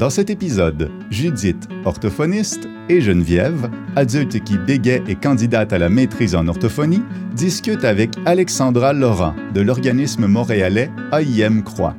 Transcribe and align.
Dans 0.00 0.08
cet 0.08 0.30
épisode, 0.30 0.90
Judith, 1.10 1.68
orthophoniste, 1.84 2.66
et 2.88 3.02
Geneviève, 3.02 3.68
adulte 3.96 4.42
qui 4.42 4.56
bégaie 4.56 5.02
et 5.06 5.14
candidate 5.14 5.74
à 5.74 5.78
la 5.78 5.90
maîtrise 5.90 6.34
en 6.34 6.48
orthophonie, 6.48 7.02
discutent 7.36 7.84
avec 7.84 8.12
Alexandra 8.24 8.94
Laurent 8.94 9.34
de 9.52 9.60
l'organisme 9.60 10.26
montréalais 10.26 10.90
AIM 11.12 11.62
Croix. 11.62 11.94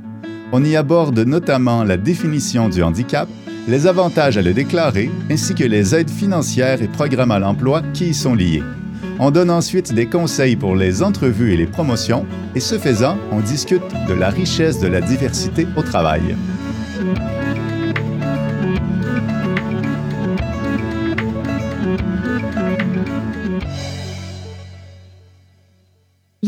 On 0.51 0.63
y 0.63 0.75
aborde 0.75 1.19
notamment 1.19 1.83
la 1.83 1.95
définition 1.95 2.69
du 2.69 2.81
handicap, 2.81 3.29
les 3.67 3.85
avantages 3.85 4.35
à 4.35 4.41
le 4.41 4.53
déclarer, 4.53 5.11
ainsi 5.29 5.53
que 5.53 5.63
les 5.63 5.93
aides 5.93 6.09
financières 6.09 6.81
et 6.81 6.87
programmes 6.87 7.29
à 7.29 7.37
l'emploi 7.37 7.83
qui 7.93 8.07
y 8.07 8.13
sont 8.15 8.33
liés. 8.33 8.63
On 9.19 9.29
donne 9.29 9.51
ensuite 9.51 9.93
des 9.93 10.07
conseils 10.07 10.55
pour 10.55 10.75
les 10.75 11.03
entrevues 11.03 11.53
et 11.53 11.57
les 11.57 11.67
promotions, 11.67 12.25
et 12.55 12.61
ce 12.61 12.79
faisant, 12.79 13.19
on 13.31 13.41
discute 13.41 13.83
de 14.07 14.13
la 14.15 14.31
richesse 14.31 14.79
de 14.79 14.87
la 14.87 15.01
diversité 15.01 15.67
au 15.77 15.83
travail. 15.83 16.35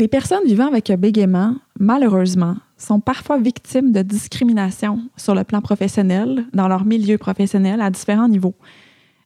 Les 0.04 0.08
personnes 0.08 0.44
vivant 0.44 0.66
avec 0.66 0.90
un 0.90 0.98
bégaiement, 0.98 1.56
malheureusement, 1.80 2.56
sont 2.76 3.00
parfois 3.00 3.38
victimes 3.38 3.90
de 3.90 4.02
discrimination 4.02 4.98
sur 5.16 5.34
le 5.34 5.44
plan 5.44 5.62
professionnel, 5.62 6.44
dans 6.52 6.68
leur 6.68 6.84
milieu 6.84 7.16
professionnel, 7.16 7.80
à 7.80 7.88
différents 7.88 8.28
niveaux. 8.28 8.54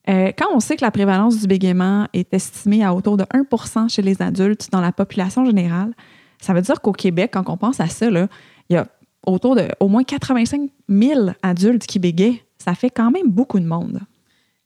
Euh, 0.08 0.30
quand 0.38 0.46
on 0.54 0.60
sait 0.60 0.76
que 0.76 0.84
la 0.84 0.92
prévalence 0.92 1.40
du 1.40 1.48
bégaiement 1.48 2.06
est 2.12 2.32
estimée 2.32 2.84
à 2.84 2.94
autour 2.94 3.16
de 3.16 3.24
1% 3.24 3.92
chez 3.92 4.02
les 4.02 4.22
adultes 4.22 4.68
dans 4.70 4.80
la 4.80 4.92
population 4.92 5.44
générale, 5.44 5.94
ça 6.40 6.54
veut 6.54 6.62
dire 6.62 6.80
qu'au 6.80 6.92
Québec, 6.92 7.30
quand 7.32 7.50
on 7.50 7.56
pense 7.56 7.80
à 7.80 7.88
ça, 7.88 8.06
il 8.08 8.28
y 8.70 8.76
a 8.76 8.86
autour 9.26 9.56
de 9.56 9.66
au 9.80 9.88
moins 9.88 10.04
85 10.04 10.70
000 10.88 11.30
adultes 11.42 11.86
qui 11.88 11.98
bégayent. 11.98 12.40
Ça 12.56 12.76
fait 12.76 12.90
quand 12.90 13.10
même 13.10 13.26
beaucoup 13.26 13.58
de 13.58 13.66
monde. 13.66 13.98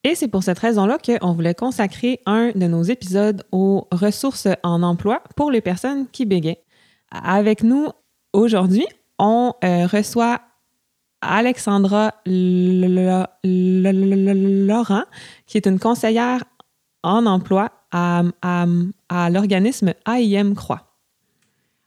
Et 0.04 0.14
c'est 0.16 0.28
pour 0.28 0.42
cette 0.42 0.58
raison-là 0.58 0.98
qu'on 0.98 1.32
voulait 1.32 1.54
consacrer 1.54 2.20
un 2.26 2.50
de 2.54 2.66
nos 2.66 2.82
épisodes 2.82 3.44
aux 3.52 3.86
ressources 3.92 4.48
en 4.64 4.82
emploi 4.82 5.22
pour 5.36 5.50
les 5.52 5.60
personnes 5.60 6.08
qui 6.08 6.26
bégayent. 6.26 6.58
Avec 7.12 7.62
nous 7.62 7.88
aujourd'hui, 8.32 8.86
on 9.18 9.52
euh, 9.62 9.86
reçoit 9.86 10.40
Alexandra 11.20 12.14
Laurent, 13.44 15.04
qui 15.46 15.56
est 15.56 15.66
une 15.66 15.78
conseillère 15.78 16.42
en 17.04 17.26
emploi 17.26 17.70
à, 17.92 18.22
à, 18.42 19.30
l'organisme 19.30 19.94
AIM 20.06 20.54
Croix. 20.54 20.91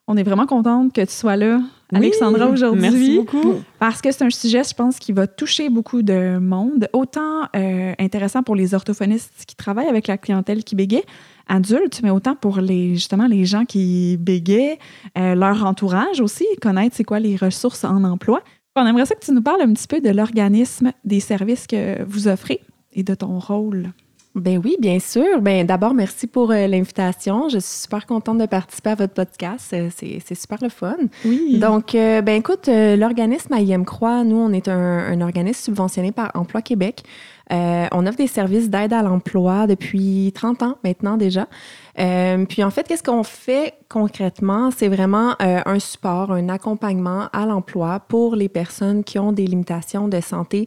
On 0.07 0.17
est 0.17 0.23
vraiment 0.23 0.45
contente 0.45 0.93
que 0.93 1.01
tu 1.01 1.11
sois 1.11 1.35
là, 1.35 1.59
Alexandra, 1.91 2.47
aujourd'hui. 2.47 2.81
Merci 2.81 3.15
beaucoup. 3.17 3.55
Parce 3.79 4.01
que 4.01 4.11
c'est 4.11 4.23
un 4.23 4.29
sujet, 4.29 4.63
je 4.63 4.73
pense, 4.75 4.99
qui 4.99 5.11
va 5.11 5.25
toucher 5.25 5.69
beaucoup 5.69 6.03
de 6.03 6.37
monde. 6.37 6.87
Autant 6.93 7.43
euh, 7.55 7.93
intéressant 7.97 8.43
pour 8.43 8.55
les 8.55 8.75
orthophonistes 8.75 9.45
qui 9.47 9.55
travaillent 9.55 9.87
avec 9.87 10.07
la 10.07 10.17
clientèle 10.17 10.63
qui 10.63 10.75
bégaye, 10.75 11.03
adulte, 11.47 12.01
mais 12.03 12.11
autant 12.11 12.35
pour 12.35 12.59
les, 12.59 12.95
justement 12.95 13.25
les 13.25 13.45
gens 13.45 13.65
qui 13.65 14.17
bégayent, 14.17 14.77
euh, 15.17 15.33
leur 15.33 15.65
entourage 15.65 16.21
aussi, 16.21 16.45
connaître 16.61 16.95
c'est 16.95 17.03
quoi 17.03 17.19
les 17.19 17.35
ressources 17.35 17.83
en 17.83 18.03
emploi. 18.03 18.41
On 18.75 18.85
aimerait 18.85 19.05
ça 19.05 19.15
que 19.15 19.25
tu 19.25 19.31
nous 19.31 19.41
parles 19.41 19.61
un 19.61 19.73
petit 19.73 19.87
peu 19.87 20.01
de 20.01 20.09
l'organisme, 20.09 20.91
des 21.03 21.19
services 21.19 21.65
que 21.65 22.03
vous 22.03 22.27
offrez 22.27 22.61
et 22.93 23.03
de 23.03 23.15
ton 23.15 23.39
rôle. 23.39 23.91
Ben 24.35 24.59
oui, 24.61 24.75
bien 24.81 24.99
sûr. 24.99 25.41
Ben 25.41 25.65
d'abord, 25.65 25.93
merci 25.93 26.27
pour 26.27 26.51
euh, 26.51 26.67
l'invitation. 26.67 27.47
Je 27.47 27.57
suis 27.57 27.83
super 27.83 28.05
contente 28.05 28.37
de 28.37 28.45
participer 28.45 28.89
à 28.89 28.95
votre 28.95 29.13
podcast. 29.13 29.71
Euh, 29.71 29.89
c'est 29.95 30.35
super 30.35 30.57
le 30.61 30.67
fun. 30.67 30.97
Oui. 31.23 31.57
Donc, 31.57 31.95
euh, 31.95 32.21
ben 32.21 32.35
écoute, 32.35 32.67
l'organisme 32.67 33.53
AIM 33.53 33.85
Croix, 33.85 34.25
nous, 34.25 34.35
on 34.35 34.51
est 34.51 34.67
un, 34.67 34.73
un, 34.75 35.21
organisme 35.21 35.63
subventionné 35.63 36.11
par 36.11 36.31
Emploi 36.33 36.61
Québec. 36.61 37.03
on 37.49 38.05
offre 38.05 38.17
des 38.17 38.27
services 38.27 38.69
d'aide 38.69 38.91
à 38.91 39.01
l'emploi 39.03 39.67
depuis 39.67 40.33
30 40.35 40.63
ans 40.63 40.77
maintenant 40.83 41.15
déjà. 41.15 41.47
puis 41.95 42.63
en 42.63 42.71
fait, 42.71 42.85
qu'est-ce 42.89 43.03
qu'on 43.03 43.23
fait 43.23 43.75
concrètement? 43.87 44.69
C'est 44.69 44.89
vraiment 44.89 45.35
un 45.39 45.79
support, 45.79 46.33
un 46.33 46.49
accompagnement 46.49 47.29
à 47.31 47.45
l'emploi 47.45 48.01
pour 48.01 48.35
les 48.35 48.49
personnes 48.49 49.05
qui 49.05 49.17
ont 49.17 49.31
des 49.31 49.47
limitations 49.47 50.09
de 50.09 50.19
santé 50.19 50.65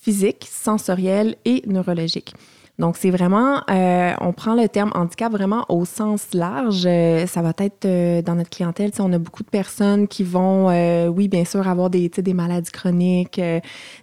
physique, 0.00 0.46
sensorielle 0.48 1.34
et 1.44 1.62
neurologique. 1.66 2.34
Donc, 2.78 2.96
c'est 2.96 3.10
vraiment, 3.10 3.62
euh, 3.70 4.12
on 4.20 4.32
prend 4.32 4.54
le 4.54 4.68
terme 4.68 4.92
handicap 4.94 5.32
vraiment 5.32 5.64
au 5.68 5.84
sens 5.84 6.28
large. 6.32 6.84
Euh, 6.86 7.26
ça 7.26 7.42
va 7.42 7.52
être 7.58 7.86
euh, 7.86 8.22
dans 8.22 8.36
notre 8.36 8.50
clientèle, 8.50 8.92
on 9.00 9.12
a 9.12 9.18
beaucoup 9.18 9.42
de 9.42 9.48
personnes 9.48 10.06
qui 10.06 10.22
vont, 10.22 10.68
oui, 11.08 11.26
bien 11.28 11.44
sûr, 11.44 11.66
avoir 11.66 11.90
des, 11.90 12.10
maladies 12.32 12.70
chroniques, 12.70 13.40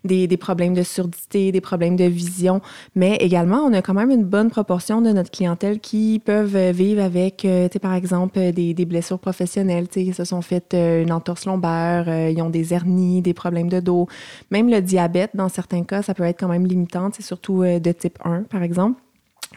des, 0.04 0.38
problèmes 0.38 0.74
de 0.74 0.84
surdité, 0.84 1.52
des 1.52 1.62
problèmes 1.62 1.96
de 1.96 2.04
vision, 2.04 2.62
mais 2.96 3.16
également, 3.16 3.60
on 3.60 3.74
a 3.74 3.82
quand 3.82 3.94
même 3.94 4.12
une 4.12 4.24
bonne 4.24 4.50
proportion 4.50 5.02
de 5.02 5.12
notre 5.12 5.32
clientèle 5.32 5.80
qui 5.80 6.22
peuvent 6.24 6.72
vivre 6.72 7.02
avec, 7.02 7.48
par 7.82 7.94
exemple, 7.94 8.52
des, 8.52 8.86
blessures 8.86 9.20
professionnelles. 9.20 9.88
Ils 9.96 10.14
se 10.14 10.26
sont 10.26 10.42
fait 10.42 10.74
une 10.74 11.12
entorse 11.12 11.46
lombaire, 11.46 12.30
ils 12.30 12.42
ont 12.42 12.50
des 12.50 12.74
hernies, 12.74 13.22
des 13.22 13.34
problèmes 13.34 13.70
de 13.70 13.80
dos. 13.80 14.08
Même 14.52 14.70
le 14.70 14.82
diabète, 14.82 15.32
dans 15.34 15.50
certains 15.50 15.84
cas, 15.84 16.02
ça 16.02 16.14
peut 16.14 16.24
être 16.24 16.40
quand 16.40 16.50
même 16.50 16.66
limitant, 16.66 17.10
c'est 17.14 17.24
surtout 17.24 17.64
de 17.64 17.92
type 17.92 18.20
1, 18.24 18.44
par 18.44 18.64
exemple. 18.64 18.65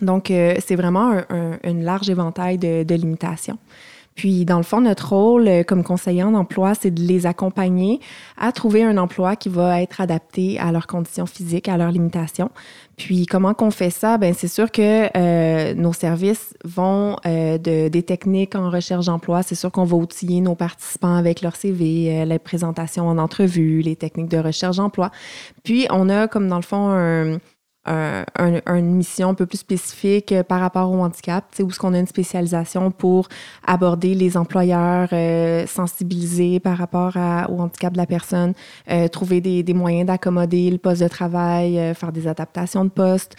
Donc, 0.01 0.31
euh, 0.31 0.55
c'est 0.65 0.77
vraiment 0.77 1.21
un, 1.31 1.75
large 1.75 2.11
éventail 2.11 2.59
de, 2.59 2.95
limitations. 2.95 3.59
Puis, 4.15 4.45
dans 4.45 4.57
le 4.57 4.65
fond, 4.65 4.81
notre 4.81 5.11
rôle 5.11 5.47
euh, 5.47 5.63
comme 5.63 5.85
conseiller 5.85 6.25
en 6.25 6.35
emploi, 6.35 6.75
c'est 6.75 6.91
de 6.91 7.01
les 7.01 7.25
accompagner 7.25 8.01
à 8.37 8.51
trouver 8.51 8.83
un 8.83 8.99
emploi 8.99 9.37
qui 9.37 9.49
va 9.49 9.81
être 9.81 10.01
adapté 10.01 10.59
à 10.59 10.73
leurs 10.73 10.89
conditions 10.89 11.27
physiques, 11.27 11.69
à 11.69 11.77
leurs 11.77 11.93
limitations. 11.93 12.51
Puis, 12.97 13.27
comment 13.27 13.55
qu'on 13.55 13.71
fait 13.71 13.91
ça? 13.91 14.19
Ben 14.19 14.35
c'est 14.35 14.49
sûr 14.49 14.73
que 14.73 15.09
euh, 15.17 15.73
nos 15.75 15.93
services 15.93 16.53
vont 16.65 17.15
de, 17.25 17.87
des 17.87 18.03
techniques 18.03 18.57
en 18.57 18.71
recherche 18.71 19.07
d'emploi. 19.07 19.45
C'est 19.45 19.55
sûr 19.55 19.71
qu'on 19.71 19.85
va 19.85 19.97
outiller 19.97 20.41
nos 20.41 20.57
participants 20.57 21.15
avec 21.15 21.41
leur 21.41 21.55
CV, 21.55 22.25
les 22.25 22.39
présentations 22.41 23.07
en 23.07 23.19
entrevue, 23.19 23.83
les 23.83 23.95
techniques 23.95 24.31
de 24.31 24.39
recherche 24.39 24.79
d'emploi. 24.79 25.13
Puis, 25.63 25.87
on 25.91 26.09
a 26.09 26.27
comme 26.27 26.49
dans 26.49 26.57
le 26.57 26.63
fond 26.63 26.89
un 26.91 27.39
une 27.89 28.95
mission 28.95 29.31
un 29.31 29.35
peu 29.35 29.47
plus 29.47 29.59
spécifique 29.59 30.33
euh, 30.33 30.43
par 30.43 30.61
rapport 30.61 30.91
au 30.91 31.03
handicap, 31.03 31.45
où 31.61 31.69
est-ce 31.69 31.79
qu'on 31.79 31.95
a 31.95 31.99
une 31.99 32.07
spécialisation 32.07 32.91
pour 32.91 33.29
aborder 33.67 34.15
les 34.15 34.37
employeurs, 34.37 35.09
euh, 35.13 35.67
sensibiliser 35.67 36.61
par 36.61 36.77
rapport 36.77 37.17
au 37.49 37.61
handicap 37.61 37.93
de 37.93 37.99
la 37.99 38.07
personne, 38.07 38.53
euh, 38.91 39.09
trouver 39.09 39.41
des, 39.41 39.63
des 39.63 39.75
moyens 39.75 40.07
d'accommoder 40.07 40.71
le 40.71 40.79
poste 40.79 41.03
de 41.03 41.09
travail, 41.09 41.95
faire 41.95 42.13
des 42.13 42.27
adaptations 42.27 42.85
de 42.85 42.91
poste. 42.91 43.37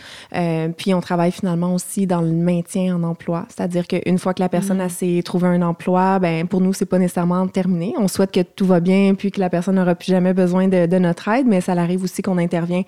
puis 0.77 0.93
on 0.93 1.01
travaille 1.01 1.31
finalement 1.31 1.73
aussi 1.73 2.07
dans 2.07 2.21
le 2.21 2.31
maintien 2.31 2.95
en 2.95 3.03
emploi, 3.03 3.45
c'est-à-dire 3.49 3.87
qu'une 3.87 4.17
fois 4.17 4.33
que 4.33 4.41
la 4.41 4.49
personne 4.49 4.77
mm. 4.77 4.81
a 4.81 4.89
s'est 4.89 5.21
trouvé 5.23 5.47
un 5.47 5.61
emploi, 5.61 6.19
ben 6.19 6.47
pour 6.47 6.61
nous 6.61 6.73
c'est 6.73 6.85
pas 6.85 6.99
nécessairement 6.99 7.47
terminé. 7.47 7.93
On 7.97 8.07
souhaite 8.07 8.31
que 8.31 8.41
tout 8.41 8.66
va 8.66 8.79
bien 8.79 9.13
puis 9.16 9.31
que 9.31 9.39
la 9.39 9.49
personne 9.49 9.75
n'aura 9.75 9.95
plus 9.95 10.11
jamais 10.11 10.33
besoin 10.33 10.67
de, 10.67 10.85
de, 10.85 10.97
notre 10.97 11.27
aide, 11.27 11.47
mais 11.47 11.61
ça 11.61 11.73
arrive 11.73 12.03
aussi 12.03 12.21
qu'on 12.21 12.37
intervient 12.37 12.83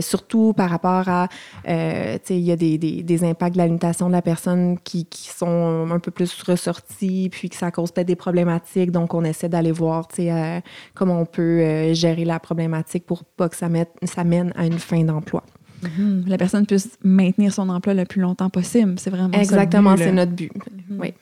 surtout 0.00 0.53
par 0.54 0.70
rapport 0.70 1.08
à, 1.08 1.28
euh, 1.68 2.18
il 2.30 2.38
y 2.38 2.52
a 2.52 2.56
des, 2.56 2.78
des, 2.78 3.02
des, 3.02 3.24
impacts 3.24 3.54
de 3.54 3.58
la 3.58 3.66
limitation 3.66 4.08
de 4.08 4.12
la 4.12 4.22
personne 4.22 4.78
qui, 4.82 5.04
qui, 5.04 5.28
sont 5.28 5.88
un 5.90 5.98
peu 5.98 6.10
plus 6.10 6.42
ressortis, 6.42 7.28
puis 7.30 7.50
que 7.50 7.56
ça 7.56 7.70
cause 7.70 7.92
peut-être 7.92 8.06
des 8.06 8.16
problématiques. 8.16 8.90
Donc, 8.90 9.14
on 9.14 9.24
essaie 9.24 9.48
d'aller 9.48 9.72
voir, 9.72 10.08
tu 10.08 10.16
sais, 10.16 10.32
euh, 10.32 10.60
comment 10.94 11.20
on 11.20 11.26
peut 11.26 11.42
euh, 11.42 11.94
gérer 11.94 12.24
la 12.24 12.40
problématique 12.40 13.06
pour 13.06 13.24
pas 13.24 13.48
que 13.48 13.56
ça, 13.56 13.68
mette, 13.68 13.92
ça 14.04 14.24
mène 14.24 14.52
à 14.56 14.66
une 14.66 14.78
fin 14.78 15.02
d'emploi. 15.02 15.44
Mm-hmm. 15.82 16.28
La 16.28 16.38
personne 16.38 16.66
puisse 16.66 16.98
maintenir 17.02 17.52
son 17.52 17.68
emploi 17.68 17.94
le 17.94 18.04
plus 18.04 18.20
longtemps 18.20 18.50
possible. 18.50 18.94
C'est 18.98 19.10
vraiment 19.10 19.32
Exactement, 19.32 19.96
c'est 19.96 20.12
notre 20.12 20.32
but. 20.32 20.52
Mm-hmm. 20.52 20.98
Oui. 21.00 21.14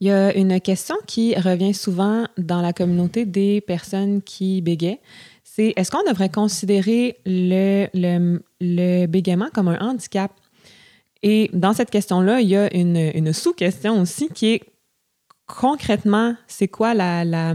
Il 0.00 0.06
y 0.06 0.12
a 0.12 0.32
une 0.36 0.60
question 0.60 0.94
qui 1.06 1.34
revient 1.34 1.74
souvent 1.74 2.26
dans 2.36 2.60
la 2.60 2.72
communauté 2.72 3.26
des 3.26 3.60
personnes 3.60 4.22
qui 4.22 4.62
bégayent 4.62 5.00
c'est 5.58 5.72
est-ce 5.74 5.90
qu'on 5.90 6.08
devrait 6.08 6.28
considérer 6.28 7.18
le, 7.26 7.88
le, 8.60 9.06
bégaiement 9.06 9.48
comme 9.52 9.68
un 9.68 9.78
handicap? 9.80 10.30
Et 11.22 11.50
dans 11.52 11.72
cette 11.72 11.90
question-là, 11.90 12.40
il 12.40 12.48
y 12.48 12.56
a 12.56 12.72
une, 12.74 13.32
sous-question 13.32 14.00
aussi 14.00 14.28
qui 14.28 14.54
est 14.54 14.62
concrètement, 15.46 16.36
c'est 16.46 16.68
quoi 16.68 16.94
la 16.94 17.54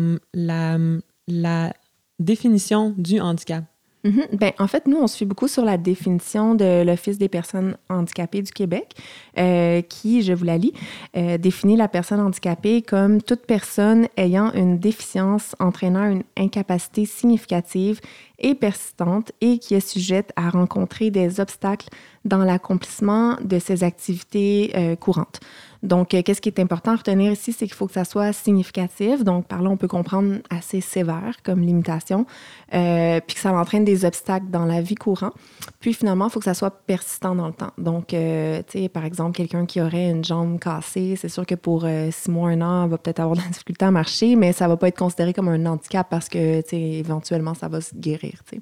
définition 2.19 2.93
du 2.97 3.21
handicap? 3.21 3.63
Mhm. 4.03 4.27
ben, 4.33 4.51
en 4.59 4.67
fait, 4.67 4.85
nous, 4.85 4.97
on 4.97 5.07
se 5.07 5.17
fait 5.17 5.25
beaucoup 5.25 5.47
sur 5.47 5.63
la 5.63 5.77
définition 5.77 6.55
de 6.55 6.83
l'Office 6.83 7.17
des 7.17 7.29
personnes 7.29 7.77
handicapées 7.89 8.41
du 8.41 8.51
Québec, 8.51 8.95
euh, 9.37 9.81
qui, 9.81 10.23
je 10.23 10.33
vous 10.33 10.43
la 10.43 10.57
lis, 10.57 10.73
euh, 11.15 11.37
définit 11.37 11.77
la 11.77 11.87
personne 11.87 12.19
handicapée 12.19 12.81
comme 12.81 13.21
toute 13.21 13.45
personne 13.45 14.07
ayant 14.17 14.51
une 14.53 14.77
déficience 14.77 15.55
entraînant 15.59 16.09
une 16.09 16.23
incapacité 16.37 17.05
significative 17.05 18.01
et 18.39 18.55
persistante 18.55 19.31
et 19.39 19.57
qui 19.57 19.73
est 19.73 19.87
sujette 19.87 20.33
à 20.35 20.49
rencontrer 20.49 21.09
des 21.09 21.39
obstacles 21.39 21.87
dans 22.25 22.43
l'accomplissement 22.43 23.37
de 23.41 23.57
ses 23.57 23.85
activités 23.85 24.71
euh, 24.75 24.95
courantes. 24.97 25.39
Donc, 25.83 26.07
qu'est-ce 26.07 26.41
qui 26.41 26.49
est 26.49 26.59
important 26.59 26.93
à 26.93 26.95
retenir 26.95 27.31
ici, 27.31 27.53
c'est 27.53 27.65
qu'il 27.65 27.75
faut 27.75 27.87
que 27.87 27.93
ça 27.93 28.05
soit 28.05 28.33
significatif. 28.33 29.23
Donc, 29.23 29.47
par 29.47 29.61
là, 29.61 29.69
on 29.69 29.77
peut 29.77 29.87
comprendre 29.87 30.37
assez 30.49 30.81
sévère 30.81 31.35
comme 31.43 31.61
limitation, 31.61 32.25
puis 32.71 33.35
que 33.35 33.39
ça 33.39 33.53
entraîne 33.53 33.83
des 33.83 34.05
obstacles 34.05 34.47
dans 34.49 34.65
la 34.65 34.81
vie 34.81 34.95
courante. 34.95 35.33
Puis, 35.79 35.93
finalement, 35.93 36.27
il 36.27 36.31
faut 36.31 36.39
que 36.39 36.45
ça 36.45 36.53
soit 36.53 36.71
persistant 36.85 37.35
dans 37.35 37.47
le 37.47 37.53
temps. 37.53 37.71
Donc, 37.77 38.07
tu 38.07 38.15
sais, 38.15 38.89
par 38.89 39.05
exemple, 39.05 39.35
quelqu'un 39.35 39.65
qui 39.65 39.81
aurait 39.81 40.09
une 40.09 40.23
jambe 40.23 40.57
cassée, 40.57 41.15
c'est 41.17 41.29
sûr 41.29 41.45
que 41.45 41.55
pour 41.55 41.85
six 42.11 42.31
mois, 42.31 42.49
un 42.49 42.61
an, 42.61 42.87
va 42.87 42.97
peut-être 42.97 43.19
avoir 43.19 43.35
de 43.35 43.41
la 43.41 43.47
difficulté 43.47 43.85
à 43.85 43.91
marcher, 43.91 44.35
mais 44.35 44.53
ça 44.53 44.67
va 44.67 44.77
pas 44.77 44.87
être 44.87 44.97
considéré 44.97 45.33
comme 45.33 45.49
un 45.49 45.65
handicap 45.65 46.07
parce 46.09 46.29
que, 46.29 46.61
tu 46.61 46.69
sais, 46.69 46.79
éventuellement, 46.79 47.53
ça 47.53 47.67
va 47.67 47.81
se 47.81 47.93
guérir, 47.93 48.41
tu 48.49 48.55
sais. 48.55 48.61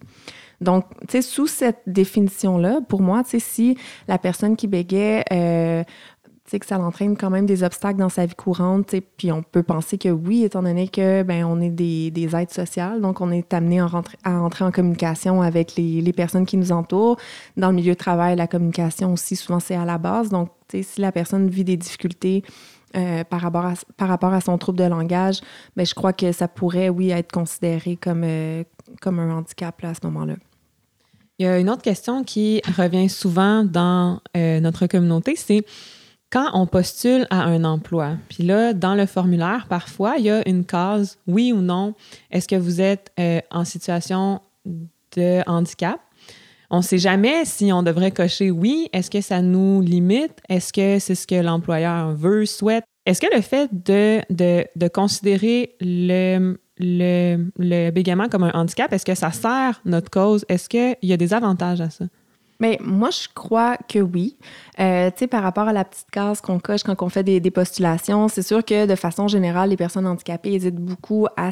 Donc, 0.60 0.86
tu 1.02 1.08
sais, 1.10 1.22
sous 1.24 1.48
cette 1.48 1.82
définition-là, 1.88 2.82
pour 2.88 3.02
moi, 3.02 3.24
tu 3.24 3.32
sais, 3.32 3.40
si 3.40 3.78
la 4.08 4.20
personne 4.20 4.56
qui 4.56 4.68
bégait, 4.68 5.24
euh, 5.32 5.84
que 6.50 6.66
ça 6.66 6.78
l'entraîne 6.78 7.16
quand 7.16 7.30
même 7.30 7.46
des 7.46 7.64
obstacles 7.64 8.00
dans 8.00 8.10
sa 8.10 8.26
vie 8.26 8.36
courante, 8.36 8.94
puis 9.18 9.32
on 9.32 9.42
peut 9.42 9.64
penser 9.64 9.98
que 9.98 10.10
oui, 10.10 10.44
étant 10.44 10.64
donné 10.64 10.88
que, 10.88 11.24
ben, 11.24 11.46
on 11.46 11.62
est 11.62 11.70
des, 11.70 12.12
des 12.12 12.36
aides 12.36 12.52
sociales, 12.52 13.00
donc 13.00 13.22
on 13.22 13.32
est 13.32 13.54
amené 13.54 13.80
à 13.80 14.42
entrer 14.42 14.66
en 14.66 14.72
communication 14.72 15.42
avec 15.42 15.76
les, 15.76 16.02
les, 16.02 16.14
personnes 16.14 16.46
qui 16.46 16.58
nous 16.58 16.72
entourent. 16.72 17.18
Dans 17.58 17.70
le 17.70 17.76
milieu 17.76 17.94
de 17.94 17.98
travail, 17.98 18.36
la 18.36 18.48
communication 18.48 19.14
aussi, 19.14 19.36
souvent, 19.36 19.60
c'est 19.60 19.76
à 19.76 19.86
la 19.86 19.98
base. 19.98 20.30
Donc, 20.30 20.50
si 20.70 21.00
la 21.00 21.12
personne 21.12 21.50
vit 21.50 21.64
des 21.64 21.78
difficultés, 21.78 22.44
euh, 22.98 23.24
par, 23.24 23.40
rapport 23.40 23.66
à, 23.66 23.74
par 23.96 24.10
rapport 24.10 24.34
à 24.34 24.42
son 24.42 24.58
trouble 24.58 24.80
de 24.80 24.84
langage, 24.84 25.40
ben, 25.78 25.86
je 25.86 25.94
crois 25.94 26.12
que 26.12 26.34
ça 26.34 26.50
pourrait, 26.50 26.90
oui, 26.90 27.12
être 27.12 27.32
considéré 27.32 27.96
comme, 27.96 28.24
euh, 28.26 28.66
comme 29.00 29.20
un 29.20 29.32
handicap 29.32 29.82
à 29.86 29.94
ce 29.94 30.00
moment-là. 30.04 30.34
Il 31.40 31.46
y 31.46 31.48
a 31.48 31.58
une 31.58 31.70
autre 31.70 31.84
question 31.84 32.26
qui 32.26 32.62
revient 32.78 33.08
souvent 33.08 33.64
dans 33.64 34.20
euh, 34.36 34.60
notre 34.60 34.88
communauté, 34.88 35.38
c'est 35.38 35.64
quand 36.32 36.50
on 36.54 36.66
postule 36.66 37.28
à 37.30 37.44
un 37.44 37.64
emploi. 37.64 38.14
Puis 38.30 38.44
là, 38.44 38.74
dans 38.74 38.96
le 38.96 39.06
formulaire, 39.06 39.68
parfois, 39.70 40.16
il 40.18 40.26
y 40.26 40.30
a 40.30 40.48
une 40.48 40.66
case 40.66 41.18
oui 41.28 41.52
ou 41.52 41.62
non. 41.62 41.94
Est-ce 42.32 42.48
que 42.48 42.56
vous 42.56 42.82
êtes 42.82 43.12
euh, 43.20 43.42
en 43.52 43.66
situation 43.66 44.42
de 45.16 45.48
handicap? 45.48 46.00
On 46.70 46.78
ne 46.78 46.84
sait 46.84 47.00
jamais 47.00 47.44
si 47.44 47.74
on 47.74 47.84
devrait 47.84 48.12
cocher 48.12 48.50
oui. 48.50 48.88
Est-ce 48.94 49.12
que 49.12 49.20
ça 49.20 49.42
nous 49.42 49.82
limite? 49.82 50.40
Est-ce 50.48 50.72
que 50.72 51.00
c'est 51.00 51.16
ce 51.16 51.28
que 51.28 51.36
l'employeur 51.36 52.14
veut, 52.14 52.46
souhaite? 52.46 52.86
Est-ce 53.06 53.20
que 53.20 53.36
le 53.36 53.42
fait 53.42 53.70
de, 53.74 54.22
de, 54.30 54.66
de 54.76 54.88
considérer 54.88 55.76
le, 55.82 56.58
le, 56.78 57.52
le 57.58 57.92
bégaiement 57.92 58.30
comme 58.30 58.44
un 58.44 58.52
handicap, 58.54 58.94
est-ce 58.94 59.06
que 59.06 59.16
ça 59.16 59.32
sert 59.32 59.82
notre 59.84 60.10
cause? 60.10 60.46
Est-ce 60.48 60.70
qu'il 60.70 60.96
y 61.02 61.12
a 61.12 61.18
des 61.18 61.34
avantages 61.34 61.82
à 61.82 61.90
ça? 61.90 62.06
Mais 62.62 62.78
moi, 62.80 63.10
je 63.10 63.28
crois 63.34 63.76
que 63.90 63.98
oui. 63.98 64.38
Euh, 64.80 65.10
tu 65.10 65.18
sais, 65.18 65.28
par 65.28 65.42
rapport 65.42 65.68
à 65.68 65.74
la 65.74 65.84
petite 65.84 66.12
case 66.12 66.42
qu'on 66.42 66.60
coche 66.60 66.84
quand 66.84 67.02
on 67.02 67.10
fait 67.10 67.24
des, 67.24 67.52
postulations, 67.52 68.28
c'est 68.28 68.44
sûr 68.44 68.64
que 68.64 68.86
de 68.86 68.96
façon 68.96 69.28
générale, 69.28 69.72
les 69.72 69.78
personnes 69.78 70.06
handicapées 70.06 70.54
hésitent 70.54 70.76
beaucoup 70.76 71.26
à 71.36 71.50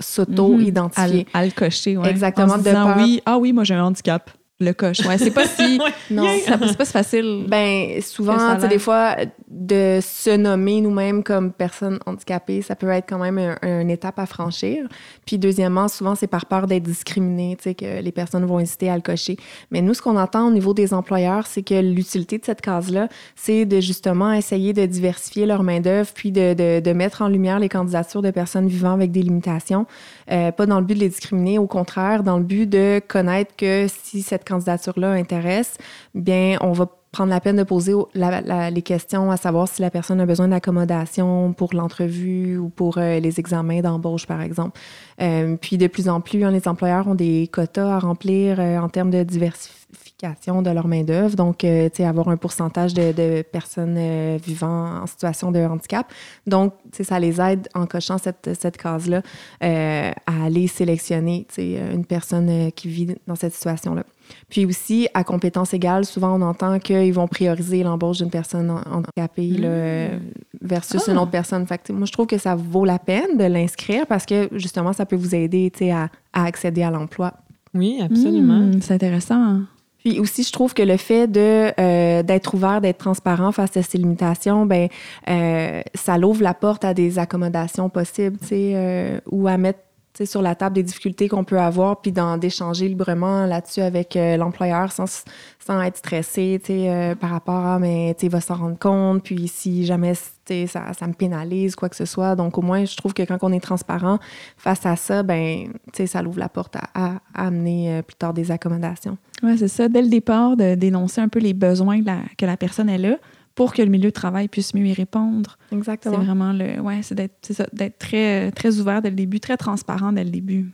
s'auto-identifier. 0.00 1.26
À, 1.32 1.46
le 1.46 1.50
cocher, 1.50 1.96
oui. 1.96 2.06
Exactement. 2.06 2.58
de 2.58 3.00
oui, 3.00 3.22
ah 3.24 3.38
oui, 3.38 3.54
moi 3.54 3.64
j'ai 3.64 3.74
un 3.74 3.84
handicap 3.84 4.30
le 4.60 4.72
coche. 4.72 5.00
Ouais, 5.06 5.18
c'est 5.18 5.30
pas 5.30 5.46
si 5.46 5.78
non, 6.10 6.26
c'est 6.44 6.76
pas 6.76 6.84
si 6.84 6.92
facile. 6.92 7.44
Ben 7.48 8.00
souvent, 8.02 8.54
tu 8.54 8.62
sais, 8.62 8.68
des 8.68 8.78
fois 8.78 9.16
de 9.48 9.98
se 10.02 10.36
nommer 10.36 10.80
nous-mêmes 10.80 11.22
comme 11.22 11.50
personne 11.52 11.98
handicapée, 12.06 12.62
ça 12.62 12.76
peut 12.76 12.90
être 12.90 13.06
quand 13.08 13.18
même 13.18 13.56
une 13.62 13.90
étape 13.90 14.18
à 14.18 14.26
franchir. 14.26 14.86
Puis 15.26 15.38
deuxièmement, 15.38 15.88
souvent 15.88 16.14
c'est 16.14 16.26
par 16.26 16.46
peur 16.46 16.66
d'être 16.66 16.82
discriminé, 16.82 17.56
tu 17.56 17.64
sais, 17.64 17.74
que 17.74 18.00
les 18.02 18.12
personnes 18.12 18.44
vont 18.44 18.60
hésiter 18.60 18.90
à 18.90 18.96
le 18.96 19.02
cocher. 19.02 19.36
Mais 19.70 19.80
nous, 19.80 19.94
ce 19.94 20.02
qu'on 20.02 20.16
entend 20.16 20.46
au 20.46 20.50
niveau 20.50 20.74
des 20.74 20.92
employeurs, 20.92 21.46
c'est 21.46 21.62
que 21.62 21.80
l'utilité 21.80 22.38
de 22.38 22.44
cette 22.44 22.60
case-là, 22.60 23.08
c'est 23.36 23.64
de 23.64 23.80
justement 23.80 24.32
essayer 24.32 24.72
de 24.72 24.84
diversifier 24.84 25.46
leur 25.46 25.62
main 25.62 25.80
d'œuvre, 25.80 26.10
puis 26.14 26.32
de, 26.32 26.54
de, 26.54 26.80
de, 26.80 26.92
mettre 26.92 27.22
en 27.22 27.28
lumière 27.28 27.58
les 27.58 27.68
candidatures 27.68 28.20
de 28.20 28.30
personnes 28.30 28.68
vivant 28.68 28.92
avec 28.92 29.10
des 29.10 29.22
limitations, 29.22 29.86
euh, 30.30 30.52
pas 30.52 30.66
dans 30.66 30.80
le 30.80 30.84
but 30.84 30.94
de 30.94 31.00
les 31.00 31.08
discriminer, 31.08 31.58
au 31.58 31.66
contraire, 31.66 32.22
dans 32.22 32.36
le 32.36 32.44
but 32.44 32.68
de 32.68 33.00
connaître 33.08 33.56
que 33.56 33.86
si 33.88 34.22
cette 34.22 34.44
candidature-là 34.50 35.12
intéresse, 35.12 35.76
bien, 36.14 36.58
on 36.60 36.72
va 36.72 36.86
prendre 37.12 37.30
la 37.30 37.40
peine 37.40 37.56
de 37.56 37.64
poser 37.64 37.94
les 38.14 38.82
questions 38.82 39.30
à 39.30 39.36
savoir 39.36 39.68
si 39.68 39.82
la 39.82 39.90
personne 39.90 40.20
a 40.20 40.26
besoin 40.26 40.48
d'accommodation 40.48 41.52
pour 41.52 41.74
l'entrevue 41.74 42.56
ou 42.56 42.68
pour 42.68 42.98
euh, 42.98 43.18
les 43.18 43.40
examens 43.40 43.80
d'embauche, 43.80 44.26
par 44.26 44.40
exemple. 44.42 44.78
Euh, 45.20 45.56
puis 45.56 45.76
de 45.76 45.88
plus 45.88 46.08
en 46.08 46.20
plus, 46.20 46.44
hein, 46.44 46.52
les 46.52 46.68
employeurs 46.68 47.08
ont 47.08 47.14
des 47.14 47.48
quotas 47.52 47.96
à 47.96 47.98
remplir 47.98 48.60
euh, 48.60 48.78
en 48.78 48.88
termes 48.88 49.10
de 49.10 49.24
diversification 49.24 50.62
de 50.62 50.70
leur 50.70 50.86
main-d'œuvre. 50.86 51.34
Donc, 51.34 51.64
avoir 51.64 52.28
un 52.28 52.36
pourcentage 52.36 52.94
de, 52.94 53.42
personnes 53.42 54.36
vivant 54.36 55.02
en 55.02 55.06
situation 55.06 55.50
de 55.50 55.60
handicap. 55.60 56.06
Donc, 56.46 56.74
ça 56.92 57.18
les 57.18 57.40
aide 57.40 57.68
en 57.74 57.86
cochant 57.86 58.18
cette, 58.18 58.76
case-là 58.76 59.22
à 59.60 60.44
aller 60.44 60.66
sélectionner, 60.66 61.46
une 61.56 62.04
personne 62.04 62.70
qui 62.72 62.88
vit 62.88 63.16
dans 63.26 63.34
cette 63.34 63.54
situation-là. 63.54 64.04
Puis 64.48 64.66
aussi, 64.66 65.08
à 65.14 65.24
compétences 65.24 65.74
égales, 65.74 66.04
souvent 66.04 66.38
on 66.38 66.42
entend 66.42 66.78
qu'ils 66.78 67.12
vont 67.12 67.28
prioriser 67.28 67.82
l'embauche 67.82 68.18
d'une 68.18 68.30
personne 68.30 68.70
handicapée 68.90 69.56
mmh. 69.58 70.66
versus 70.66 71.08
une 71.08 71.16
ah! 71.16 71.22
autre 71.22 71.30
personne. 71.30 71.66
Fait 71.66 71.90
moi, 71.90 72.06
je 72.06 72.12
trouve 72.12 72.26
que 72.26 72.38
ça 72.38 72.54
vaut 72.54 72.84
la 72.84 72.98
peine 72.98 73.36
de 73.36 73.44
l'inscrire 73.44 74.06
parce 74.06 74.26
que 74.26 74.48
justement, 74.52 74.92
ça 74.92 75.06
peut 75.06 75.16
vous 75.16 75.34
aider 75.34 75.70
à, 75.90 76.08
à 76.32 76.44
accéder 76.44 76.82
à 76.82 76.90
l'emploi. 76.90 77.34
Oui, 77.74 78.00
absolument. 78.02 78.58
Mmh, 78.58 78.82
c'est 78.82 78.94
intéressant. 78.94 79.60
Puis 79.98 80.18
aussi, 80.18 80.42
je 80.42 80.52
trouve 80.52 80.72
que 80.72 80.82
le 80.82 80.96
fait 80.96 81.26
de 81.26 81.72
euh, 81.78 82.22
d'être 82.22 82.54
ouvert, 82.54 82.80
d'être 82.80 82.98
transparent 82.98 83.52
face 83.52 83.76
à 83.76 83.82
ces 83.82 83.98
limitations, 83.98 84.64
ben 84.64 84.88
euh, 85.28 85.82
ça 85.94 86.16
l'ouvre 86.16 86.42
la 86.42 86.54
porte 86.54 86.84
à 86.84 86.94
des 86.94 87.18
accommodations 87.18 87.90
possibles, 87.90 88.38
tu 88.40 88.46
sais, 88.46 88.72
euh, 88.74 89.20
ou 89.30 89.46
à 89.46 89.58
mettre 89.58 89.80
sur 90.24 90.42
la 90.42 90.54
table 90.54 90.74
des 90.74 90.82
difficultés 90.82 91.28
qu'on 91.28 91.44
peut 91.44 91.58
avoir, 91.58 92.00
puis 92.00 92.12
d'échanger 92.38 92.88
librement 92.88 93.46
là-dessus 93.46 93.80
avec 93.80 94.16
euh, 94.16 94.36
l'employeur 94.36 94.92
sans, 94.92 95.24
sans 95.58 95.80
être 95.82 95.96
stressé 95.96 96.60
euh, 96.70 97.14
par 97.14 97.30
rapport 97.30 97.64
à, 97.64 97.78
mais 97.78 98.16
il 98.20 98.30
va 98.30 98.40
s'en 98.40 98.56
rendre 98.56 98.78
compte, 98.78 99.22
puis 99.22 99.48
si 99.48 99.86
jamais 99.86 100.14
ça, 100.14 100.92
ça 100.92 101.06
me 101.06 101.12
pénalise, 101.12 101.76
quoi 101.76 101.88
que 101.88 101.96
ce 101.96 102.04
soit. 102.04 102.34
Donc, 102.34 102.58
au 102.58 102.62
moins, 102.62 102.84
je 102.84 102.96
trouve 102.96 103.14
que 103.14 103.22
quand 103.22 103.38
on 103.42 103.52
est 103.52 103.60
transparent 103.60 104.18
face 104.56 104.84
à 104.84 104.96
ça, 104.96 105.22
ben, 105.22 105.72
ça 106.06 106.22
l'ouvre 106.22 106.40
la 106.40 106.48
porte 106.48 106.76
à, 106.94 107.20
amener 107.34 107.98
euh, 107.98 108.02
plus 108.02 108.16
tard 108.16 108.34
des 108.34 108.50
accommodations. 108.50 109.16
Oui, 109.42 109.56
c'est 109.58 109.68
ça. 109.68 109.88
Dès 109.88 110.02
le 110.02 110.08
départ, 110.08 110.56
de 110.56 110.74
dénoncer 110.74 111.20
un 111.20 111.28
peu 111.28 111.38
les 111.38 111.54
besoins 111.54 112.02
que 112.36 112.46
la 112.46 112.56
personne 112.56 112.88
est 112.88 112.98
là 112.98 113.16
pour 113.60 113.74
que 113.74 113.82
le 113.82 113.90
milieu 113.90 114.08
de 114.08 114.14
travail 114.14 114.48
puisse 114.48 114.72
mieux 114.72 114.86
y 114.86 114.94
répondre. 114.94 115.58
Exactement. 115.70 116.16
C'est 116.16 116.24
vraiment 116.24 116.54
le. 116.54 116.80
Ouais, 116.80 117.02
c'est 117.02 117.14
d'être 117.14 117.98
très, 117.98 118.50
très 118.52 118.78
ouvert 118.78 119.02
dès 119.02 119.10
le 119.10 119.16
début, 119.16 119.38
très 119.38 119.58
transparent 119.58 120.12
dès 120.14 120.24
le 120.24 120.30
début. 120.30 120.72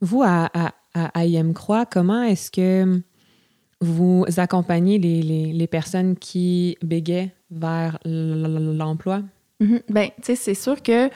Vous, 0.00 0.22
à, 0.22 0.48
à, 0.54 0.72
à 0.94 1.26
IM 1.26 1.52
Croix, 1.52 1.84
comment 1.84 2.22
est-ce 2.22 2.50
que 2.50 3.02
vous 3.82 4.24
accompagnez 4.38 4.96
les, 4.98 5.20
les, 5.20 5.52
les 5.52 5.66
personnes 5.66 6.16
qui 6.16 6.78
bégaient 6.82 7.34
vers 7.50 7.98
l'emploi? 8.06 9.20
Mm-hmm. 9.58 9.82
Ben, 9.88 10.08
tu 10.16 10.22
sais, 10.24 10.36
c'est 10.36 10.54
sûr 10.54 10.82
que 10.82 11.08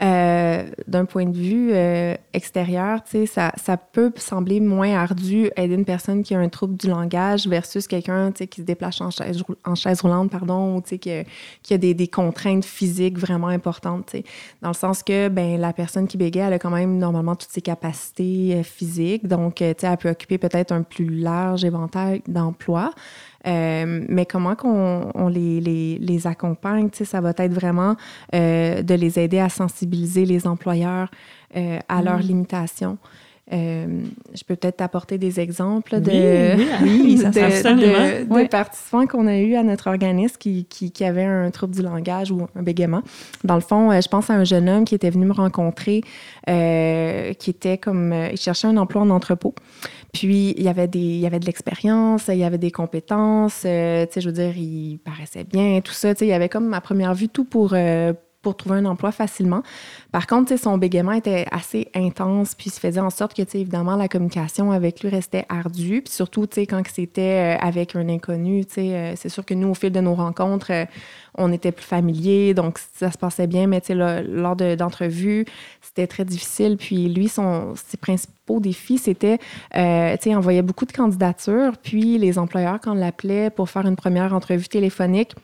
euh, 0.00 0.64
d'un 0.86 1.04
point 1.04 1.26
de 1.26 1.36
vue 1.36 1.70
euh, 1.72 2.14
extérieur, 2.32 3.02
tu 3.02 3.10
sais, 3.10 3.26
ça, 3.26 3.52
ça 3.56 3.76
peut 3.76 4.12
sembler 4.14 4.60
moins 4.60 4.94
ardu 4.94 5.50
aider 5.56 5.74
une 5.74 5.84
personne 5.84 6.22
qui 6.22 6.36
a 6.36 6.38
un 6.38 6.48
trouble 6.48 6.76
du 6.76 6.86
langage 6.86 7.48
versus 7.48 7.88
quelqu'un, 7.88 8.30
tu 8.30 8.38
sais, 8.38 8.46
qui 8.46 8.60
se 8.60 8.66
déplace 8.66 9.00
en 9.00 9.10
chaise, 9.10 9.42
en 9.64 9.74
chaise 9.74 10.00
roulante, 10.02 10.30
pardon, 10.30 10.76
ou 10.76 10.80
tu 10.80 10.90
sais, 10.90 10.98
qui, 10.98 11.10
qui 11.64 11.74
a 11.74 11.78
des, 11.78 11.94
des, 11.94 12.06
contraintes 12.06 12.64
physiques 12.64 13.18
vraiment 13.18 13.48
importantes, 13.48 14.06
tu 14.06 14.18
sais. 14.18 14.24
Dans 14.62 14.68
le 14.68 14.74
sens 14.74 15.02
que, 15.02 15.28
ben, 15.28 15.60
la 15.60 15.72
personne 15.72 16.06
qui 16.06 16.16
bégaye, 16.16 16.46
elle 16.46 16.52
a 16.52 16.58
quand 16.60 16.70
même 16.70 16.98
normalement 16.98 17.34
toutes 17.34 17.50
ses 17.50 17.62
capacités 17.62 18.54
euh, 18.54 18.62
physiques, 18.62 19.26
donc, 19.26 19.56
tu 19.56 19.64
sais, 19.64 19.76
elle 19.82 19.96
peut 19.96 20.10
occuper 20.10 20.38
peut-être 20.38 20.70
un 20.70 20.82
plus 20.82 21.08
large 21.08 21.64
éventail 21.64 22.22
d'emplois. 22.28 22.92
Euh, 23.48 24.04
mais 24.08 24.26
comment 24.26 24.54
qu'on 24.54 25.10
on 25.14 25.28
les, 25.28 25.60
les, 25.60 25.98
les 25.98 26.26
accompagne, 26.26 26.90
ça 26.92 27.20
va 27.20 27.32
être 27.36 27.52
vraiment 27.52 27.96
euh, 28.34 28.82
de 28.82 28.94
les 28.94 29.18
aider 29.18 29.38
à 29.38 29.48
sensibiliser 29.48 30.24
les 30.24 30.46
employeurs 30.46 31.10
euh, 31.56 31.78
à 31.88 32.02
leurs 32.02 32.18
mm. 32.18 32.28
limitations. 32.28 32.98
je 33.50 34.44
peux 34.46 34.56
peut-être 34.56 34.82
apporter 34.82 35.16
des 35.16 35.40
exemples 35.40 36.00
de, 36.00 36.82
oui, 36.82 37.16
ça 37.22 37.30
de, 37.30 38.48
participants 38.48 39.06
qu'on 39.06 39.26
a 39.26 39.38
eu 39.38 39.54
à 39.54 39.62
notre 39.62 39.86
organisme 39.86 40.36
qui, 40.38 40.66
qui, 40.66 40.90
qui, 40.90 41.04
avaient 41.04 41.24
un 41.24 41.50
trouble 41.50 41.74
du 41.74 41.80
langage 41.80 42.30
ou 42.30 42.46
un 42.54 42.62
bégaiement. 42.62 43.02
Dans 43.44 43.54
le 43.54 43.62
fond, 43.62 43.98
je 43.98 44.08
pense 44.08 44.28
à 44.28 44.34
un 44.34 44.44
jeune 44.44 44.68
homme 44.68 44.84
qui 44.84 44.94
était 44.94 45.10
venu 45.10 45.24
me 45.24 45.32
rencontrer, 45.32 46.02
qui 46.46 47.50
était 47.50 47.78
comme, 47.78 48.12
il 48.30 48.36
cherchait 48.36 48.68
un 48.68 48.76
emploi 48.76 49.00
en 49.00 49.10
entrepôt. 49.10 49.54
Puis, 50.12 50.54
il 50.56 50.62
y 50.62 50.68
avait, 50.68 50.88
des, 50.88 50.98
il 50.98 51.20
y 51.20 51.26
avait 51.26 51.38
de 51.38 51.46
l'expérience, 51.46 52.28
il 52.28 52.38
y 52.38 52.44
avait 52.44 52.58
des 52.58 52.70
compétences, 52.70 53.62
euh, 53.66 54.06
tu 54.06 54.14
sais, 54.14 54.20
je 54.20 54.28
veux 54.28 54.34
dire, 54.34 54.56
il 54.56 54.98
paraissait 54.98 55.44
bien, 55.44 55.80
tout 55.82 55.92
ça. 55.92 56.14
Tu 56.14 56.20
sais, 56.20 56.26
il 56.26 56.30
y 56.30 56.32
avait 56.32 56.48
comme, 56.48 56.72
à 56.74 56.80
première 56.80 57.14
vue, 57.14 57.28
tout 57.28 57.44
pour, 57.44 57.74
euh, 57.74 58.12
pour 58.48 58.56
trouver 58.56 58.76
un 58.76 58.86
emploi 58.86 59.12
facilement. 59.12 59.62
Par 60.10 60.26
contre, 60.26 60.58
son 60.58 60.78
bégaiement 60.78 61.12
était 61.12 61.44
assez 61.50 61.88
intense, 61.94 62.54
puis 62.54 62.70
ça 62.70 62.80
faisait 62.80 62.98
en 62.98 63.10
sorte 63.10 63.34
que, 63.34 63.42
évidemment, 63.42 63.94
la 63.96 64.08
communication 64.08 64.72
avec 64.72 65.02
lui 65.02 65.10
restait 65.10 65.44
ardue. 65.50 66.00
Puis 66.00 66.14
surtout, 66.14 66.46
quand 66.56 66.82
c'était 66.90 67.56
euh, 67.56 67.58
avec 67.60 67.94
un 67.94 68.08
inconnu, 68.08 68.64
euh, 68.78 69.12
c'est 69.16 69.28
sûr 69.28 69.44
que 69.44 69.52
nous, 69.52 69.68
au 69.68 69.74
fil 69.74 69.92
de 69.92 70.00
nos 70.00 70.14
rencontres, 70.14 70.70
euh, 70.70 70.86
on 71.34 71.52
était 71.52 71.72
plus 71.72 71.84
familiers, 71.84 72.54
donc 72.54 72.78
ça 72.94 73.10
se 73.10 73.18
passait 73.18 73.46
bien, 73.46 73.66
mais 73.66 73.82
lors 73.90 74.56
d'entrevues, 74.56 75.44
c'était 75.82 76.06
très 76.06 76.24
difficile. 76.24 76.78
Puis 76.78 77.08
lui, 77.08 77.28
ses 77.28 77.96
principaux 78.00 78.60
défis, 78.60 78.98
c'était, 78.98 79.38
euh, 79.76 80.16
envoyait 80.28 80.62
beaucoup 80.62 80.86
de 80.86 80.92
candidatures, 80.92 81.76
puis 81.82 82.16
les 82.16 82.38
employeurs, 82.38 82.80
quand 82.80 82.92
on 82.92 82.94
l'appelait 82.94 83.50
pour 83.50 83.68
faire 83.68 83.86
une 83.86 83.96
première 83.96 84.32
entrevue 84.32 84.68
téléphonique, 84.68 85.34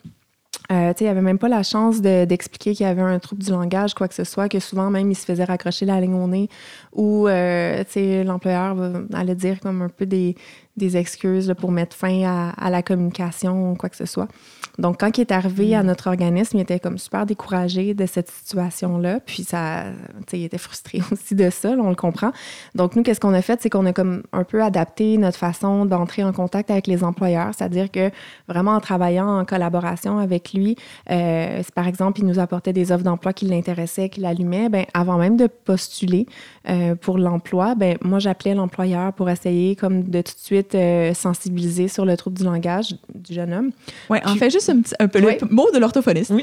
euh, 0.73 0.92
il 0.99 1.06
avait 1.06 1.23
même 1.23 1.38
pas 1.38 1.49
la 1.49 1.62
chance 1.62 2.00
d'expliquer 2.00 2.75
qu'il 2.75 2.87
y 2.87 2.88
avait 2.88 3.02
un 3.02 3.18
trouble 3.18 3.42
du 3.42 3.50
langage, 3.50 3.94
quoi 3.94 4.08
que 4.08 4.14
ce 4.14 4.25
soit, 4.25 4.49
que 4.49 4.61
souvent 4.61 4.90
même 4.90 5.11
il 5.11 5.14
se 5.14 5.25
faisait 5.25 5.44
raccrocher 5.44 5.87
la 5.87 6.00
ligne 6.00 6.14
au 6.14 6.26
nez 6.26 6.49
ou 6.92 7.28
euh, 7.28 7.84
l'employeur 8.25 8.76
allait 9.12 9.34
dire 9.34 9.61
comme 9.61 9.82
un 9.82 9.88
peu 9.88 10.06
des, 10.06 10.37
des 10.76 10.97
excuses 10.97 11.54
pour 11.59 11.71
mettre 11.71 11.97
fin 11.97 12.52
à, 12.57 12.71
la 12.71 12.83
communication 12.83 13.73
ou 13.73 13.75
quoi 13.76 13.88
que 13.88 13.97
ce 13.97 14.07
soit. 14.07 14.28
Donc, 14.78 14.99
quand 14.99 15.19
il 15.19 15.21
est 15.21 15.31
arrivé 15.31 15.76
à 15.76 15.85
notre 15.85 16.09
organisme, 16.09 16.57
il 16.57 16.62
était 16.62 16.81
comme 16.81 16.99
super 16.99 17.26
découragé 17.26 17.95
de 17.95 18.07
cette 18.07 18.28
situation-là. 18.28 19.21
Puis, 19.21 19.45
ça, 19.45 19.85
il 20.33 20.43
était 20.43 20.59
frustré 20.59 21.00
aussi 21.12 21.37
de 21.37 21.49
ça, 21.50 21.71
on 21.71 21.90
le 21.90 21.95
comprend. 21.95 22.33
Donc, 22.75 22.97
nous, 22.97 23.04
qu'est-ce 23.04 23.21
qu'on 23.21 23.35
a 23.35 23.43
fait? 23.43 23.62
C'est 23.62 23.71
qu'on 23.71 23.87
a 23.87 23.93
comme 23.93 24.25
un 24.33 24.43
peu 24.43 24.62
adapté 24.64 25.16
notre 25.16 25.38
façon 25.38 25.87
d'entrer 25.87 26.25
en 26.25 26.33
contact 26.33 26.73
avec 26.73 26.88
les 26.88 27.04
employeurs. 27.04 27.52
C'est-à-dire 27.57 27.90
que 27.90 28.11
vraiment 28.49 28.73
en 28.73 28.81
travaillant 28.81 29.38
en 29.38 29.45
collaboration 29.45 30.19
avec 30.19 30.52
lui, 30.52 30.76
euh, 31.11 31.62
par 31.76 31.87
exemple, 31.87 32.21
il 32.21 32.26
nous 32.26 32.40
apportait 32.40 32.73
des 32.73 32.90
offres 32.90 33.04
d'emploi 33.04 33.33
qui 33.33 33.45
l'intéressaient, 33.45 34.09
qui 34.09 34.21
l'allumaient, 34.21 34.69
ben 34.69 34.87
avant 34.93 35.19
même 35.19 35.37
de 35.37 35.47
postuler 35.47 36.26
euh, 36.69 36.97
pour 36.97 37.19
l'emploi, 37.19 37.76
ben 37.76 37.97
moi, 38.02 38.19
j'appelais 38.19 38.54
l'employeur 38.54 39.12
pour 39.12 39.31
essayer 39.31 39.76
comme 39.76 40.02
de 40.02 40.21
tout 40.21 40.35
de 40.35 40.38
suite 40.38 40.63
euh, 40.75 41.14
sensibiliser 41.14 41.88
sur 41.88 42.04
le 42.04 42.16
trouble 42.16 42.37
du 42.37 42.44
langage 42.44 42.97
du 43.14 43.35
jeune 43.35 43.52
homme. 43.52 43.71
Oui, 44.11 44.18
en 44.25 44.35
fait, 44.37 44.50
juste 44.50 44.71
un, 44.71 44.80
petit, 44.80 44.94
un 44.99 45.09
peu 45.09 45.21
le 45.21 45.37
mot 45.50 45.68
de 45.73 45.78
l'orthophoniste. 45.78 46.33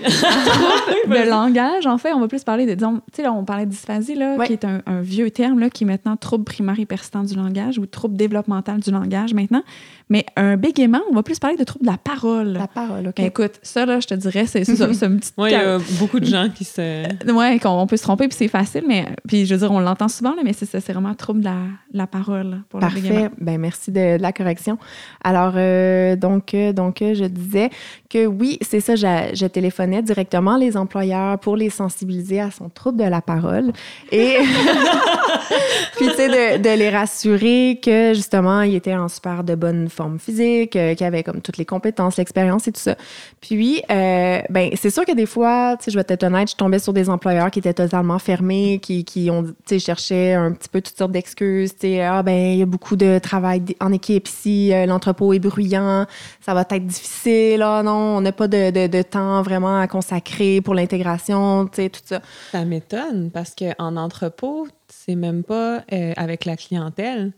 Oui. 1.07 1.17
le 1.17 1.29
langage, 1.29 1.87
en 1.87 1.97
fait, 1.97 2.13
on 2.13 2.19
va 2.19 2.27
plus 2.27 2.43
parler 2.43 2.65
de, 2.65 2.73
disons, 2.73 2.97
tu 3.11 3.17
sais, 3.17 3.23
là, 3.23 3.33
on 3.33 3.43
parlait 3.43 3.65
de 3.65 3.71
dysphasie, 3.71 4.15
là, 4.15 4.37
qui 4.45 4.53
est 4.53 4.65
un, 4.65 4.81
vieux 5.01 5.31
terme, 5.31 5.59
là, 5.59 5.69
qui 5.69 5.83
est 5.83 5.87
maintenant 5.87 6.15
trouble 6.15 6.43
primaire 6.43 6.79
et 6.79 6.85
persistant 6.85 7.23
du 7.23 7.35
langage 7.35 7.77
ou 7.79 7.85
trouble 7.85 8.15
développemental 8.15 8.79
du 8.79 8.91
langage 8.91 9.33
maintenant. 9.33 9.63
Mais 10.11 10.25
un 10.35 10.57
bégaiement, 10.57 10.99
on 11.09 11.15
va 11.15 11.23
plus 11.23 11.39
parler 11.39 11.55
de 11.55 11.63
trouble 11.63 11.85
de 11.85 11.89
la 11.89 11.97
parole. 11.97 12.49
La 12.51 12.67
parole, 12.67 13.07
OK. 13.07 13.13
Ben, 13.15 13.27
écoute, 13.27 13.53
ça, 13.63 13.85
là, 13.85 14.01
je 14.01 14.07
te 14.07 14.13
dirais, 14.13 14.45
c'est 14.45 14.65
ça, 14.65 14.93
c'est 14.93 15.05
un 15.05 15.15
petit... 15.15 15.31
Oui, 15.37 15.51
il 15.51 15.53
y 15.53 15.55
a 15.55 15.77
beaucoup 16.01 16.19
de 16.19 16.25
gens 16.25 16.49
qui 16.53 16.65
se... 16.65 16.81
Euh, 16.81 17.33
oui, 17.33 17.59
qu'on 17.61 17.87
peut 17.87 17.95
se 17.95 18.03
tromper, 18.03 18.27
puis 18.27 18.35
c'est 18.37 18.49
facile, 18.49 18.83
mais... 18.85 19.05
Puis, 19.25 19.45
je 19.45 19.55
veux 19.55 19.59
dire, 19.61 19.71
on 19.71 19.79
l'entend 19.79 20.09
souvent, 20.09 20.35
là, 20.35 20.41
mais 20.43 20.51
c'est 20.51 20.65
c'est 20.65 20.91
vraiment 20.91 21.15
trouble 21.15 21.39
de 21.39 21.45
la, 21.45 21.59
la 21.93 22.07
parole 22.07 22.61
pour 22.67 22.81
Parfait. 22.81 22.97
le 22.97 23.01
bégaiement. 23.03 23.29
Ben 23.39 23.57
merci 23.57 23.89
de, 23.89 24.17
la 24.19 24.33
correction. 24.33 24.77
Alors, 25.23 25.53
euh, 25.55 26.17
donc, 26.17 26.53
euh, 26.55 26.73
donc, 26.73 26.97
je 26.99 27.23
disais 27.23 27.69
que 28.11 28.25
oui, 28.25 28.57
c'est 28.61 28.81
ça, 28.81 28.95
je, 28.95 29.45
téléphonais 29.45 30.01
directement 30.01 30.57
les 30.57 30.75
employeurs 30.75 31.39
pour 31.39 31.55
les 31.55 31.69
sensibiliser 31.69 32.41
à 32.41 32.51
son 32.51 32.69
trouble 32.69 32.97
de 32.97 33.07
la 33.07 33.21
parole. 33.21 33.71
Et 34.11 34.35
puis, 35.97 36.07
tu 36.07 36.13
sais, 36.13 36.57
de, 36.57 36.61
de, 36.61 36.77
les 36.77 36.89
rassurer 36.89 37.79
que, 37.81 38.13
justement, 38.13 38.61
il 38.61 38.75
était 38.75 38.95
en 38.95 39.07
super 39.07 39.43
de 39.43 39.55
bonne 39.55 39.87
forme 39.87 40.19
physique, 40.19 40.75
euh, 40.75 40.93
qui 40.93 41.03
avait 41.05 41.23
comme 41.23 41.41
toutes 41.41 41.57
les 41.57 41.65
compétences, 41.65 42.17
l'expérience 42.17 42.67
et 42.67 42.73
tout 42.73 42.81
ça. 42.81 42.95
Puis, 43.39 43.81
euh, 43.89 44.41
ben, 44.49 44.71
c'est 44.75 44.89
sûr 44.89 45.05
que 45.05 45.13
des 45.13 45.25
fois, 45.25 45.77
tu 45.77 45.85
sais, 45.85 45.91
je 45.91 45.97
vais 45.97 46.05
être 46.07 46.23
honnête, 46.23 46.51
je 46.51 46.55
tombais 46.55 46.79
sur 46.79 46.91
des 46.91 47.09
employeurs 47.09 47.49
qui 47.49 47.59
étaient 47.59 47.73
totalement 47.73 48.19
fermés, 48.19 48.79
qui, 48.81 49.05
qui 49.05 49.31
ont, 49.31 49.43
tu 49.43 49.53
sais, 49.65 49.79
cherchaient 49.79 50.33
un 50.33 50.51
petit 50.51 50.69
peu 50.69 50.81
toutes 50.81 50.97
sortes 50.97 51.13
d'excuses. 51.13 51.73
Tu 51.73 51.87
sais, 51.87 52.01
ah, 52.01 52.23
ben, 52.23 52.35
il 52.35 52.57
y 52.57 52.61
a 52.61 52.65
beaucoup 52.65 52.97
de 52.97 53.19
travail 53.19 53.63
en 53.79 53.93
équipe 53.93 54.27
ici, 54.27 54.73
euh, 54.73 54.85
l'entrepôt 54.85 55.31
est 55.31 55.39
bruyant, 55.39 56.05
ça 56.41 56.53
va 56.53 56.65
être 56.69 56.85
difficile, 56.85 57.61
ah 57.61 57.81
non, 57.83 58.00
on 58.01 58.21
n'a 58.21 58.31
pas 58.31 58.47
de, 58.47 59.01
temps 59.01 59.41
vraiment 59.41 59.79
à 59.79 59.87
consacrer 59.87 60.61
pour 60.61 60.75
l'intégration, 60.75 61.67
tu 61.67 61.83
sais, 61.83 61.89
tout 61.89 62.01
ça. 62.03 62.21
Ça 62.51 62.65
m'étonne 62.65 63.31
parce 63.31 63.55
qu'en 63.55 63.97
entrepôt, 63.97 64.67
c'est 64.87 65.15
même 65.15 65.43
pas 65.43 65.83
avec 66.17 66.45
la 66.45 66.57
clientèle. 66.57 67.33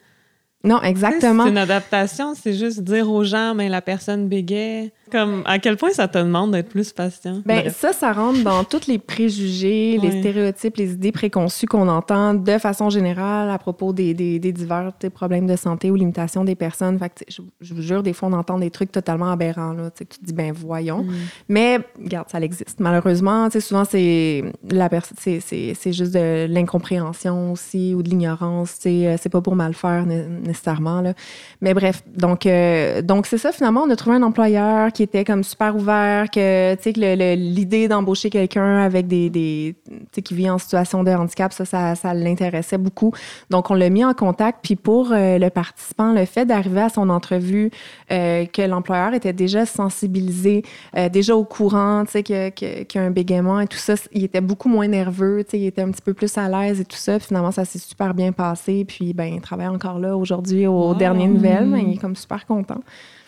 Non, 0.66 0.82
exactement. 0.82 1.44
C'est 1.44 1.50
une 1.50 1.58
adaptation, 1.58 2.36
c'est 2.36 2.54
juste 2.54 2.82
dire 2.82 3.12
aux 3.12 3.26
gens, 3.26 3.54
mais 3.54 3.68
la 3.68 3.82
personne 3.82 4.30
bégait. 4.30 4.94
Comme, 5.12 5.44
à 5.46 5.60
quel 5.60 5.76
point 5.76 5.92
ça 5.92 6.08
te 6.08 6.18
demande 6.18 6.52
d'être 6.54 6.70
plus 6.70 6.94
patient? 6.94 7.42
Ben, 7.46 7.70
ça, 7.70 7.92
ça 7.92 8.14
rentre 8.14 8.42
dans 8.44 8.64
tous 8.64 8.88
les 8.88 8.98
préjugés, 8.98 10.00
les 10.02 10.22
stéréotypes, 10.22 10.78
les 10.78 10.94
idées 10.94 11.12
préconçues 11.12 11.68
qu'on 11.68 11.90
entend 11.90 12.34
de 12.34 12.58
façon 12.58 12.90
générale 12.90 13.52
à 13.52 13.58
propos 13.60 13.92
des, 13.92 14.14
des, 14.14 14.40
des 14.40 14.54
divers 14.54 14.94
problèmes 15.14 15.48
de 15.48 15.58
santé 15.58 15.92
ou 15.92 15.96
limitations 15.96 16.46
des 16.46 16.56
personnes. 16.56 16.98
Fait 16.98 17.10
que, 17.10 17.26
je, 17.28 17.42
je, 17.60 17.74
vous 17.74 17.82
jure, 17.82 18.02
des 18.02 18.14
fois, 18.14 18.30
on 18.30 18.34
entend 18.34 18.58
des 18.58 18.72
trucs 18.72 18.92
totalement 18.92 19.32
aberrants. 19.32 19.74
Là, 19.74 19.92
tu 19.92 20.06
te 20.06 20.24
dis, 20.24 20.34
ben 20.34 20.54
voyons. 20.54 21.04
Mm. 21.04 21.14
Mais, 21.50 21.80
regarde, 22.02 22.30
ça 22.30 22.40
existe. 22.40 22.80
Malheureusement, 22.80 23.50
souvent, 23.50 23.84
c'est 23.84 24.44
la 24.72 24.90
c'est 25.20 25.92
juste 25.92 26.14
de 26.14 26.48
l'incompréhension 26.48 27.52
aussi 27.52 27.94
ou 27.94 28.02
de 28.02 28.10
l'ignorance. 28.10 28.80
Euh, 28.86 29.18
c'est 29.20 29.30
pas 29.30 29.42
pour 29.42 29.56
mal 29.56 29.74
faire 29.74 30.06
nécessairement. 30.06 30.53
Là. 31.02 31.14
Mais 31.62 31.74
bref, 31.74 32.04
donc, 32.16 32.46
euh, 32.46 33.02
donc 33.02 33.26
c'est 33.26 33.38
ça, 33.38 33.52
finalement, 33.52 33.84
on 33.84 33.90
a 33.90 33.96
trouvé 33.96 34.16
un 34.16 34.24
employeur 34.24 34.92
qui 34.92 35.04
était 35.04 35.24
comme 35.24 35.44
super 35.44 35.76
ouvert, 35.76 36.30
que, 36.30 36.76
sais, 36.82 36.92
l'idée 36.92 37.88
d'embaucher 37.88 38.30
quelqu'un 38.30 38.80
avec 38.80 39.08
des, 39.08 39.30
des 39.30 39.76
qui 40.24 40.34
vit 40.34 40.50
en 40.50 40.58
situation 40.58 41.04
de 41.04 41.12
handicap, 41.12 41.54
ça, 41.54 41.66
ça, 41.96 42.14
l'intéressait 42.14 42.78
beaucoup. 42.78 43.12
Donc, 43.50 43.72
on 43.72 43.74
l'a 43.74 43.90
mis 43.90 44.06
en 44.06 44.14
contact. 44.14 44.60
Puis 44.62 44.76
pour 44.76 45.12
euh, 45.12 45.38
le 45.38 45.50
participant, 45.50 46.14
le 46.14 46.26
fait 46.26 46.46
d'arriver 46.46 46.82
à 46.82 46.90
son 46.90 47.10
entrevue, 47.10 47.72
euh, 48.12 48.46
que 48.46 48.62
l'employeur 48.62 49.14
était 49.14 49.34
déjà 49.34 49.66
sensibilisé, 49.66 50.64
déjà 51.12 51.36
au 51.36 51.44
courant, 51.44 52.04
tu 52.06 52.12
sais, 52.12 52.24
qu'il 52.24 52.36
y, 52.36 52.98
a 52.98 53.02
un 53.02 53.12
bégaiement 53.12 53.60
et 53.60 53.68
tout 53.68 53.78
ça, 53.78 53.96
il 54.12 54.24
était 54.24 54.42
beaucoup 54.42 54.70
moins 54.70 54.88
nerveux, 54.88 55.44
tu 55.44 55.52
sais, 55.52 55.60
il 55.60 55.66
était 55.66 55.82
un 55.82 55.92
petit 55.92 56.02
peu 56.02 56.14
plus 56.14 56.38
à 56.38 56.48
l'aise 56.48 56.80
et 56.80 56.86
tout 56.86 56.98
ça. 56.98 57.18
Puis 57.18 57.28
finalement, 57.28 57.52
ça 57.52 57.66
s'est 57.66 57.80
super 57.80 58.14
bien 58.14 58.32
passé. 58.32 58.86
Puis, 58.86 59.14
ben, 59.14 59.26
il 59.26 59.42
travaille 59.42 59.68
encore 59.68 60.00
là 60.00 60.16
aujourd'hui 60.18 60.43
aux 60.68 60.96
dernières 60.96 61.30
nouvelles, 61.30 61.68
mais 61.68 61.84
il 61.84 61.94
est 61.94 61.98
comme 61.98 62.16
super 62.16 62.46
content. 62.46 62.82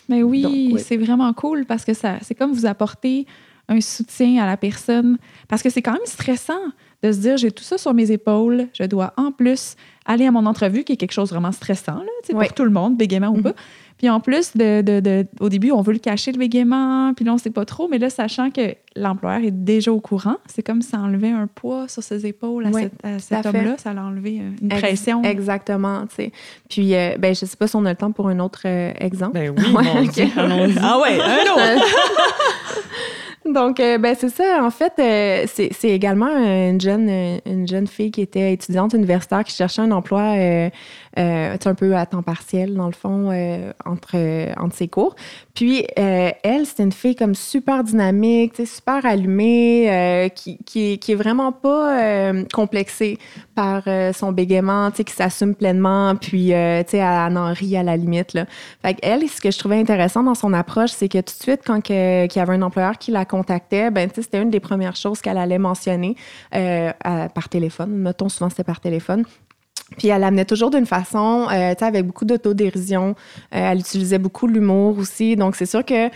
Mais 0.08 0.22
oui, 0.22 0.76
c'est 0.78 0.96
vraiment 0.96 1.32
cool 1.32 1.64
parce 1.66 1.84
que 1.84 1.94
ça, 1.94 2.16
c'est 2.22 2.34
comme 2.34 2.52
vous 2.52 2.66
apporter 2.66 3.26
un 3.68 3.80
soutien 3.80 4.42
à 4.42 4.46
la 4.46 4.56
personne. 4.56 5.18
Parce 5.48 5.62
que 5.62 5.70
c'est 5.70 5.82
quand 5.82 5.92
même 5.92 6.00
stressant 6.04 6.54
de 7.02 7.12
se 7.12 7.18
dire 7.18 7.36
j'ai 7.36 7.50
tout 7.50 7.64
ça 7.64 7.78
sur 7.78 7.92
mes 7.94 8.10
épaules, 8.10 8.68
je 8.72 8.84
dois 8.84 9.12
en 9.16 9.32
plus 9.32 9.76
aller 10.04 10.26
à 10.26 10.30
mon 10.30 10.46
entrevue, 10.46 10.84
qui 10.84 10.92
est 10.92 10.96
quelque 10.96 11.12
chose 11.12 11.30
vraiment 11.30 11.52
stressant 11.52 11.98
là, 11.98 12.12
pour 12.30 12.54
tout 12.54 12.64
le 12.64 12.70
monde, 12.70 12.96
bégaiement 12.96 13.28
ou 13.28 13.38
mm-hmm. 13.38 13.42
pas. 13.42 13.54
Puis 13.98 14.10
en 14.10 14.20
plus, 14.20 14.56
de, 14.56 14.82
de, 14.82 15.00
de, 15.00 15.26
au 15.40 15.48
début, 15.48 15.72
on 15.72 15.80
veut 15.80 15.94
le 15.94 15.98
cacher, 15.98 16.30
le 16.32 16.38
bégaiement, 16.38 17.14
puis 17.14 17.24
là, 17.24 17.32
on 17.32 17.36
ne 17.36 17.40
sait 17.40 17.50
pas 17.50 17.64
trop. 17.64 17.88
Mais 17.88 17.98
là, 17.98 18.10
sachant 18.10 18.50
que 18.50 18.74
l'employeur 18.94 19.42
est 19.42 19.50
déjà 19.50 19.90
au 19.90 20.00
courant, 20.00 20.36
c'est 20.46 20.62
comme 20.62 20.82
ça 20.82 20.98
enlevait 20.98 21.30
un 21.30 21.46
poids 21.46 21.88
sur 21.88 22.02
ses 22.02 22.26
épaules 22.26 22.66
à, 22.66 23.18
cet 23.18 23.46
homme-là. 23.46 23.76
Ça 23.78 23.94
l'a 23.94 24.04
enlevé 24.04 24.40
euh, 24.40 24.50
une 24.60 24.68
pression. 24.68 25.22
Exactement, 25.22 26.06
tu 26.08 26.16
sais. 26.16 26.32
Puis, 26.68 26.94
euh, 26.94 27.16
ben, 27.18 27.34
je 27.34 27.44
ne 27.44 27.48
sais 27.48 27.56
pas 27.56 27.68
si 27.68 27.76
on 27.76 27.86
a 27.86 27.90
le 27.90 27.96
temps 27.96 28.12
pour 28.12 28.28
un 28.28 28.38
autre 28.38 28.62
euh, 28.66 28.92
exemple. 28.98 29.32
Ben 29.32 29.54
oui, 29.56 29.64
Ah 30.82 30.98
ouais, 31.00 31.18
un 31.20 31.52
autre! 31.52 31.84
Donc, 33.46 33.76
ben, 33.78 34.14
c'est 34.18 34.28
ça. 34.28 34.64
En 34.64 34.70
fait, 34.70 34.92
c'est 35.46 35.88
également 35.88 36.26
une 36.26 36.80
jeune, 36.80 37.08
une 37.46 37.66
jeune 37.66 37.86
fille 37.86 38.10
qui 38.10 38.20
était 38.20 38.52
étudiante 38.52 38.92
universitaire 38.92 39.44
qui 39.44 39.54
cherchait 39.54 39.82
un 39.82 39.92
emploi 39.92 40.34
euh, 40.36 40.68
un 41.16 41.74
peu 41.74 41.96
à 41.96 42.06
temps 42.06 42.22
partiel, 42.22 42.74
dans 42.74 42.86
le 42.86 42.92
fond, 42.92 43.30
euh, 43.32 43.72
entre, 43.84 44.16
entre 44.60 44.74
ses 44.74 44.88
cours. 44.88 45.14
Puis, 45.56 45.86
euh, 45.98 46.30
elle, 46.42 46.66
c'était 46.66 46.82
une 46.82 46.92
fille 46.92 47.16
comme 47.16 47.34
super 47.34 47.82
dynamique, 47.82 48.60
super 48.66 49.06
allumée, 49.06 49.90
euh, 49.90 50.28
qui, 50.28 50.58
qui, 50.58 51.00
est 51.08 51.14
vraiment 51.14 51.50
pas 51.50 51.98
euh, 51.98 52.44
complexée 52.52 53.18
par 53.54 53.84
son 54.12 54.32
bégaiement, 54.32 54.90
qui 54.90 55.10
s'assume 55.10 55.54
pleinement, 55.54 56.14
puis, 56.14 56.48
tu 56.48 56.50
sais, 56.50 56.98
elle 56.98 57.38
en 57.38 57.54
rit 57.54 57.74
à 57.78 57.82
la 57.82 57.96
limite. 57.96 58.34
Là. 58.34 58.44
Fait 58.82 58.98
elle, 59.02 59.26
ce 59.26 59.40
que 59.40 59.50
je 59.50 59.58
trouvais 59.58 59.80
intéressant 59.80 60.22
dans 60.22 60.34
son 60.34 60.52
approche, 60.52 60.90
c'est 60.90 61.08
que 61.08 61.18
tout 61.18 61.32
de 61.38 61.42
suite, 61.42 61.62
quand 61.66 61.80
qu'il 61.80 61.96
y 61.96 62.38
avait 62.38 62.52
un 62.52 62.60
employeur 62.60 62.98
qui 62.98 63.12
la 63.12 63.24
contactait, 63.24 63.90
ben, 63.90 64.10
c'était 64.14 64.42
une 64.42 64.50
des 64.50 64.60
premières 64.60 64.96
choses 64.96 65.22
qu'elle 65.22 65.38
allait 65.38 65.58
mentionner 65.58 66.16
par 66.50 67.48
téléphone. 67.48 67.96
Mettons, 67.96 68.28
souvent, 68.28 68.50
c'était 68.50 68.64
par 68.64 68.80
téléphone. 68.80 69.24
Puis 69.98 70.08
elle 70.08 70.24
amenait 70.24 70.44
toujours 70.44 70.70
d'une 70.70 70.86
façon, 70.86 71.46
euh, 71.50 71.72
tu 71.74 71.78
sais, 71.78 71.84
avec 71.84 72.06
beaucoup 72.06 72.24
d'autodérision. 72.24 73.14
Euh, 73.54 73.70
elle 73.70 73.78
utilisait 73.78 74.18
beaucoup 74.18 74.46
l'humour 74.46 74.98
aussi. 74.98 75.36
Donc 75.36 75.54
c'est 75.54 75.66
sûr 75.66 75.84
que 75.84 76.10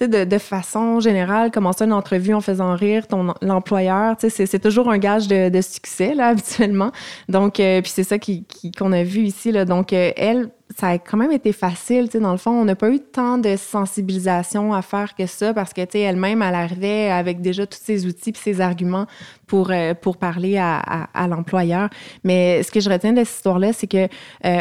de, 0.00 0.38
façon 0.38 1.00
générale, 1.00 1.50
commencer 1.50 1.84
une 1.84 1.92
entrevue 1.92 2.34
en 2.34 2.40
faisant 2.40 2.74
rire 2.74 3.06
ton 3.06 3.34
l'employeur, 3.40 4.16
c'est 4.18 4.58
toujours 4.58 4.90
un 4.90 4.98
gage 4.98 5.26
de, 5.26 5.48
de, 5.48 5.60
succès, 5.60 6.14
là, 6.14 6.28
habituellement. 6.28 6.92
Donc, 7.28 7.60
euh, 7.60 7.80
puis 7.80 7.90
c'est 7.94 8.04
ça 8.04 8.18
qu'on 8.18 8.42
qui, 8.46 8.72
qu'on 8.72 8.92
a 8.92 9.02
vu 9.02 9.22
ici, 9.22 9.52
là. 9.52 9.64
Donc, 9.64 9.92
euh, 9.92 10.12
elle, 10.16 10.50
ça 10.76 10.88
a 10.88 10.98
quand 10.98 11.16
même 11.16 11.32
été 11.32 11.52
facile, 11.52 12.08
tu 12.10 12.18
dans 12.18 12.32
le 12.32 12.38
fond, 12.38 12.50
on 12.50 12.64
n'a 12.64 12.74
pas 12.74 12.90
eu 12.90 13.00
tant 13.00 13.38
de 13.38 13.56
sensibilisation 13.56 14.74
à 14.74 14.82
faire 14.82 15.14
que 15.14 15.26
ça 15.26 15.54
parce 15.54 15.72
que, 15.72 15.84
tu 15.84 15.98
elle-même, 15.98 16.42
elle 16.42 16.54
arrivait 16.54 17.08
avec 17.08 17.40
déjà 17.40 17.66
tous 17.66 17.78
ses 17.80 18.04
outils 18.06 18.32
puis 18.32 18.42
ses 18.42 18.60
arguments 18.60 19.06
pour, 19.46 19.70
euh, 19.70 19.94
pour 19.94 20.16
parler 20.16 20.58
à, 20.58 21.28
l'employeur. 21.28 21.88
Mais 22.24 22.62
ce 22.62 22.70
que 22.70 22.80
je 22.80 22.90
retiens 22.90 23.12
de 23.12 23.24
cette 23.24 23.36
histoire-là, 23.36 23.72
c'est 23.72 23.86
que 23.86 24.08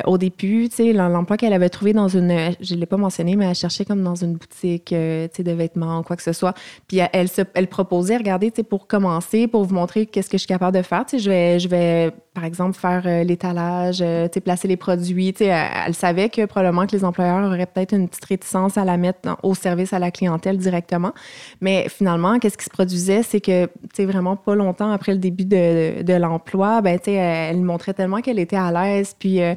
au 0.06 0.18
début, 0.18 0.70
tu 0.70 0.76
sais, 0.76 0.94
l'emploi 0.94 1.38
qu'elle 1.38 1.54
avait 1.54 1.70
trouvé 1.70 1.94
dans 1.94 2.08
une, 2.08 2.56
je 2.62 2.76
ne 2.76 2.80
l'ai 2.80 2.86
pas 2.86 2.98
mentionné, 2.98 3.36
mais 3.36 3.46
elle 3.46 3.56
cherchait 3.56 3.84
comme 3.84 4.04
dans 4.04 4.16
une 4.16 4.34
boutique, 4.34 4.94
de 5.28 5.52
vêtements, 5.52 6.04
quoi 6.04 6.16
que 6.16 6.24
ce 6.24 6.34
soit. 6.34 6.54
Puis 6.88 7.00
elle, 7.14 7.30
se, 7.30 7.42
elle 7.54 7.68
proposait, 7.68 8.18
regardez, 8.18 8.52
pour 8.52 8.88
commencer, 8.88 9.48
pour 9.48 9.64
vous 9.64 9.76
montrer 9.76 10.06
qu'est-ce 10.06 10.30
que 10.30 10.38
je 10.38 10.42
suis 10.42 10.48
capable 10.48 10.78
de 10.78 10.82
faire, 10.82 11.06
je 11.12 11.30
vais, 11.30 11.60
je 11.60 11.68
vais, 11.68 12.12
par 12.36 12.44
exemple, 12.44 12.78
faire 12.78 13.04
l'étalage, 13.24 13.98
tu 13.98 14.04
sais, 14.04 14.42
placer 14.42 14.68
les 14.68 14.78
produits, 14.78 15.34
sais, 15.36 15.46
elle, 15.46 15.96
savait 15.96 16.30
que 16.30 16.46
probablement 16.46 16.86
que 16.86 16.92
les 16.92 17.06
employeurs 17.06 17.44
auraient 17.46 17.66
peut-être 17.66 17.94
une 17.94 18.08
petite 18.08 18.26
réticence 18.26 18.78
à 18.78 18.86
la 18.86 18.98
mettre 18.98 19.38
au 19.42 19.56
service 19.56 19.94
à 19.94 20.00
la 20.00 20.12
clientèle 20.12 20.58
directement. 20.58 21.14
Mais 21.62 21.88
finalement, 21.90 22.38
qu'est-ce 22.40 22.58
qui 22.58 22.66
se 22.66 22.70
produisait, 22.70 23.24
c'est 23.24 23.42
que, 23.42 23.70
vraiment 24.00 24.36
pas 24.36 24.56
longtemps 24.56 24.92
après 24.92 25.14
le 25.14 25.20
début 25.20 25.46
de, 25.46 26.04
de, 26.04 26.14
l'emploi, 26.14 26.82
ben, 26.82 27.00
elle 27.08 27.62
montrait 27.62 27.94
tellement 27.94 28.22
qu'elle 28.22 28.40
était 28.40 28.56
à 28.56 28.72
l'aise, 28.72 29.16
puis, 29.18 29.42
euh, 29.42 29.56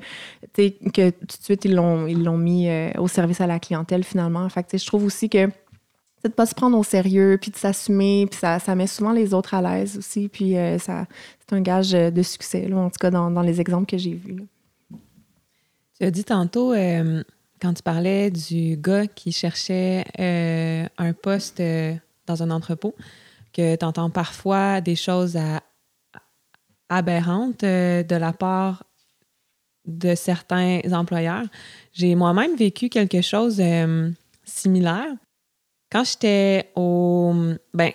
que 0.56 1.10
tout 1.10 1.26
de 1.26 1.44
suite, 1.44 1.64
ils 1.64 1.74
l'ont, 1.74 2.38
mis 2.38 2.68
euh, 2.68 2.90
au 2.98 3.08
service 3.08 3.40
à 3.40 3.46
la 3.46 3.58
clientèle 3.58 4.04
finalement. 4.04 4.48
Fait 4.48 4.66
je 4.72 4.86
trouve 4.86 5.04
aussi 5.04 5.28
que 5.28 5.48
de 6.24 6.28
pas 6.28 6.46
se 6.46 6.54
prendre 6.54 6.76
au 6.76 6.84
sérieux, 6.84 7.38
puis 7.40 7.50
de 7.50 7.56
s'assumer, 7.56 8.26
puis 8.30 8.38
ça, 8.38 8.58
ça 8.58 8.74
met 8.74 8.86
souvent 8.86 9.12
les 9.12 9.34
autres 9.34 9.54
à 9.54 9.62
l'aise 9.62 9.98
aussi, 9.98 10.28
puis 10.28 10.56
euh, 10.56 10.78
ça, 10.78 11.06
c'est 11.38 11.54
un 11.54 11.60
gage 11.60 11.92
de 11.92 12.22
succès, 12.22 12.68
là, 12.68 12.76
en 12.76 12.90
tout 12.90 12.98
cas 13.00 13.10
dans, 13.10 13.30
dans 13.30 13.42
les 13.42 13.60
exemples 13.60 13.86
que 13.86 13.98
j'ai 13.98 14.14
vus. 14.14 14.46
Tu 15.98 16.06
as 16.06 16.10
dit 16.12 16.24
tantôt, 16.24 16.72
euh, 16.72 17.24
quand 17.60 17.74
tu 17.74 17.82
parlais 17.82 18.30
du 18.30 18.76
gars 18.76 19.08
qui 19.08 19.32
cherchait 19.32 20.04
euh, 20.20 20.86
un 20.96 21.12
poste 21.12 21.58
euh, 21.58 21.94
dans 22.26 22.42
un 22.42 22.50
entrepôt, 22.50 22.94
que 23.52 23.74
tu 23.74 23.84
entends 23.84 24.10
parfois 24.10 24.80
des 24.80 24.94
choses 24.94 25.36
aberrantes 26.88 27.62
de 27.62 28.14
la 28.14 28.32
part 28.32 28.84
de 29.86 30.14
certains 30.14 30.80
employeurs. 30.92 31.46
J'ai 31.92 32.14
moi-même 32.14 32.54
vécu 32.56 32.90
quelque 32.90 33.22
chose 33.22 33.60
similaire. 34.44 35.08
Quand 35.90 36.04
j'étais 36.04 36.70
au 36.76 37.34
ben 37.74 37.92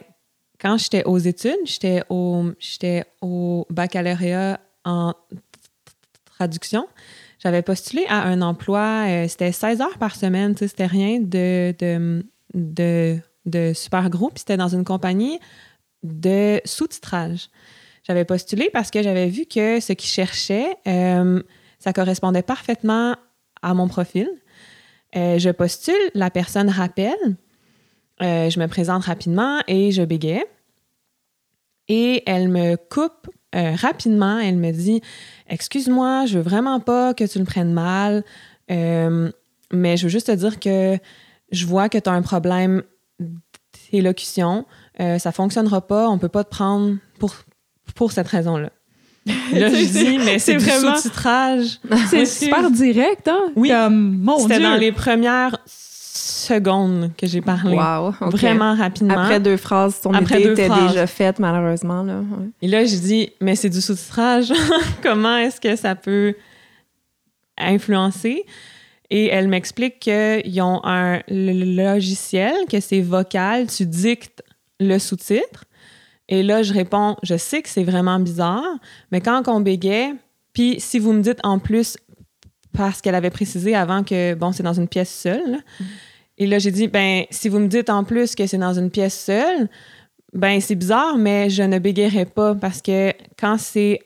quand 0.59 0.77
j'étais 0.77 1.03
aux 1.03 1.17
études, 1.17 1.65
j'étais 1.65 2.03
au 2.09 2.51
j'étais 2.59 3.05
au 3.21 3.65
baccalauréat 3.69 4.59
en 4.85 5.13
traduction. 6.25 6.87
J'avais 7.39 7.61
postulé 7.61 8.05
à 8.07 8.23
un 8.23 8.41
emploi, 8.41 9.05
euh, 9.07 9.27
c'était 9.27 9.51
16 9.51 9.81
heures 9.81 9.97
par 9.97 10.15
semaine, 10.15 10.55
c'était 10.55 10.85
rien 10.85 11.19
de, 11.19 11.75
de, 12.53 13.19
de, 13.45 13.73
super 13.73 14.09
gros, 14.09 14.29
puis 14.29 14.39
c'était 14.39 14.55
dans 14.55 14.69
une 14.69 14.85
compagnie 14.85 15.39
de 16.03 16.61
sous-titrage. 16.63 17.49
J'avais 18.07 18.23
postulé 18.23 18.69
parce 18.71 18.91
que 18.91 19.03
j'avais 19.03 19.27
vu 19.27 19.45
que 19.45 19.81
ce 19.81 19.91
qu'ils 19.91 20.09
cherchaient, 20.09 20.77
euh, 20.87 21.43
ça 21.79 21.91
correspondait 21.91 22.43
parfaitement 22.43 23.17
à 23.61 23.73
mon 23.73 23.89
profil. 23.89 24.29
Euh, 25.15 25.37
je 25.37 25.49
postule, 25.49 25.95
la 26.13 26.29
personne 26.29 26.69
rappelle, 26.69 27.35
je 28.23 28.59
me 28.59 28.67
présente 28.67 29.03
rapidement 29.03 29.59
et 29.67 29.91
je 29.91 30.01
bégaye. 30.01 30.45
Et 31.89 32.23
elle 32.25 32.47
me 32.49 32.75
coupe 32.75 33.29
rapidement, 33.53 34.39
elle 34.39 34.57
me 34.57 34.71
dit 34.71 35.01
Excuse-moi, 35.49 36.25
je 36.25 36.37
veux 36.37 36.43
vraiment 36.43 36.79
pas 36.79 37.13
que 37.13 37.23
tu 37.25 37.37
le 37.37 37.45
prennes 37.45 37.73
mal, 37.73 38.23
euh, 38.71 39.31
mais 39.71 39.97
je 39.97 40.03
veux 40.03 40.09
juste 40.09 40.27
te 40.27 40.31
dire 40.31 40.59
que 40.59 40.97
je 41.51 41.65
vois 41.65 41.89
que 41.89 41.97
tu 41.97 42.09
as 42.09 42.13
un 42.13 42.21
problème 42.21 42.83
d'élocution. 43.91 44.65
Euh, 44.99 45.19
ça 45.19 45.31
fonctionnera 45.31 45.85
pas, 45.85 46.09
on 46.09 46.17
peut 46.17 46.29
pas 46.29 46.43
te 46.43 46.49
prendre 46.49 46.97
pour, 47.19 47.35
pour 47.95 48.11
cette 48.11 48.27
raison-là. 48.27 48.71
Là, 49.25 49.69
je 49.69 49.91
dis, 49.91 50.17
mais 50.17 50.39
c'est 50.39 50.57
vraiment 50.57 50.95
sous-titrage. 50.95 51.79
C'est 52.09 52.25
super 52.25 52.69
direct, 52.71 53.27
hein? 53.27 53.51
Oui. 53.55 53.71
C'était 54.41 54.59
dans 54.59 54.75
les 54.75 54.91
premières 54.91 55.57
secondes 56.43 57.11
que 57.17 57.27
j'ai 57.27 57.41
parlé. 57.41 57.75
Wow, 57.75 58.11
Vraiment 58.29 58.75
rapidement. 58.75 59.13
Après 59.15 59.39
deux 59.39 59.57
phrases, 59.57 60.01
ton 60.01 60.13
Après 60.13 60.41
idée 60.41 60.51
était 60.51 60.69
déjà 60.69 61.07
faite, 61.07 61.39
malheureusement. 61.39 62.03
Là. 62.03 62.21
Et 62.61 62.67
là, 62.67 62.85
j'ai 62.85 62.99
dit, 62.99 63.29
mais 63.41 63.55
c'est 63.55 63.69
du 63.69 63.81
sous-titrage. 63.81 64.51
Comment 65.03 65.37
est-ce 65.37 65.59
que 65.59 65.75
ça 65.75 65.95
peut 65.95 66.35
influencer? 67.57 68.45
Et 69.09 69.27
elle 69.27 69.47
m'explique 69.47 69.99
qu'ils 69.99 70.61
ont 70.61 70.81
un 70.83 71.21
logiciel, 71.27 72.53
que 72.69 72.79
c'est 72.79 73.01
vocal, 73.01 73.67
tu 73.67 73.85
dictes 73.85 74.43
le 74.79 74.97
sous-titre. 74.99 75.65
Et 76.29 76.41
là, 76.41 76.63
je 76.63 76.73
réponds, 76.73 77.17
je 77.21 77.37
sais 77.37 77.61
que 77.61 77.69
c'est 77.69 77.83
vraiment 77.83 78.19
bizarre, 78.19 78.65
mais 79.11 79.21
quand 79.21 79.47
on 79.47 79.59
bégait, 79.59 80.13
puis 80.53 80.79
si 80.79 80.99
vous 80.99 81.13
me 81.13 81.21
dites 81.21 81.39
en 81.43 81.59
plus, 81.59 81.97
parce 82.73 83.01
qu'elle 83.01 83.15
avait 83.15 83.29
précisé 83.29 83.75
avant 83.75 84.03
que, 84.03 84.33
bon, 84.33 84.51
c'est 84.51 84.63
dans 84.63 84.73
une 84.73 84.87
pièce 84.87 85.13
seule. 85.13 85.59
Et 86.43 86.45
là, 86.45 86.59
j'ai 86.59 86.71
dit, 86.71 86.89
ben, 86.89 87.23
si 87.29 87.47
vous 87.47 87.59
me 87.59 87.67
dites 87.67 87.89
en 87.89 88.03
plus 88.03 88.35
que 88.35 88.45
c'est 88.47 88.57
dans 88.57 88.73
une 88.73 88.91
pièce 88.91 89.17
seule, 89.17 89.69
ben, 90.33 90.59
c'est 90.59 90.75
bizarre, 90.75 91.17
mais 91.17 91.49
je 91.49 91.63
ne 91.63 91.79
bégayerai 91.79 92.25
pas 92.25 92.53
parce 92.53 92.81
que 92.81 93.13
quand 93.39 93.57
c'est 93.57 94.01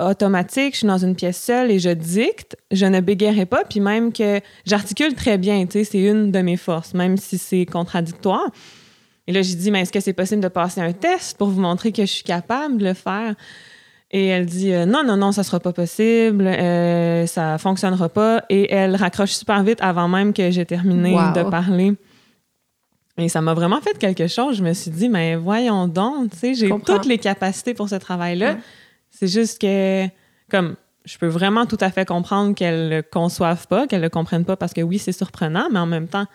automatique, 0.00 0.74
je 0.74 0.78
suis 0.78 0.86
dans 0.86 0.98
une 0.98 1.16
pièce 1.16 1.42
seule 1.42 1.68
et 1.72 1.80
je 1.80 1.90
dicte, 1.90 2.56
je 2.70 2.86
ne 2.86 3.00
bégayerai 3.00 3.44
pas, 3.44 3.64
puis 3.64 3.80
même 3.80 4.12
que 4.12 4.40
j'articule 4.64 5.14
très 5.14 5.36
bien, 5.36 5.66
tu 5.66 5.72
sais, 5.72 5.84
c'est 5.84 6.00
une 6.00 6.30
de 6.30 6.38
mes 6.42 6.56
forces, 6.56 6.94
même 6.94 7.16
si 7.16 7.38
c'est 7.38 7.66
contradictoire. 7.66 8.48
Et 9.26 9.32
là, 9.32 9.42
j'ai 9.42 9.56
dit, 9.56 9.72
mais 9.72 9.80
est-ce 9.80 9.92
que 9.92 10.00
c'est 10.00 10.12
possible 10.12 10.42
de 10.42 10.48
passer 10.48 10.80
un 10.80 10.92
test 10.92 11.36
pour 11.38 11.48
vous 11.48 11.60
montrer 11.60 11.90
que 11.90 12.02
je 12.02 12.12
suis 12.12 12.24
capable 12.24 12.78
de 12.78 12.84
le 12.84 12.94
faire? 12.94 13.34
Et 14.12 14.26
elle 14.26 14.46
dit 14.46 14.72
euh, 14.72 14.86
non, 14.86 15.04
non, 15.04 15.16
non, 15.16 15.30
ça 15.30 15.44
sera 15.44 15.60
pas 15.60 15.72
possible, 15.72 16.46
euh, 16.46 17.26
ça 17.26 17.58
fonctionnera 17.58 18.08
pas. 18.08 18.44
Et 18.48 18.72
elle 18.72 18.96
raccroche 18.96 19.32
super 19.32 19.62
vite 19.62 19.78
avant 19.80 20.08
même 20.08 20.32
que 20.32 20.50
j'ai 20.50 20.66
terminé 20.66 21.12
de 21.34 21.48
parler. 21.48 21.94
Et 23.18 23.28
ça 23.28 23.40
m'a 23.40 23.54
vraiment 23.54 23.80
fait 23.80 23.96
quelque 23.98 24.26
chose. 24.26 24.56
Je 24.56 24.64
me 24.64 24.72
suis 24.72 24.90
dit, 24.90 25.08
mais 25.08 25.36
voyons 25.36 25.86
donc, 25.86 26.30
tu 26.30 26.38
sais, 26.38 26.54
j'ai 26.54 26.70
toutes 26.84 27.06
les 27.06 27.18
capacités 27.18 27.74
pour 27.74 27.88
ce 27.88 27.96
travail-là. 27.96 28.56
C'est 29.10 29.28
juste 29.28 29.60
que, 29.60 30.06
comme, 30.50 30.76
je 31.04 31.18
peux 31.18 31.26
vraiment 31.26 31.66
tout 31.66 31.78
à 31.80 31.90
fait 31.90 32.06
comprendre 32.06 32.54
qu'elle 32.54 32.88
le 32.88 33.02
conçoive 33.02 33.66
pas, 33.66 33.86
qu'elle 33.86 34.00
le 34.00 34.08
comprenne 34.08 34.44
pas 34.44 34.56
parce 34.56 34.72
que 34.72 34.80
oui, 34.80 34.98
c'est 34.98 35.12
surprenant, 35.12 35.68
mais 35.70 35.78
en 35.78 35.86
même 35.86 36.08
temps, 36.08 36.26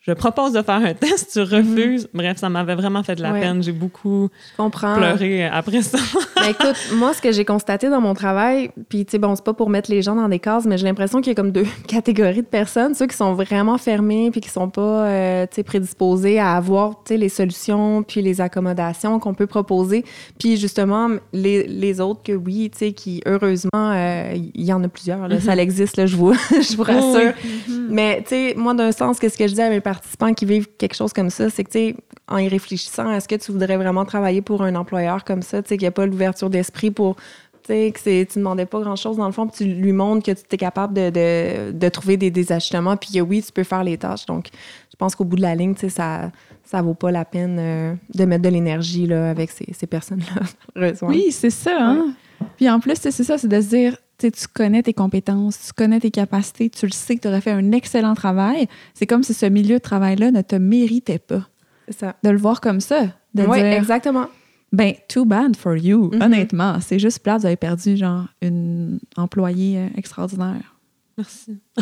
je 0.00 0.12
propose 0.12 0.52
de 0.52 0.62
faire 0.62 0.76
un 0.76 0.94
test, 0.94 1.32
tu 1.34 1.40
refuses. 1.40 2.04
Mhm. 2.04 2.08
Bref, 2.14 2.38
ça 2.38 2.48
m'avait 2.48 2.74
vraiment 2.74 3.02
fait 3.02 3.16
de 3.16 3.22
la 3.22 3.32
peine. 3.32 3.62
J'ai 3.62 3.72
beaucoup 3.72 4.30
pleuré 4.56 5.44
après 5.44 5.82
ça. 5.82 5.98
Mais 6.40 6.52
écoute, 6.52 6.76
moi, 6.94 7.12
ce 7.12 7.20
que 7.20 7.32
j'ai 7.32 7.44
constaté 7.44 7.90
dans 7.90 8.00
mon 8.00 8.14
travail, 8.14 8.70
puis 8.88 9.04
tu 9.04 9.12
sais, 9.12 9.18
bon, 9.18 9.36
c'est 9.36 9.44
pas 9.44 9.52
pour 9.52 9.68
mettre 9.68 9.90
les 9.90 10.00
gens 10.00 10.14
dans 10.14 10.28
des 10.28 10.38
cases, 10.38 10.64
mais 10.64 10.78
j'ai 10.78 10.86
l'impression 10.86 11.20
qu'il 11.20 11.28
y 11.28 11.32
a 11.32 11.34
comme 11.34 11.52
deux 11.52 11.66
catégories 11.86 12.40
de 12.40 12.46
personnes. 12.46 12.94
Ceux 12.94 13.08
qui 13.08 13.16
sont 13.16 13.34
vraiment 13.34 13.76
fermés 13.76 14.30
puis 14.30 14.40
qui 14.40 14.48
sont 14.48 14.70
pas, 14.70 15.06
euh, 15.06 15.46
tu 15.46 15.56
sais, 15.56 15.62
prédisposés 15.62 16.38
à 16.38 16.56
avoir, 16.56 17.02
tu 17.04 17.08
sais, 17.08 17.16
les 17.18 17.28
solutions 17.28 18.02
puis 18.02 18.22
les 18.22 18.40
accommodations 18.40 19.18
qu'on 19.18 19.34
peut 19.34 19.46
proposer. 19.46 20.06
Puis 20.38 20.56
justement, 20.56 21.10
les, 21.34 21.66
les 21.66 22.00
autres 22.00 22.22
que 22.22 22.32
oui, 22.32 22.70
tu 22.72 22.78
sais, 22.78 22.92
qui, 22.92 23.20
heureusement, 23.26 23.68
euh, 23.74 24.32
il 24.34 24.64
y 24.64 24.72
en 24.72 24.82
a 24.82 24.88
plusieurs, 24.88 25.28
là, 25.28 25.38
ça 25.40 25.52
mhm. 25.52 25.60
existe, 25.60 25.98
là, 25.98 26.06
je 26.06 26.16
vous, 26.16 26.32
je 26.50 26.74
vous 26.74 26.84
rassure. 26.84 27.34
Mhm. 27.68 27.88
Mais 27.90 28.22
tu 28.22 28.28
sais, 28.30 28.54
moi, 28.56 28.72
d'un 28.72 28.92
sens, 28.92 29.18
qu'est-ce 29.18 29.36
que 29.36 29.46
je 29.46 29.52
dis 29.52 29.60
à 29.60 29.68
mes 29.68 29.80
participants 30.00 30.32
qui 30.32 30.46
vivent 30.46 30.68
quelque 30.78 30.94
chose 30.94 31.12
comme 31.12 31.30
ça, 31.30 31.50
c'est 31.50 31.62
que, 31.62 31.70
tu 31.70 31.78
sais, 31.78 31.96
en 32.26 32.38
y 32.38 32.48
réfléchissant, 32.48 33.12
est-ce 33.12 33.28
que 33.28 33.34
tu 33.34 33.52
voudrais 33.52 33.76
vraiment 33.76 34.04
travailler 34.04 34.40
pour 34.40 34.62
un 34.62 34.74
employeur 34.74 35.24
comme 35.24 35.42
ça, 35.42 35.62
tu 35.62 35.68
sais, 35.68 35.76
qu'il 35.76 35.84
n'y 35.84 35.88
a 35.88 35.92
pas 35.92 36.06
l'ouverture 36.06 36.48
d'esprit 36.48 36.90
pour 36.90 37.16
tu 37.62 37.74
sais, 37.74 37.92
que 37.92 38.00
tu 38.00 38.38
ne 38.38 38.42
demandais 38.42 38.64
pas 38.64 38.80
grand-chose 38.80 39.18
dans 39.18 39.26
le 39.26 39.32
fond, 39.32 39.46
puis 39.46 39.58
tu 39.58 39.70
lui 39.70 39.92
montres 39.92 40.24
que 40.24 40.32
tu 40.32 40.42
es 40.50 40.56
capable 40.56 40.94
de, 40.94 41.70
de, 41.70 41.88
trouver 41.90 42.16
des, 42.16 42.30
des, 42.30 42.52
ajustements, 42.52 42.96
puis 42.96 43.10
que 43.12 43.20
oui, 43.20 43.42
tu 43.42 43.52
peux 43.52 43.64
faire 43.64 43.84
les 43.84 43.98
tâches. 43.98 44.24
Donc, 44.24 44.48
je 44.90 44.96
pense 44.96 45.14
qu'au 45.14 45.24
bout 45.24 45.36
de 45.36 45.42
la 45.42 45.54
ligne, 45.54 45.74
tu 45.74 45.80
sais, 45.82 45.88
ça 45.90 46.30
ça 46.70 46.82
vaut 46.82 46.94
pas 46.94 47.10
la 47.10 47.24
peine 47.24 47.56
euh, 47.58 47.94
de 48.14 48.24
mettre 48.24 48.44
de 48.44 48.48
l'énergie 48.48 49.06
là, 49.06 49.30
avec 49.30 49.50
ces, 49.50 49.66
ces 49.72 49.88
personnes-là. 49.88 50.92
oui, 51.02 51.32
c'est 51.32 51.50
ça. 51.50 51.76
Hein? 51.76 52.14
Puis 52.56 52.70
en 52.70 52.78
plus, 52.78 52.94
c'est 52.94 53.10
ça, 53.10 53.36
c'est 53.36 53.48
de 53.48 53.60
se 53.60 53.68
dire, 53.68 53.96
tu 54.28 54.46
connais 54.52 54.82
tes 54.82 54.94
compétences, 54.94 55.58
tu 55.66 55.72
connais 55.72 56.00
tes 56.00 56.10
capacités, 56.10 56.70
tu 56.70 56.86
le 56.86 56.92
sais 56.92 57.16
que 57.16 57.22
tu 57.22 57.28
aurais 57.28 57.40
fait 57.40 57.50
un 57.50 57.72
excellent 57.72 58.14
travail. 58.14 58.68
C'est 58.94 59.06
comme 59.06 59.22
si 59.22 59.34
ce 59.34 59.46
milieu 59.46 59.76
de 59.76 59.82
travail-là 59.82 60.30
ne 60.30 60.42
te 60.42 60.56
méritait 60.56 61.18
pas. 61.18 61.48
C'est 61.88 61.98
ça. 61.98 62.16
De 62.22 62.30
le 62.30 62.38
voir 62.38 62.60
comme 62.60 62.80
ça. 62.80 63.06
Oui, 63.34 63.58
exactement. 63.58 64.26
Ben, 64.72 64.94
too 65.08 65.24
bad 65.24 65.56
for 65.56 65.76
you, 65.76 66.10
mm-hmm. 66.10 66.22
honnêtement. 66.22 66.80
C'est 66.80 66.98
juste 66.98 67.20
plate, 67.20 67.40
vous 67.40 67.46
avez 67.46 67.56
perdu, 67.56 67.96
genre, 67.96 68.26
une 68.40 69.00
employée 69.16 69.78
euh, 69.78 69.88
extraordinaire. 69.96 70.76
Merci. 71.16 71.60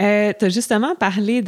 Euh, 0.00 0.32
tu 0.38 0.46
as 0.46 0.48
justement 0.48 0.94
parlé 0.94 1.42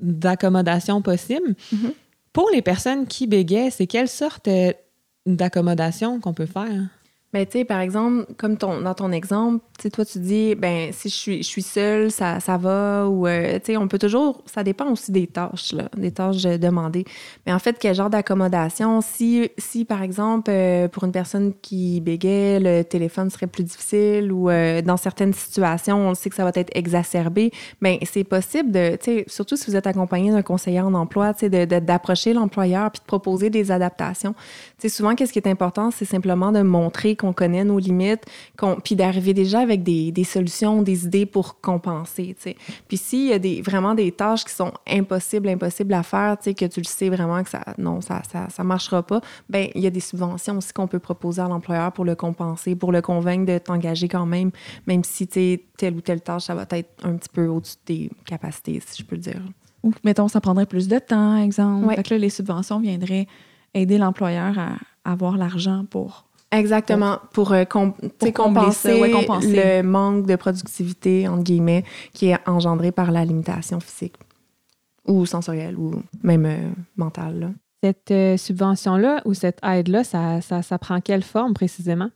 d'accommodation 0.00 1.02
possible. 1.02 1.54
Mhm. 1.72 1.92
Pour 2.32 2.48
les 2.50 2.62
personnes 2.62 3.06
qui 3.06 3.26
bégayent, 3.26 3.70
c'est 3.70 3.86
quelle 3.86 4.08
sorte 4.08 4.48
euh, 4.48 4.72
d'accommodation 5.26 6.20
qu'on 6.20 6.34
peut 6.34 6.46
faire? 6.46 6.88
Ben, 7.34 7.44
tu 7.44 7.58
sais, 7.58 7.64
par 7.64 7.80
exemple, 7.80 8.26
comme 8.36 8.56
ton, 8.56 8.80
dans 8.80 8.94
ton 8.94 9.10
exemple, 9.10 9.64
tu 9.80 9.90
toi, 9.90 10.04
tu 10.04 10.20
dis, 10.20 10.54
ben, 10.54 10.92
si 10.92 11.08
je 11.08 11.14
suis, 11.16 11.38
je 11.38 11.48
suis 11.48 11.62
seule, 11.62 12.12
ça, 12.12 12.38
ça 12.38 12.56
va, 12.56 13.08
ou, 13.08 13.26
euh, 13.26 13.54
tu 13.54 13.72
sais, 13.72 13.76
on 13.76 13.88
peut 13.88 13.98
toujours, 13.98 14.40
ça 14.46 14.62
dépend 14.62 14.88
aussi 14.92 15.10
des 15.10 15.26
tâches, 15.26 15.72
là, 15.72 15.88
des 15.96 16.12
tâches 16.12 16.44
euh, 16.44 16.58
demandées. 16.58 17.04
Mais 17.44 17.52
en 17.52 17.58
fait, 17.58 17.76
quel 17.80 17.92
genre 17.92 18.08
d'accommodation? 18.08 19.00
Si, 19.00 19.50
si, 19.58 19.84
par 19.84 20.02
exemple, 20.02 20.48
euh, 20.48 20.86
pour 20.86 21.02
une 21.02 21.10
personne 21.10 21.54
qui 21.60 22.00
bégait, 22.00 22.60
le 22.60 22.84
téléphone 22.84 23.30
serait 23.30 23.48
plus 23.48 23.64
difficile, 23.64 24.30
ou 24.30 24.48
dans 24.84 24.96
certaines 24.96 25.32
situations, 25.32 26.10
on 26.10 26.14
sait 26.14 26.30
que 26.30 26.36
ça 26.36 26.44
va 26.44 26.52
être 26.54 26.70
exacerbé, 26.76 27.50
ben, 27.82 27.98
c'est 28.04 28.22
possible 28.22 28.70
de, 28.70 28.94
tu 28.94 29.06
sais, 29.06 29.24
surtout 29.26 29.56
si 29.56 29.68
vous 29.68 29.74
êtes 29.74 29.88
accompagné 29.88 30.30
d'un 30.30 30.42
conseiller 30.42 30.82
en 30.82 30.94
emploi, 30.94 31.34
tu 31.34 31.50
sais, 31.50 31.66
d'approcher 31.66 32.32
l'employeur 32.32 32.92
puis 32.92 33.00
de 33.00 33.06
proposer 33.06 33.50
des 33.50 33.72
adaptations. 33.72 34.34
Tu 34.78 34.88
sais, 34.88 34.88
souvent, 34.88 35.16
qu'est-ce 35.16 35.32
qui 35.32 35.40
est 35.40 35.48
important, 35.48 35.90
c'est 35.90 36.04
simplement 36.04 36.52
de 36.52 36.62
montrer 36.62 37.16
qu'on 37.24 37.32
connaît 37.32 37.64
nos 37.64 37.78
limites, 37.78 38.24
puis 38.84 38.94
d'arriver 38.94 39.34
déjà 39.34 39.60
avec 39.60 39.82
des, 39.82 40.12
des, 40.12 40.24
solutions, 40.24 40.82
des 40.82 41.06
idées 41.06 41.26
pour 41.26 41.60
compenser. 41.60 42.36
sais. 42.38 42.56
Puis 42.88 42.96
s'il 42.96 43.26
y 43.28 43.32
a 43.32 43.38
des, 43.38 43.62
vraiment 43.62 43.94
des 43.94 44.12
tâches 44.12 44.44
qui 44.44 44.52
sont 44.52 44.72
impossibles, 44.86 45.48
impossibles 45.48 45.94
à 45.94 46.02
faire, 46.02 46.36
que 46.38 46.66
tu 46.66 46.80
le 46.80 46.84
sais 46.84 47.08
vraiment 47.08 47.42
que 47.42 47.50
ça 47.50 47.64
non, 47.78 48.00
ça, 48.00 48.22
ça, 48.30 48.48
ça 48.50 48.64
marchera 48.64 49.02
pas, 49.02 49.20
ben 49.48 49.68
il 49.74 49.82
y 49.82 49.86
a 49.86 49.90
des 49.90 50.00
subventions 50.00 50.58
aussi 50.58 50.72
qu'on 50.72 50.86
peut 50.86 50.98
proposer 50.98 51.40
à 51.40 51.48
l'employeur 51.48 51.92
pour 51.92 52.04
le 52.04 52.14
compenser, 52.14 52.76
pour 52.76 52.92
le 52.92 53.00
convaincre 53.00 53.46
de 53.52 53.58
t'engager 53.58 54.08
quand 54.08 54.26
même, 54.26 54.50
même 54.86 55.02
si 55.04 55.26
telle 55.26 55.94
ou 55.94 56.00
telle 56.00 56.20
tâche, 56.20 56.44
ça 56.44 56.54
va 56.54 56.66
être 56.70 56.90
un 57.02 57.14
petit 57.14 57.28
peu 57.28 57.46
au-dessus 57.46 57.76
de 57.76 57.84
tes 57.84 58.10
capacités, 58.26 58.80
si 58.84 59.02
je 59.02 59.06
peux 59.06 59.16
le 59.16 59.22
dire. 59.22 59.40
Ou, 59.82 59.92
mettons, 60.02 60.28
ça 60.28 60.40
prendrait 60.40 60.66
plus 60.66 60.88
de 60.88 60.98
temps, 60.98 61.36
exemple. 61.36 61.86
Ouais. 61.86 61.96
Fait 61.96 62.02
que 62.02 62.14
là, 62.14 62.18
les 62.18 62.30
subventions 62.30 62.80
viendraient 62.80 63.26
aider 63.74 63.98
l'employeur 63.98 64.58
à 64.58 64.76
avoir 65.04 65.36
l'argent 65.36 65.84
pour 65.90 66.26
Exactement, 66.54 67.18
pour, 67.32 67.52
euh, 67.52 67.64
com 67.64 67.92
Pour 68.18 68.32
compenser, 68.32 69.00
ouais, 69.00 69.12
le 69.42 69.82
manque 69.82 70.26
de 70.26 70.36
productivité, 70.36 71.26
entre 71.26 71.42
guillemets, 71.42 71.84
qui 72.12 72.28
est 72.28 72.38
engendré 72.46 72.92
par 72.92 73.10
la 73.10 73.24
limitation 73.24 73.80
physique 73.80 74.14
ou 75.06 75.26
sensorielle 75.26 75.76
ou 75.76 76.02
même 76.22 76.46
euh, 76.46 76.70
mentale. 76.96 77.40
là. 77.40 77.50
Cette 77.82 78.10
euh, 78.12 78.36
subvention-là 78.36 79.20
ou 79.24 79.34
cette 79.34 79.58
aide-là, 79.62 80.04
ça, 80.04 80.40
ça, 80.40 80.62
ça 80.62 80.78
prend 80.78 81.00
quelle 81.00 81.22
forme 81.22 81.52
précisément? 81.54 82.08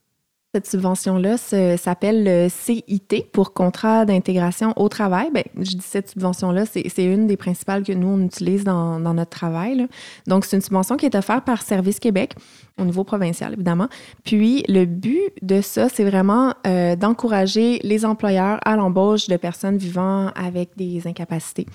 Cette 0.54 0.66
subvention-là 0.66 1.37
s'appelle 1.76 2.24
le 2.24 2.48
CIT 2.48 3.26
pour 3.34 3.52
contrat 3.52 4.06
d'intégration 4.06 4.72
au 4.76 4.88
travail. 4.88 5.28
Ben, 5.30 5.44
je 5.56 5.76
dis 5.76 5.82
cette 5.82 6.08
subvention-là, 6.08 6.64
c'est 6.64 7.04
une 7.04 7.26
des 7.26 7.37
principales 7.37 7.82
que 7.82 7.92
nous, 7.92 8.08
on 8.08 8.20
utilise 8.24 8.64
dans, 8.64 8.98
notre 8.98 9.28
travail. 9.28 9.87
Donc, 10.26 10.46
c'est 10.46 10.56
une 10.56 10.62
subvention 10.62 10.96
qui 10.96 11.04
est 11.04 11.14
offerte 11.14 11.44
par 11.44 11.61
Service 11.61 12.00
Québec 12.00 12.34
au 12.78 12.87
niveau 12.87 13.04
provincial, 13.04 13.52
évidemment. 13.52 13.88
Puis, 14.24 14.64
le 14.68 14.87
but 14.87 15.32
de 15.42 15.61
ça, 15.61 15.90
c'est 15.90 16.04
vraiment 16.04 16.54
euh, 16.66 16.96
d'encourager 16.96 17.78
les 17.82 18.06
employeurs 18.06 18.58
à 18.64 18.74
l'embauche 18.74 19.28
de 19.28 19.37
personnes 19.37 19.76
vivant 19.76 20.28
avec 20.28 20.70
des 20.78 21.06
incapacités. 21.06 21.66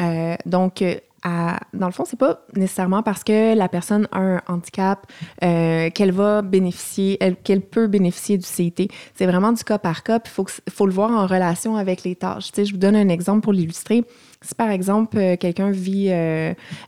Euh, 0.00 0.36
donc, 0.46 0.82
euh, 0.82 0.94
dans 1.74 1.86
le 1.86 1.92
fond, 1.92 2.04
c'est 2.06 2.18
pas 2.18 2.40
nécessairement 2.54 3.02
parce 3.02 3.24
que 3.24 3.54
la 3.56 3.68
personne 3.68 4.06
a 4.12 4.18
un 4.20 4.40
handicap 4.46 5.04
euh, 5.42 5.90
qu'elle 5.90 6.12
va 6.12 6.42
bénéficier, 6.42 7.16
elle- 7.20 7.36
qu'elle 7.36 7.60
peut 7.60 7.88
bénéficier 7.88 8.38
du 8.38 8.46
CIT. 8.46 8.88
C'est 9.14 9.26
vraiment 9.26 9.52
du 9.52 9.64
cas 9.64 9.78
par 9.78 10.02
cas, 10.04 10.20
puis 10.20 10.32
faut, 10.32 10.46
faut 10.70 10.86
le 10.86 10.92
voir 10.92 11.10
en 11.10 11.26
relation 11.26 11.76
avec 11.76 12.04
les 12.04 12.14
tâches. 12.14 12.50
Je 12.56 12.70
vous 12.70 12.78
donne 12.78 12.96
un 12.96 13.08
exemple 13.08 13.40
pour 13.40 13.52
l'illustrer. 13.52 14.04
Si 14.42 14.54
par 14.54 14.70
exemple, 14.70 15.36
quelqu'un 15.38 15.70
vit 15.72 16.10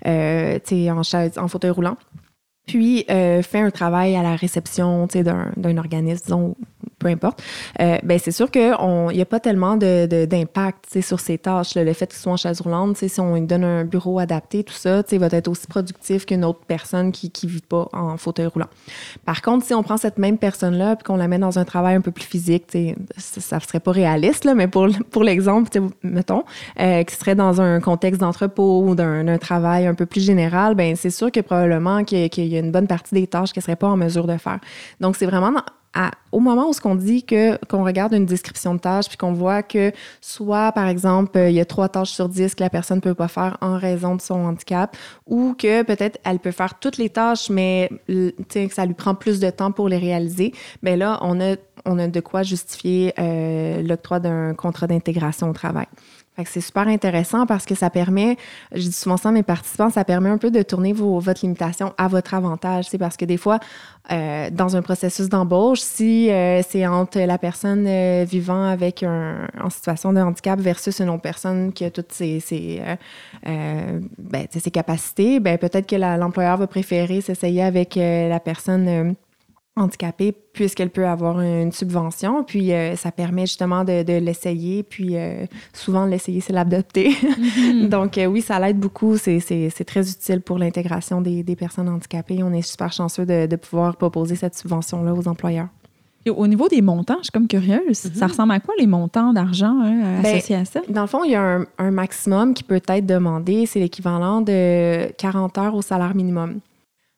en, 0.06 1.00
en 1.36 1.48
fauteuil 1.48 1.70
roulant, 1.70 1.96
puis 2.68 3.04
fait 3.08 3.58
un 3.58 3.70
travail 3.72 4.14
à 4.14 4.22
la 4.22 4.36
réception 4.36 5.08
d'un 5.56 5.76
organisme, 5.76 6.22
disons, 6.26 6.56
peu 7.00 7.08
importe, 7.08 7.42
euh, 7.80 7.96
ben 8.04 8.18
c'est 8.22 8.30
sûr 8.30 8.50
qu'il 8.50 8.72
n'y 9.12 9.20
a 9.20 9.24
pas 9.26 9.40
tellement 9.40 9.76
de- 9.76 10.06
de- 10.06 10.26
d'impact 10.26 10.84
tu 10.84 10.92
sais, 10.92 11.02
sur 11.02 11.18
ses 11.18 11.38
tâches. 11.38 11.74
Le 11.74 11.92
fait 11.92 12.06
qu'il 12.06 12.18
soit 12.18 12.32
en 12.32 12.36
chaise 12.36 12.60
roulante, 12.60 12.96
si 12.96 13.20
on 13.20 13.34
lui 13.34 13.40
donne 13.42 13.64
un 13.64 13.84
bureau 13.84 14.18
adapté, 14.20 14.62
tout 14.62 14.74
ça, 14.74 15.02
il 15.10 15.18
va 15.18 15.26
être 15.32 15.48
aussi 15.48 15.66
productif 15.66 16.26
qu'une 16.26 16.44
autre 16.44 16.60
personne 16.68 17.10
qui 17.10 17.32
ne 17.42 17.48
vit 17.48 17.62
pas 17.62 17.88
en 17.92 18.16
fauteuil 18.16 18.46
roulant. 18.46 18.68
Par 19.24 19.42
contre, 19.42 19.64
si 19.66 19.74
on 19.74 19.82
prend 19.82 19.96
cette 19.96 20.18
même 20.18 20.38
personne-là 20.38 20.96
puis 20.96 21.04
qu'on 21.04 21.16
la 21.16 21.26
met 21.26 21.38
dans 21.38 21.58
un 21.58 21.64
travail 21.64 21.94
un 21.96 22.00
peu 22.02 22.10
plus 22.12 22.24
physique, 22.24 22.66
ça 23.16 23.56
ne 23.56 23.60
serait 23.60 23.80
pas 23.80 23.90
réaliste, 23.92 24.44
là, 24.44 24.54
mais 24.54 24.68
pour, 24.68 24.86
pour 25.10 25.24
l'exemple, 25.24 25.70
mettons, 26.02 26.44
euh, 26.78 27.02
qui 27.02 27.14
serait 27.16 27.34
dans 27.34 27.60
un 27.60 27.80
contexte 27.80 28.20
d'entrepôt 28.20 28.82
ou 28.82 28.94
d'un 28.94 29.38
travail 29.38 29.86
un 29.86 29.94
peu 29.94 30.06
plus 30.06 30.24
général, 30.24 30.74
ben 30.74 30.96
c'est 30.96 31.10
sûr 31.10 31.32
que 31.32 31.40
probablement 31.40 32.04
qu'il 32.04 32.18
y, 32.18 32.48
y 32.48 32.56
a 32.56 32.60
une 32.60 32.70
bonne 32.72 32.86
partie 32.86 33.14
des 33.14 33.26
tâches 33.26 33.52
qu'elle 33.52 33.62
ne 33.62 33.64
serait 33.64 33.76
pas 33.76 33.88
en 33.88 33.96
mesure 33.96 34.26
de 34.26 34.36
faire. 34.36 34.58
Donc, 35.00 35.16
c'est 35.16 35.26
vraiment 35.26 35.52
à- 35.94 36.12
au 36.30 36.38
moment 36.38 36.68
où 36.68 36.72
ce 36.72 36.80
qu'on 36.80 36.94
dit 36.94 37.24
que 37.24 37.56
qu'on 37.66 37.84
regarde 37.84 38.12
une 38.12 38.26
description 38.26 38.74
de 38.74 38.80
tâches 38.80 39.08
puis 39.08 39.16
qu'on 39.16 39.32
voit 39.32 39.62
que 39.62 39.92
soit 40.20 40.70
par 40.72 40.86
exemple 40.86 41.36
euh, 41.36 41.50
il 41.50 41.56
y 41.56 41.60
a 41.60 41.64
trois 41.64 41.88
tâches 41.88 42.10
sur 42.12 42.28
dix 42.28 42.54
que 42.54 42.62
la 42.62 42.70
personne 42.70 43.00
peut 43.00 43.14
pas 43.14 43.26
faire 43.28 43.56
en 43.60 43.76
raison 43.76 44.14
de 44.14 44.20
son 44.20 44.34
handicap 44.34 44.96
ou 45.26 45.54
que 45.58 45.82
peut-être 45.82 46.18
elle 46.24 46.38
peut 46.38 46.52
faire 46.52 46.78
toutes 46.78 46.96
les 46.96 47.10
tâches 47.10 47.50
mais 47.50 47.90
que 48.06 48.68
ça 48.72 48.86
lui 48.86 48.94
prend 48.94 49.14
plus 49.16 49.40
de 49.40 49.50
temps 49.50 49.72
pour 49.72 49.88
les 49.88 49.98
réaliser 49.98 50.52
mais 50.82 50.96
là 50.96 51.18
on 51.22 51.40
a 51.40 51.56
on 51.86 51.98
a 51.98 52.06
de 52.06 52.20
quoi 52.20 52.42
justifier 52.42 53.12
euh, 53.18 53.82
l'octroi 53.82 54.20
d'un 54.20 54.54
contrat 54.54 54.86
d'intégration 54.86 55.48
au 55.48 55.54
travail. 55.54 55.86
C'est 56.46 56.60
super 56.60 56.88
intéressant 56.88 57.44
parce 57.46 57.66
que 57.66 57.74
ça 57.74 57.90
permet, 57.90 58.36
je 58.72 58.82
dis 58.82 58.92
souvent 58.92 59.16
ça 59.16 59.28
à 59.28 59.32
mes 59.32 59.42
participants, 59.42 59.90
ça 59.90 60.04
permet 60.04 60.30
un 60.30 60.38
peu 60.38 60.50
de 60.50 60.62
tourner 60.62 60.92
vos, 60.92 61.18
votre 61.18 61.40
limitation 61.42 61.92
à 61.98 62.08
votre 62.08 62.34
avantage. 62.34 62.86
C'est 62.88 62.98
parce 62.98 63.16
que 63.16 63.24
des 63.24 63.36
fois, 63.36 63.58
euh, 64.10 64.48
dans 64.50 64.76
un 64.76 64.82
processus 64.82 65.28
d'embauche, 65.28 65.80
si 65.80 66.30
euh, 66.30 66.62
c'est 66.66 66.86
entre 66.86 67.18
la 67.18 67.38
personne 67.38 67.84
euh, 67.86 68.24
vivant 68.26 68.64
avec 68.64 69.02
un, 69.02 69.48
en 69.62 69.70
situation 69.70 70.12
de 70.12 70.20
handicap 70.20 70.58
versus 70.58 71.00
une 71.00 71.10
autre 71.10 71.22
personne 71.22 71.72
qui 71.72 71.84
a 71.84 71.90
toutes 71.90 72.12
ses, 72.12 72.40
ses, 72.40 72.80
euh, 72.80 72.96
euh, 73.46 74.00
ben, 74.18 74.46
ses 74.50 74.70
capacités, 74.70 75.40
ben, 75.40 75.58
peut-être 75.58 75.86
que 75.86 75.96
l'employeur 75.96 76.56
va 76.56 76.66
préférer 76.66 77.20
s'essayer 77.20 77.62
avec 77.62 77.96
la 77.96 78.40
personne 78.40 79.14
handicapée 79.76 80.32
puisqu'elle 80.52 80.90
peut 80.90 81.06
avoir 81.06 81.40
une 81.40 81.72
subvention. 81.72 82.42
Puis 82.44 82.72
euh, 82.72 82.96
ça 82.96 83.12
permet 83.12 83.42
justement 83.46 83.84
de, 83.84 84.02
de 84.02 84.14
l'essayer. 84.18 84.82
Puis 84.82 85.16
euh, 85.16 85.46
souvent, 85.72 86.06
l'essayer, 86.06 86.40
c'est 86.40 86.52
l'adopter. 86.52 87.10
Donc 87.88 88.18
euh, 88.18 88.26
oui, 88.26 88.42
ça 88.42 88.58
l'aide 88.58 88.78
beaucoup. 88.78 89.16
C'est- 89.16 89.40
très 89.86 90.10
utile 90.10 90.40
pour 90.42 90.58
l'intégration 90.58 91.20
des, 91.20 91.42
des 91.42 91.56
personnes 91.56 91.88
handicapées. 91.88 92.42
On 92.42 92.52
est 92.52 92.62
super 92.62 92.92
chanceux 92.92 93.24
de, 93.24 93.46
de 93.46 93.56
pouvoir 93.56 93.96
proposer 93.96 94.36
cette 94.36 94.56
subvention-là 94.56 95.14
aux 95.14 95.26
employeurs. 95.26 95.68
Et 96.26 96.30
au 96.30 96.46
niveau 96.46 96.68
des 96.68 96.82
montants, 96.82 97.16
je 97.20 97.24
suis 97.24 97.32
comme 97.32 97.48
curieuse. 97.48 97.96
Ça 97.96 98.26
ressemble 98.26 98.52
à 98.52 98.60
quoi 98.60 98.74
les 98.78 98.86
montants 98.86 99.32
d'argent 99.32 99.74
hein, 99.82 100.20
Ben, 100.22 100.34
associés 100.36 100.56
à 100.56 100.66
ça? 100.66 100.80
Dans 100.90 101.00
le 101.00 101.06
fond, 101.06 101.24
il 101.24 101.30
y 101.30 101.34
a 101.34 101.40
un, 101.42 101.64
un 101.78 101.90
maximum 101.90 102.52
qui 102.52 102.62
peut 102.62 102.82
être 102.86 103.06
demandé. 103.06 103.64
C'est 103.64 103.78
l'équivalent 103.80 104.42
de 104.42 105.10
40 105.12 105.56
heures 105.56 105.74
au 105.74 105.80
salaire 105.80 106.14
minimum. 106.14 106.60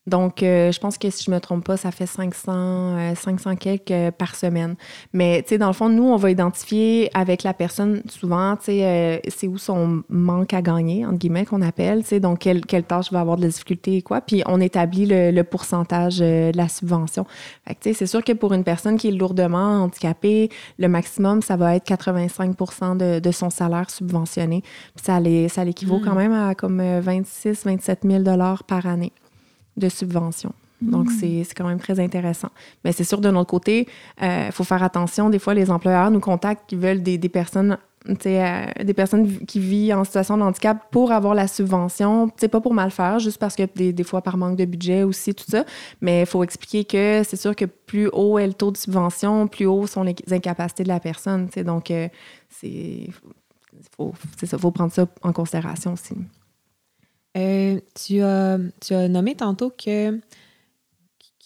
Donc, 0.08 0.42
euh, 0.42 0.72
je 0.72 0.80
pense 0.80 0.98
que 0.98 1.10
si 1.10 1.22
je 1.24 1.30
me 1.30 1.38
trompe 1.38 1.64
pas, 1.64 1.76
ça 1.76 1.92
fait 1.92 2.06
500, 2.06 2.52
euh, 2.52 3.14
500 3.14 3.54
quelques 3.54 3.90
euh, 3.92 4.10
par 4.10 4.34
semaine. 4.34 4.74
Mais, 5.12 5.42
tu 5.42 5.50
sais, 5.50 5.58
dans 5.58 5.68
le 5.68 5.72
fond, 5.72 5.88
nous, 5.88 6.02
on 6.02 6.16
va 6.16 6.30
identifier 6.30 7.08
avec 7.14 7.44
la 7.44 7.54
personne, 7.54 8.02
souvent, 8.08 8.56
tu 8.56 8.64
sais, 8.64 8.84
euh, 8.84 9.18
c'est 9.28 9.46
où 9.46 9.58
son 9.58 10.02
manque 10.08 10.54
à 10.54 10.60
gagner, 10.62 11.06
entre 11.06 11.18
guillemets, 11.18 11.44
qu'on 11.44 11.62
appelle, 11.62 12.02
tu 12.02 12.08
sais, 12.08 12.20
donc 12.20 12.40
quelle, 12.40 12.66
quelle 12.66 12.82
tâche 12.82 13.12
va 13.12 13.20
avoir 13.20 13.36
de 13.36 13.42
la 13.42 13.48
difficulté 13.48 13.96
et 13.98 14.02
quoi. 14.02 14.20
Puis, 14.20 14.42
on 14.46 14.60
établit 14.60 15.06
le, 15.06 15.30
le 15.30 15.44
pourcentage 15.44 16.18
euh, 16.20 16.50
de 16.50 16.56
la 16.56 16.68
subvention. 16.68 17.24
Fait 17.68 17.76
que, 17.76 17.80
tu 17.82 17.90
sais, 17.90 17.94
c'est 17.94 18.06
sûr 18.08 18.24
que 18.24 18.32
pour 18.32 18.52
une 18.54 18.64
personne 18.64 18.96
qui 18.98 19.06
est 19.06 19.12
lourdement 19.12 19.84
handicapée, 19.84 20.48
le 20.78 20.88
maximum, 20.88 21.42
ça 21.42 21.56
va 21.56 21.76
être 21.76 21.86
85% 21.88 22.96
de, 22.96 23.20
de 23.20 23.30
son 23.30 23.50
salaire 23.50 23.88
subventionné. 23.88 24.62
Puis, 24.96 25.04
ça, 25.04 25.20
l'é- 25.20 25.48
ça 25.48 25.64
l'équivaut 25.64 26.00
quand 26.04 26.14
même 26.16 26.32
à 26.32 26.56
comme 26.56 26.80
euh, 26.80 27.00
26 27.00 27.64
27 27.66 28.00
000 28.04 28.24
par 28.66 28.86
année 28.86 29.12
de 29.76 29.88
subvention. 29.88 30.52
Donc, 30.80 31.10
c'est 31.12 31.44
c'est 31.44 31.54
quand 31.54 31.68
même 31.68 31.78
très 31.78 32.00
intéressant. 32.00 32.48
Mais 32.84 32.90
c'est 32.90 33.04
sûr, 33.04 33.20
de 33.20 33.30
notre 33.30 33.50
côté, 33.50 33.86
il 34.20 34.50
faut 34.50 34.64
faire 34.64 34.82
attention. 34.82 35.30
Des 35.30 35.38
fois, 35.38 35.54
les 35.54 35.70
employeurs 35.70 36.10
nous 36.10 36.18
contactent 36.18 36.68
qui 36.68 36.74
veulent 36.74 37.04
des, 37.04 37.18
des 37.18 37.28
personnes 37.28 37.78
euh, 38.08 38.66
des 38.82 38.94
personnes 38.94 39.46
qui 39.46 39.60
vivent 39.60 39.94
en 39.94 40.04
situation 40.04 40.36
de 40.36 40.42
handicap 40.42 40.90
pour 40.90 41.12
avoir 41.12 41.34
la 41.34 41.46
subvention, 41.46 42.30
c'est 42.36 42.48
pas 42.48 42.60
pour 42.60 42.74
mal 42.74 42.90
faire, 42.90 43.20
juste 43.20 43.38
parce 43.38 43.54
que 43.54 43.62
des, 43.76 43.92
des 43.92 44.02
fois 44.02 44.22
par 44.22 44.36
manque 44.36 44.56
de 44.56 44.64
budget 44.64 45.04
aussi, 45.04 45.34
tout 45.34 45.44
ça. 45.48 45.64
Mais 46.00 46.20
il 46.22 46.26
faut 46.26 46.42
expliquer 46.42 46.84
que 46.84 47.22
c'est 47.24 47.36
sûr 47.36 47.54
que 47.54 47.64
plus 47.64 48.08
haut 48.12 48.38
est 48.38 48.46
le 48.46 48.54
taux 48.54 48.72
de 48.72 48.76
subvention, 48.76 49.46
plus 49.46 49.66
haut 49.66 49.86
sont 49.86 50.02
les 50.02 50.16
incapacités 50.30 50.82
de 50.82 50.88
la 50.88 50.98
personne. 50.98 51.46
tu 51.46 51.54
sais. 51.54 51.64
Donc, 51.64 51.90
euh, 51.90 52.08
c'est 52.48 53.08
faut, 53.96 54.14
ça, 54.42 54.58
faut 54.58 54.70
prendre 54.72 54.92
ça 54.92 55.06
en 55.22 55.32
considération 55.32 55.92
aussi. 55.92 56.14
Euh, 57.36 57.80
tu, 57.94 58.20
as, 58.20 58.58
tu 58.84 58.94
as 58.94 59.08
nommé 59.08 59.34
tantôt 59.34 59.70
que, 59.70 60.12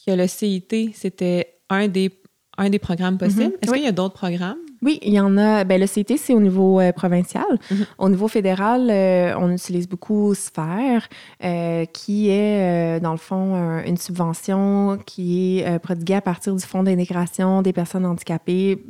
que 0.04 0.10
le 0.12 0.26
CIT, 0.26 0.92
c'était 0.94 1.54
un 1.70 1.88
des, 1.88 2.10
un 2.58 2.70
des 2.70 2.78
programmes 2.78 3.18
possibles. 3.18 3.44
Mhm. 3.44 3.52
Est-ce 3.62 3.70
Oui. 3.70 3.78
qu'il 3.78 3.86
y 3.86 3.88
a 3.88 3.92
d'autres 3.92 4.14
programmes? 4.14 4.58
Oui, 4.82 4.98
il 5.02 5.14
y 5.14 5.20
en 5.20 5.36
a. 5.38 5.64
Ben, 5.64 5.80
le 5.80 5.86
CIT, 5.86 6.18
c'est 6.18 6.34
au 6.34 6.40
niveau 6.40 6.80
euh, 6.80 6.92
provincial. 6.92 7.46
Mhm. 7.70 7.86
Au 7.98 8.08
niveau 8.10 8.28
fédéral, 8.28 8.88
euh, 8.90 9.34
on 9.38 9.50
utilise 9.50 9.88
beaucoup 9.88 10.34
Sphère, 10.34 11.08
euh, 11.42 11.84
qui 11.86 12.28
est, 12.28 13.00
dans 13.00 13.12
le 13.12 13.16
fond, 13.18 13.54
un- 13.54 13.84
une 13.84 13.96
subvention 13.96 14.98
qui 15.06 15.60
est 15.60 15.78
prodiguée 15.78 16.14
à 16.16 16.20
partir 16.20 16.54
du 16.54 16.62
Fonds 16.62 16.82
d'intégration 16.82 17.62
des 17.62 17.72
personnes 17.72 18.04
handicapées 18.04 18.84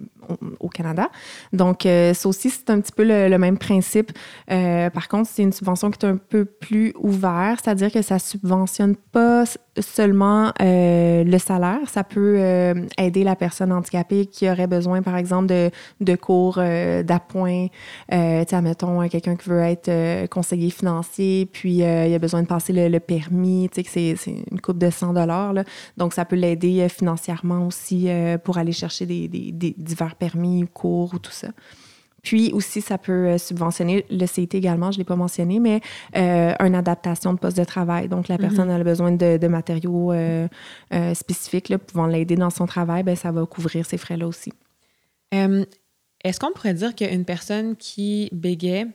au, 0.60 0.68
Canada. 0.68 1.08
Donc, 1.52 1.86
euh, 1.86 2.12
ça 2.12 2.28
aussi, 2.28 2.50
c'est 2.50 2.70
un 2.70 2.80
petit 2.80 2.92
peu 2.92 3.04
le, 3.04 3.36
même 3.38 3.58
principe. 3.58 4.12
Euh, 4.50 4.90
par 4.90 5.08
contre, 5.08 5.30
c'est 5.32 5.42
une 5.42 5.52
subvention 5.52 5.90
qui 5.90 6.04
est 6.04 6.08
un 6.08 6.16
peu 6.16 6.44
plus 6.44 6.92
ouverte, 6.98 7.62
c'est-à-dire 7.64 7.90
que 7.92 8.02
ça 8.02 8.18
subventionne 8.18 8.96
pas 8.96 9.44
seulement 9.80 10.52
euh, 10.60 11.24
le 11.24 11.38
salaire, 11.38 11.88
ça 11.88 12.04
peut 12.04 12.36
euh, 12.38 12.74
aider 12.98 13.24
la 13.24 13.36
personne 13.36 13.72
handicapée 13.72 14.26
qui 14.26 14.48
aurait 14.48 14.66
besoin, 14.66 15.02
par 15.02 15.16
exemple, 15.16 15.46
de, 15.46 15.70
de 16.00 16.16
cours 16.16 16.56
d'appoint. 16.56 17.66
Tu 18.10 18.16
sais, 18.16 18.54
admettons, 18.54 19.02
euh, 19.02 19.08
quelqu'un 19.08 19.36
qui 19.36 19.48
veut 19.48 19.60
être 19.60 20.26
conseiller 20.28 20.70
financier, 20.70 21.46
puis 21.46 21.76
il 21.76 22.14
a 22.14 22.18
besoin 22.18 22.42
de 22.42 22.46
passer 22.46 22.72
le, 22.72 23.00
permis, 23.00 23.68
tu 23.72 23.82
sais, 23.82 24.14
que 24.14 24.18
c'est 24.18 24.44
une 24.50 24.60
coupe 24.60 24.78
de 24.78 24.90
100 24.90 25.12
dollars. 25.12 25.54
Donc, 25.96 26.14
ça 26.14 26.24
peut 26.24 26.36
l'aider 26.36 26.88
financièrement 26.88 27.66
aussi 27.66 28.08
pour 28.44 28.58
aller 28.58 28.72
chercher 28.72 29.06
des- 29.06 29.28
des 29.28 29.74
divers 29.76 30.15
permis 30.18 30.64
ou 30.64 30.66
cours 30.66 31.14
ou 31.14 31.18
tout 31.18 31.32
ça. 31.32 31.48
Puis 32.22 32.50
aussi, 32.52 32.80
ça 32.80 32.98
peut 32.98 33.12
euh, 33.28 33.38
subventionner 33.38 34.04
le 34.10 34.26
CIT 34.26 34.48
également, 34.56 34.90
je 34.90 34.96
ne 34.96 35.02
l'ai 35.02 35.04
pas 35.04 35.14
mentionné, 35.14 35.60
mais 35.60 35.80
euh, 36.16 36.54
une 36.58 36.74
adaptation 36.74 37.32
de 37.32 37.38
poste 37.38 37.56
de 37.56 37.62
travail. 37.62 38.08
Donc, 38.08 38.26
la 38.26 38.36
personne 38.36 38.68
a 38.68 38.82
besoin 38.82 39.12
de, 39.12 39.36
de 39.36 39.46
matériaux 39.46 40.10
euh, 40.12 40.48
euh, 40.92 41.14
spécifiques 41.14 41.68
là, 41.68 41.78
pouvant 41.78 42.06
l'aider 42.08 42.34
dans 42.34 42.50
son 42.50 42.66
travail, 42.66 43.04
ben, 43.04 43.14
ça 43.14 43.30
va 43.30 43.46
couvrir 43.46 43.86
ces 43.86 43.96
frais-là 43.96 44.26
aussi. 44.26 44.52
Est-ce 46.24 46.40
qu'on 46.40 46.50
pourrait 46.52 46.74
dire 46.74 46.94
qu'une 46.96 47.24
personne 47.24 47.76
qui 47.76 48.28
bégait 48.32 48.86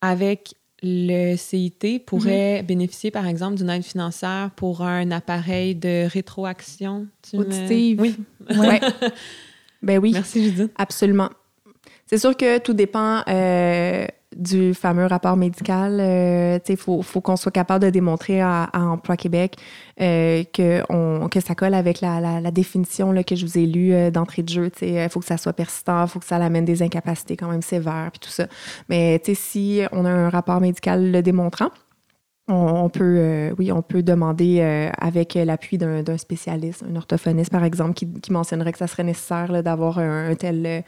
avec 0.00 0.54
le 0.82 1.36
CIT 1.36 2.00
pourrait 2.04 2.60
Mhm. 2.62 2.66
bénéficier, 2.66 3.10
par 3.10 3.26
exemple, 3.26 3.54
d'une 3.56 3.70
aide 3.70 3.82
financière 3.84 4.50
pour 4.56 4.82
un 4.82 5.10
appareil 5.10 5.74
de 5.74 6.06
rétroaction? 6.08 7.06
Tu 7.22 7.36
me- 7.36 7.42
Auditive. 7.42 8.00
Oui. 8.00 8.16
Ouais. 8.50 8.80
ben 9.86 9.98
oui. 9.98 10.10
Merci, 10.12 10.44
Judith. 10.44 10.72
Absolument. 10.76 11.30
C'est 12.06 12.18
sûr 12.18 12.36
que 12.36 12.58
tout 12.58 12.74
dépend 12.74 13.22
euh, 13.28 14.06
du 14.36 14.74
fameux 14.74 15.06
rapport 15.06 15.36
médical. 15.36 15.98
Euh, 16.00 16.58
il 16.68 16.76
faut, 16.76 17.02
faut 17.02 17.20
qu'on 17.20 17.36
soit 17.36 17.52
capable 17.52 17.84
de 17.84 17.90
démontrer 17.90 18.40
à, 18.40 18.64
à 18.64 18.80
Emploi 18.80 19.16
Québec 19.16 19.56
euh, 20.00 20.44
que, 20.52 20.82
on, 20.88 21.28
que 21.28 21.40
ça 21.40 21.54
colle 21.54 21.74
avec 21.74 22.00
la, 22.00 22.20
la, 22.20 22.40
la 22.40 22.50
définition 22.50 23.12
là, 23.12 23.24
que 23.24 23.34
je 23.34 23.46
vous 23.46 23.58
ai 23.58 23.66
lue 23.66 23.92
euh, 23.92 24.10
d'entrée 24.10 24.42
de 24.42 24.48
jeu. 24.48 24.70
Il 24.82 25.08
faut 25.08 25.20
que 25.20 25.26
ça 25.26 25.36
soit 25.36 25.52
persistant, 25.52 26.04
il 26.04 26.08
faut 26.08 26.18
que 26.18 26.26
ça 26.26 26.36
amène 26.36 26.64
des 26.64 26.82
incapacités 26.82 27.36
quand 27.36 27.48
même 27.50 27.62
sévères, 27.62 28.10
puis 28.12 28.20
tout 28.20 28.30
ça. 28.30 28.46
Mais 28.88 29.20
si 29.34 29.82
on 29.92 30.04
a 30.04 30.10
un 30.10 30.28
rapport 30.28 30.60
médical 30.60 31.10
le 31.10 31.22
démontrant, 31.22 31.70
on, 32.48 32.54
on 32.54 32.88
peut, 32.88 33.16
euh, 33.18 33.54
oui, 33.58 33.72
on 33.72 33.82
peut 33.82 34.02
demander 34.02 34.60
euh, 34.60 34.88
avec 34.98 35.34
l'appui 35.34 35.78
d'un 35.78 36.02
d'un 36.02 36.16
spécialiste, 36.16 36.84
un 36.88 36.94
orthophoniste 36.96 37.50
par 37.50 37.64
exemple, 37.64 37.94
qui, 37.94 38.08
qui 38.20 38.32
mentionnerait 38.32 38.72
que 38.72 38.78
ça 38.78 38.86
serait 38.86 39.02
nécessaire 39.04 39.50
là, 39.50 39.62
d'avoir 39.62 39.98
un, 39.98 40.30
un 40.30 40.34
tel 40.36 40.84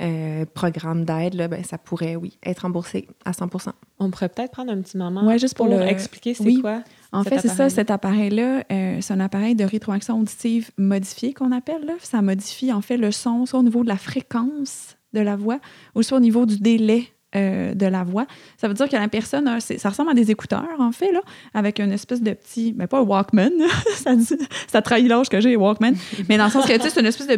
euh, 0.00 0.44
programme 0.54 1.04
d'aide, 1.04 1.34
là, 1.34 1.48
ben, 1.48 1.62
ça 1.64 1.78
pourrait, 1.78 2.16
oui, 2.16 2.38
être 2.44 2.60
remboursé 2.60 3.06
à 3.24 3.32
100% 3.32 3.70
On 3.98 4.10
pourrait 4.10 4.28
peut-être 4.30 4.52
prendre 4.52 4.72
un 4.72 4.80
petit 4.80 4.96
moment 4.96 5.26
Ouais, 5.26 5.38
juste 5.38 5.56
pour 5.56 5.66
le- 5.66 5.80
expliquer 5.82 6.34
c'est 6.34 6.44
Oui. 6.44 6.60
quoi. 6.60 6.82
En 7.12 7.22
cet 7.22 7.34
fait, 7.34 7.40
c'est 7.48 7.54
ça, 7.54 7.68
cet 7.70 7.90
appareil-là, 7.90 8.64
euh, 8.72 8.98
c'est 9.00 9.12
un 9.12 9.20
appareil 9.20 9.54
de 9.54 9.64
rétroaction 9.64 10.18
auditive 10.18 10.70
modifié 10.78 11.32
qu'on 11.32 11.52
appelle. 11.52 11.84
Là. 11.86 11.92
Ça 12.00 12.22
modifie 12.22 12.72
en 12.72 12.80
fait 12.80 12.96
le 12.96 13.12
son, 13.12 13.46
soit 13.46 13.60
au 13.60 13.62
niveau 13.62 13.82
de 13.84 13.88
la 13.88 13.96
fréquence 13.96 14.96
de 15.12 15.20
la 15.20 15.36
voix, 15.36 15.60
ou 15.94 16.02
soit 16.02 16.18
au 16.18 16.20
niveau 16.20 16.44
du 16.44 16.58
délai 16.58 17.04
euh, 17.36 17.74
de 17.74 17.86
la 17.86 18.04
voix. 18.04 18.26
Ça 18.56 18.68
veut 18.68 18.74
dire 18.74 18.88
que 18.88 18.96
la 18.96 19.08
personne, 19.08 19.60
ça 19.60 19.88
ressemble 19.88 20.10
à 20.10 20.14
des 20.14 20.30
écouteurs, 20.30 20.76
en 20.78 20.92
fait, 20.92 21.12
là, 21.12 21.20
avec 21.52 21.78
une 21.80 21.92
espèce 21.92 22.22
de 22.22 22.32
petit, 22.32 22.74
mais 22.76 22.86
pas 22.86 22.98
un 22.98 23.02
Walkman, 23.02 23.50
ça, 24.68 24.82
trahit 24.82 25.08
l'âge 25.08 25.28
que 25.28 25.40
j'ai, 25.40 25.56
Walkman, 25.56 25.94
mais 26.28 26.38
dans 26.38 26.44
le 26.44 26.50
sens 26.50 26.66
que, 26.66 26.72
tu 26.72 26.82
sais, 26.82 26.90
c'est 26.90 27.00
une 27.00 27.06
espèce 27.06 27.26
de 27.26 27.36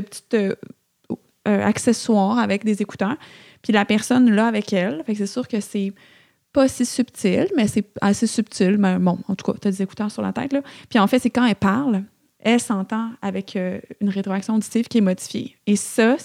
petit, 0.00 0.22
de 0.30 0.36
euh, 0.40 0.54
euh, 1.46 1.62
accessoire 1.62 2.38
avec 2.38 2.64
des 2.64 2.80
écouteurs. 2.80 3.16
Puis 3.60 3.72
la 3.72 3.84
personne, 3.84 4.30
là, 4.30 4.46
avec 4.46 4.72
elle, 4.72 5.02
fait 5.04 5.12
que 5.12 5.18
c'est 5.18 5.26
sûr 5.26 5.46
que 5.46 5.60
c'est 5.60 5.92
pas 6.54 6.68
si 6.68 6.86
subtil, 6.86 7.48
mais 7.54 7.68
c'est 7.68 7.86
assez 8.00 8.26
subtil. 8.26 8.78
Mais 8.78 8.98
bon, 8.98 9.18
en 9.28 9.34
tout 9.34 9.52
cas, 9.52 9.58
tu 9.60 9.68
as 9.68 9.70
des 9.72 9.82
écouteurs 9.82 10.10
sur 10.10 10.22
la 10.22 10.32
tête. 10.32 10.54
Là. 10.54 10.62
Puis 10.88 10.98
en 10.98 11.06
fait, 11.06 11.18
c'est 11.18 11.28
quand 11.28 11.44
elle 11.44 11.54
parle, 11.56 12.04
elle 12.44 12.60
s'entend 12.60 13.10
avec 13.22 13.56
euh, 13.56 13.80
une 14.00 14.08
rétroaction 14.10 14.54
auditive 14.54 14.86
qui 14.86 14.98
est 14.98 15.02
modifiée. 15.02 15.56
Et 15.66 15.76
ça, 15.76 16.16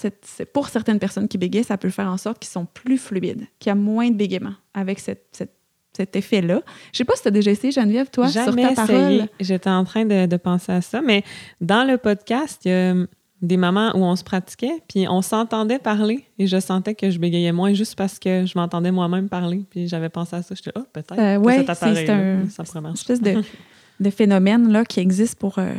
pour 0.52 0.68
certaines 0.68 0.98
personnes 0.98 1.26
qui 1.28 1.38
bégayent, 1.38 1.64
ça 1.64 1.76
peut 1.78 1.90
faire 1.90 2.08
en 2.08 2.16
sorte 2.18 2.38
qu'ils 2.38 2.50
sont 2.50 2.66
plus 2.66 2.98
fluides, 2.98 3.46
qu'il 3.58 3.70
y 3.70 3.72
a 3.72 3.74
moins 3.74 4.08
de 4.10 4.14
bégaiement 4.14 4.54
avec 4.74 5.00
cette- 5.00 5.26
cette- 5.32 5.54
cet 5.96 6.14
effet-là. 6.14 6.60
Je 6.92 6.98
sais 6.98 7.04
pas 7.04 7.16
si 7.16 7.22
tu 7.22 7.28
as 7.28 7.32
déjà 7.32 7.50
essayé, 7.50 7.72
Geneviève, 7.72 8.10
toi, 8.10 8.28
Jamais 8.28 8.62
sur 8.66 8.74
ta 8.76 8.82
essayé. 8.84 8.98
parole. 9.18 9.28
J'étais 9.40 9.70
en 9.70 9.82
train 9.84 10.04
de, 10.04 10.26
de 10.26 10.36
penser 10.36 10.70
à 10.70 10.80
ça, 10.82 11.00
mais 11.02 11.24
dans 11.60 11.84
le 11.84 11.98
podcast, 11.98 12.60
il 12.64 12.70
y 12.70 12.74
a 12.74 12.94
des 13.42 13.56
moments 13.56 13.90
où 13.96 14.00
on 14.04 14.14
se 14.16 14.22
pratiquait, 14.22 14.82
puis 14.88 15.08
on 15.08 15.22
s'entendait 15.22 15.78
parler, 15.78 16.26
et 16.38 16.46
je 16.46 16.60
sentais 16.60 16.94
que 16.94 17.10
je 17.10 17.18
bégayais 17.18 17.52
moins 17.52 17.72
juste 17.72 17.96
parce 17.96 18.18
que 18.18 18.44
je 18.46 18.56
m'entendais 18.58 18.92
moi-même 18.92 19.28
parler, 19.30 19.64
puis 19.70 19.88
j'avais 19.88 20.10
pensé 20.10 20.36
à 20.36 20.42
ça. 20.42 20.54
J'étais, 20.54 20.72
oh, 20.76 20.82
peut-être 20.92 21.12
Euh, 21.18 21.64
cet 21.66 21.74
c'est- 21.96 22.10
un- 22.10 22.42
une 22.42 22.92
espèce 22.92 23.20
de, 23.22 23.42
de 24.00 24.10
phénomène 24.10 24.70
là, 24.70 24.84
qui 24.84 25.00
existe 25.00 25.38
pour 25.38 25.58
euh, 25.58 25.72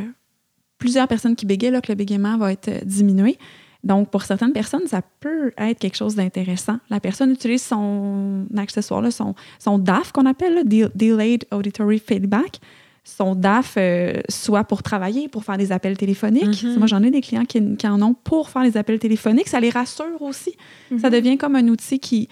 plusieurs 0.82 1.08
personnes 1.08 1.36
qui 1.36 1.46
bégayent, 1.46 1.70
là, 1.70 1.80
que 1.80 1.92
le 1.92 1.96
bégaiement 1.96 2.36
va 2.36 2.52
être 2.52 2.68
euh, 2.68 2.80
diminué. 2.84 3.38
Donc, 3.84 4.10
pour 4.10 4.22
certaines 4.22 4.52
personnes, 4.52 4.86
ça 4.86 5.00
peut 5.20 5.52
être 5.58 5.78
quelque 5.80 5.96
chose 5.96 6.14
d'intéressant. 6.14 6.78
La 6.90 7.00
personne 7.00 7.30
utilise 7.32 7.62
son 7.62 8.46
accessoire, 8.56 9.00
là, 9.02 9.10
son, 9.10 9.34
son 9.58 9.78
DAF 9.78 10.12
qu'on 10.12 10.26
appelle, 10.26 10.54
là, 10.54 10.62
Del- 10.64 10.90
Delayed 10.94 11.44
Auditory 11.50 11.98
Feedback. 11.98 12.60
Son 13.04 13.34
DAF, 13.34 13.74
euh, 13.78 14.20
soit 14.28 14.62
pour 14.62 14.84
travailler, 14.84 15.28
pour 15.28 15.42
faire 15.42 15.58
des 15.58 15.72
appels 15.72 15.96
téléphoniques. 15.96 16.62
Mhm. 16.62 16.78
Moi, 16.78 16.86
j'en 16.86 17.02
ai 17.02 17.10
des 17.10 17.20
clients 17.20 17.44
qui, 17.44 17.74
qui 17.76 17.86
en 17.88 18.00
ont 18.00 18.14
pour 18.14 18.48
faire 18.48 18.62
les 18.62 18.76
appels 18.76 19.00
téléphoniques. 19.00 19.48
Ça 19.48 19.58
les 19.58 19.70
rassure 19.70 20.20
aussi. 20.22 20.52
Ça 21.00 21.10
devient 21.10 21.36
comme 21.36 21.56
un 21.56 21.66
outil 21.66 21.98
qui, 21.98 22.28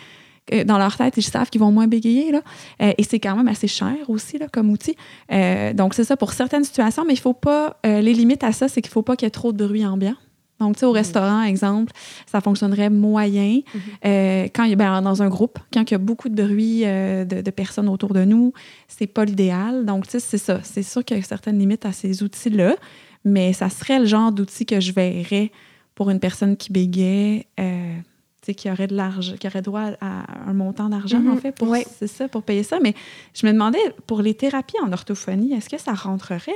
dans 0.65 0.79
leur 0.79 0.97
tête, 0.97 1.15
ils 1.17 1.23
savent 1.23 1.49
qu'ils 1.51 1.61
vont 1.61 1.73
moins 1.73 1.87
bégayer. 1.87 2.33
Là. 2.33 2.43
Euh, 2.83 2.93
et 2.99 3.05
c'est 3.05 3.21
quand 3.21 3.37
même 3.37 3.49
assez 3.49 3.69
cher 3.69 3.97
aussi 4.09 4.39
là, 4.39 4.47
comme 4.53 4.71
outil. 4.71 4.97
Euh, 5.33 5.73
donc, 5.73 5.95
c'est 5.95 6.05
ça 6.05 6.17
pour 6.17 6.33
certaines 6.33 6.65
situations, 6.65 7.05
mais 7.07 7.15
il 7.15 7.21
faut 7.21 7.33
pas. 7.35 7.79
euh, 7.87 8.01
les 8.01 8.13
limites 8.13 8.45
à 8.45 8.53
ça, 8.53 8.69
c'est 8.69 8.83
qu'il 8.83 8.91
ne 8.91 8.93
faut 8.95 9.03
pas 9.03 9.17
qu'il 9.17 9.27
y 9.27 9.29
ait 9.29 9.31
trop 9.31 9.53
de 9.53 9.65
bruit 9.65 9.87
ambiant. 9.87 10.17
Donc, 10.59 10.75
tu 10.75 10.81
sais, 10.81 10.87
au 10.87 10.93
restaurant, 10.93 11.43
exemple, 11.43 11.93
ça 12.27 12.43
fonctionnerait 12.43 12.91
moyen. 12.91 13.61
Quand 14.03 14.65
il 14.65 14.71
y 14.71 14.73
a, 14.73 14.77
ben, 14.77 15.01
dans 15.01 15.23
un 15.23 15.29
groupe, 15.29 15.59
quand 15.73 15.89
il 15.91 15.93
y 15.93 15.95
a 15.95 15.99
beaucoup 15.99 16.29
de 16.29 16.43
bruit 16.43 16.81
de, 16.83 17.41
de 17.41 17.51
personnes 17.51 17.89
autour 17.89 18.13
de 18.13 18.25
nous, 18.25 18.53
c'est 18.87 19.07
pas 19.07 19.25
l'idéal. 19.25 19.87
Donc, 19.87 20.05
tu 20.05 20.13
sais, 20.13 20.21
c'est 20.21 20.37
ça. 20.37 20.61
C'est 20.63 20.83
sûr 20.83 21.03
qu'il 21.03 21.17
y 21.17 21.21
a 21.21 21.23
certaines 21.23 21.59
limites 21.59 21.87
à 21.87 21.93
ces 21.93 22.23
outils-là, 22.23 22.77
mais 23.25 23.55
ça 23.55 23.71
serait 23.71 24.01
le 24.01 24.05
genre 24.05 24.33
d'outil 24.33 24.67
que 24.67 24.81
je 24.81 24.93
verrais 24.93 25.51
pour 25.95 26.11
une 26.11 26.21
personne 26.21 26.59
qui 26.59 26.73
bégait, 26.73 27.47
qui 28.55 28.71
aurait 28.71 28.87
de 28.87 28.97
l'argent, 28.97 29.35
qui 29.39 29.47
aurait 29.47 29.63
droit 29.63 29.91
à 30.01 30.25
un 30.49 30.53
montant 30.53 30.89
d'argent, 30.89 31.21
Mhm. 31.21 31.33
en 31.33 31.37
fait, 31.37 31.53
pour, 31.53 31.69
Ouais. 31.69 31.87
c'est 31.99 32.07
ça, 32.07 32.27
pour 32.29 32.43
payer 32.43 32.63
ça. 32.63 32.79
Mais 32.81 32.95
je 33.35 33.47
me 33.47 33.53
demandais, 33.53 33.79
pour 34.07 34.23
les 34.23 34.35
thérapies 34.35 34.77
en 34.85 34.93
orthophonie, 34.93 35.53
est-ce 35.53 35.69
que 35.69 35.79
ça 35.79 35.93
rentrerait 35.93 36.53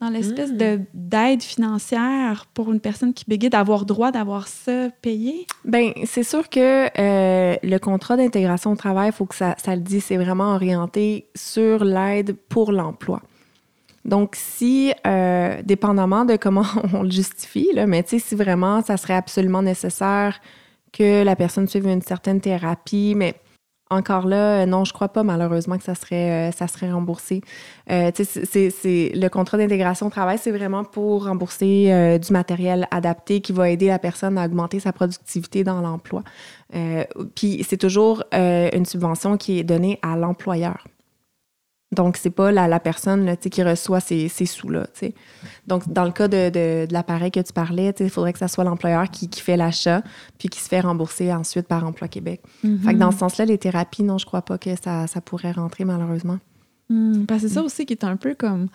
dans 0.00 0.08
l'espèce 0.10 0.50
Mm. 0.52 0.56
de, 0.56 0.80
d'aide 0.92 1.42
financière 1.42 2.46
pour 2.52 2.72
une 2.72 2.80
personne 2.80 3.14
qui 3.14 3.24
bégait, 3.28 3.48
d'avoir 3.48 3.84
droit 3.84 4.10
d'avoir 4.10 4.48
ça 4.48 4.88
payé? 5.02 5.46
Ben, 5.64 5.92
c'est 6.04 6.24
sûr 6.24 6.48
que 6.48 6.86
euh, 7.00 7.56
le 7.62 7.78
contrat 7.78 8.16
d'intégration 8.16 8.72
au 8.72 8.76
travail, 8.76 9.08
il 9.10 9.12
faut 9.12 9.24
que 9.26 9.34
ça, 9.36 9.54
ça 9.62 9.74
le 9.76 9.82
dise, 9.82 10.04
c'est 10.04 10.16
vraiment 10.16 10.54
orienté 10.54 11.26
sur 11.34 11.84
l'aide 11.84 12.36
pour 12.48 12.72
l'emploi. 12.72 13.22
Donc, 14.04 14.34
si, 14.36 14.92
euh, 15.06 15.62
dépendamment 15.62 16.24
de 16.26 16.36
comment 16.36 16.64
on 16.92 17.02
le 17.04 17.10
justifie, 17.10 17.68
là, 17.72 17.86
mais 17.86 18.04
si 18.06 18.34
vraiment 18.34 18.82
ça 18.82 18.96
serait 18.98 19.14
absolument 19.14 19.62
nécessaire 19.62 20.40
que 20.96 21.24
la 21.24 21.36
personne 21.36 21.68
suive 21.68 21.86
une 21.86 22.02
certaine 22.02 22.40
thérapie, 22.40 23.14
mais 23.16 23.34
encore 23.90 24.26
là, 24.26 24.62
euh, 24.62 24.66
non, 24.66 24.84
je 24.84 24.92
crois 24.92 25.08
pas 25.08 25.22
malheureusement 25.22 25.76
que 25.76 25.84
ça 25.84 25.94
serait, 25.94 26.50
euh, 26.50 26.92
remboursé. 26.92 27.42
Euh, 27.90 28.10
le 28.16 29.28
contrat 29.28 29.58
d'intégration 29.58 30.06
au 30.06 30.10
travail, 30.10 30.38
c'est 30.38 30.50
vraiment 30.50 30.84
pour 30.84 31.26
rembourser 31.26 32.18
du 32.18 32.32
matériel 32.32 32.86
adapté 32.90 33.40
qui 33.40 33.52
va 33.52 33.70
aider 33.70 33.88
la 33.88 33.98
personne 33.98 34.38
à 34.38 34.46
augmenter 34.46 34.80
sa 34.80 34.92
productivité 34.92 35.64
dans 35.64 35.80
l'emploi. 35.80 36.22
Puis 37.34 37.64
c'est 37.68 37.76
toujours 37.76 38.24
une 38.32 38.84
subvention 38.84 39.36
qui 39.36 39.58
est 39.58 39.64
donnée 39.64 39.98
à 40.02 40.16
l'employeur. 40.16 40.84
Donc, 41.94 42.16
c'est 42.16 42.30
pas 42.30 42.52
la, 42.52 42.68
la 42.68 42.80
personne 42.80 43.24
là, 43.24 43.36
qui 43.36 43.62
reçoit 43.62 44.00
ces, 44.00 44.28
ces 44.28 44.46
sous-là. 44.46 44.86
Donc, 45.66 45.88
dans 45.90 46.04
le 46.04 46.10
cas 46.10 46.28
de, 46.28 46.50
de- 46.50 46.86
de 46.86 46.92
l'appareil 46.92 47.30
que 47.30 47.40
tu 47.40 47.52
parlais, 47.52 47.94
il 48.00 48.10
faudrait 48.10 48.32
que 48.32 48.38
ça 48.38 48.48
soit 48.48 48.64
l'employeur 48.64 49.10
qui, 49.10 49.28
qui 49.28 49.40
fait 49.40 49.56
l'achat 49.56 50.02
puis 50.38 50.48
qui 50.48 50.60
se 50.60 50.68
fait 50.68 50.80
rembourser 50.80 51.32
ensuite 51.32 51.66
par 51.68 51.84
Emploi 51.86 52.08
Québec. 52.08 52.42
Fait 52.62 52.92
que 52.94 52.98
dans 52.98 53.10
ce 53.12 53.18
sens-là, 53.18 53.44
les 53.46 53.58
thérapies, 53.58 54.02
non, 54.02 54.18
je 54.18 54.26
crois 54.26 54.42
pas 54.42 54.58
que 54.58 54.70
ça, 54.82 55.06
ça 55.06 55.20
pourrait 55.20 55.52
rentrer 55.52 55.84
malheureusement. 55.84 56.38
Hmm, 56.90 57.24
parce 57.24 57.42
que 57.42 57.48
c'est 57.48 57.54
ça 57.54 57.62
aussi 57.62 57.86
qui 57.86 57.94
est 57.94 58.04
un 58.04 58.16
peu 58.16 58.34
comme 58.34 58.68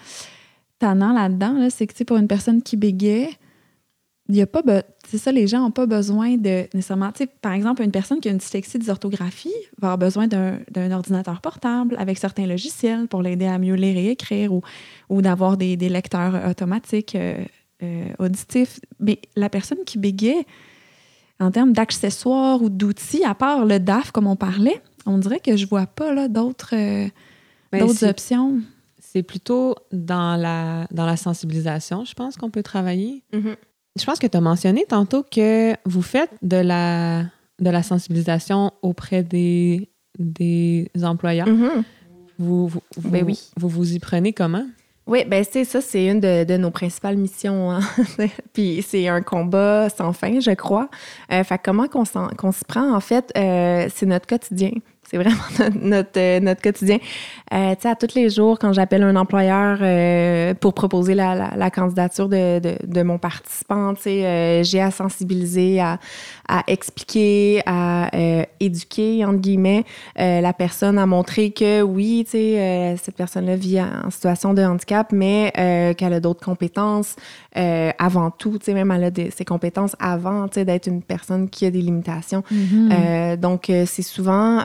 tannant 0.80 1.14
là-dedans, 1.14 1.54
là, 1.54 1.70
c'est 1.70 1.86
que 1.88 2.04
pour 2.04 2.18
une 2.18 2.28
personne 2.28 2.62
qui 2.64 2.78
bégait, 2.78 3.30
il 4.30 4.36
y 4.36 4.42
a 4.42 4.48
pas 4.48 4.62
c'est 5.08 5.18
ça 5.18 5.32
les 5.32 5.48
gens 5.48 5.62
n'ont 5.62 5.72
pas 5.72 5.88
besoin 5.88 6.38
de 6.38 6.68
nécessairement 6.76 7.12
tu 7.12 7.24
sais 7.24 7.28
par 7.42 7.54
exemple 7.54 7.82
une 7.82 7.92
personne 7.92 8.20
qui 8.20 8.28
a 8.30 8.32
une 8.32 8.38
dyslexie 8.38 8.78
dysorthographie 8.78 9.52
va 9.82 9.88
avoir 9.94 9.98
besoin 9.98 10.28
d'un 10.28 10.60
d'un 10.72 10.92
ordinateur 10.92 11.42
portable 11.42 11.96
avec 11.98 12.18
certains 12.20 12.46
logiciels 12.46 13.08
pour 13.08 13.22
l'aider 13.24 13.48
à 13.48 13.58
mieux 13.58 13.74
lire 13.76 13.98
et 13.98 14.10
écrire 14.12 14.54
ou, 14.54 14.62
ou 15.10 15.22
d'avoir 15.24 15.58
des, 15.58 15.76
des 15.78 15.90
lecteurs 15.90 16.48
automatiques 16.48 17.16
euh, 17.16 17.44
euh, 17.82 18.06
auditifs 18.20 18.80
mais 19.00 19.20
la 19.36 19.50
personne 19.50 19.80
qui 19.86 19.98
bégait 19.98 20.46
en 21.40 21.50
termes 21.52 21.74
d'accessoires 21.74 22.62
ou 22.62 22.70
d'outils 22.70 23.24
à 23.24 23.34
part 23.34 23.66
le 23.66 23.80
DAF 23.80 24.12
comme 24.12 24.28
on 24.28 24.36
parlait 24.36 24.82
on 25.08 25.18
dirait 25.18 25.40
que 25.40 25.58
je 25.58 25.66
vois 25.66 25.88
pas 25.88 26.14
là 26.14 26.28
d'autres 26.28 26.76
euh, 26.76 27.08
Ben, 27.72 27.80
d'autres 27.80 28.00
c'est- 28.00 28.10
options 28.10 28.60
C'est 29.00 29.24
plutôt 29.24 29.74
dans 29.92 30.36
la, 30.40 30.86
dans 30.92 31.06
la 31.08 31.18
sensibilisation, 31.18 32.06
je 32.06 32.14
pense 32.14 32.36
qu'on 32.38 32.52
peut 32.52 32.62
travailler. 32.62 33.24
Mhm. 33.34 33.56
Je 34.00 34.06
pense 34.06 34.20
que 34.20 34.28
tu 34.28 34.38
as 34.38 34.42
mentionné 34.42 34.86
tantôt 34.88 35.24
que 35.24 35.74
vous 35.86 36.02
faites 36.02 36.32
de 36.42 36.58
la, 36.58 37.24
de 37.60 37.70
la 37.70 37.84
sensibilisation 37.84 38.72
auprès 38.82 39.24
des, 39.24 39.90
des 40.18 40.90
employeurs. 41.04 41.48
Mhm. 41.48 41.84
Vous, 42.38 42.68
vous, 42.68 42.82
vous- 42.98 43.10
Ben 43.10 43.24
oui. 43.26 43.50
vous 43.58 43.68
vous 43.70 43.94
y 43.94 44.00
prenez 44.00 44.32
comment? 44.34 44.66
Oui, 45.08 45.26
ben 45.26 45.44
c'est 45.50 45.66
ça, 45.66 45.82
c'est 45.82 46.06
une 46.06 46.20
de, 46.20 46.44
de 46.44 46.56
nos 46.58 46.70
principales 46.70 47.18
missions. 47.18 47.72
hein. 47.72 47.80
Puis 48.54 48.86
c'est 48.88 49.08
un 49.08 49.22
combat 49.24 49.90
sans 49.90 50.14
fin, 50.14 50.40
je 50.40 50.52
crois. 50.52 50.88
Euh, 51.34 51.44
fait 51.44 51.58
que 51.58 51.64
comment 51.66 51.88
qu'on 51.88 52.06
s'y 52.06 52.64
prend, 52.68 52.94
en 52.96 53.00
fait, 53.00 53.32
euh, 53.36 53.90
c'est 53.94 54.06
notre 54.06 54.28
quotidien. 54.28 54.70
C'est 55.10 55.18
vraiment 55.18 55.42
notre, 55.82 56.40
notre, 56.40 56.60
euh, 56.60 56.62
quotidien. 56.62 57.00
Euh, 57.52 57.74
tu 57.76 57.82
sais, 57.82 57.90
à 57.90 57.96
tous 57.96 58.14
les 58.14 58.30
jours, 58.30 58.60
quand 58.60 58.74
j'appelle 58.74 59.02
un 59.02 59.16
employeur 59.16 59.80
euh, 59.82 60.54
pour 60.54 60.76
proposer 60.76 61.16
la, 61.16 61.56
la, 61.56 61.72
candidature 61.72 62.30
de, 62.30 62.60
de, 62.86 63.02
mon 63.02 63.18
participant, 63.18 63.96
tu 63.96 64.04
sais, 64.04 64.64
j'ai 64.64 64.82
à 64.82 64.92
sensibiliser, 64.92 65.80
à, 65.80 65.98
à 66.48 66.64
expliquer, 66.68 67.64
à 67.66 68.12
éduquer, 68.60 69.26
entre 69.26 69.40
guillemets, 69.40 69.84
la 70.16 70.54
personne, 70.54 71.00
à 71.00 71.06
montrer 71.06 71.52
que 71.52 71.82
oui, 71.82 72.24
tu 72.26 72.32
sais, 72.32 72.96
cette 73.02 73.16
personne-là 73.16 73.56
vit 73.56 73.82
en 73.82 74.12
situation 74.12 74.54
de 74.54 74.62
handicap, 74.62 75.12
mais 75.12 75.52
qu'elle 75.98 76.14
a 76.14 76.20
d'autres 76.20 76.44
compétences 76.44 77.16
euh, 77.58 77.92
avant 77.98 78.30
tout, 78.32 78.58
tu 78.60 78.66
sais, 78.66 78.74
même 78.74 78.92
elle 78.92 79.04
a 79.06 79.12
des- 79.12 79.32
ses 79.32 79.46
compétences 79.46 79.96
avant, 80.00 80.48
tu 80.48 80.56
sais, 80.56 80.66
d'être 80.66 80.88
une 80.88 81.02
personne 81.02 81.50
qui 81.50 81.66
a 81.66 81.72
des 81.72 81.82
limitations. 81.82 82.44
Euh, 82.92 83.36
donc, 83.38 83.70
euh, 83.70 83.86
c'est 83.88 84.02
souvent 84.04 84.64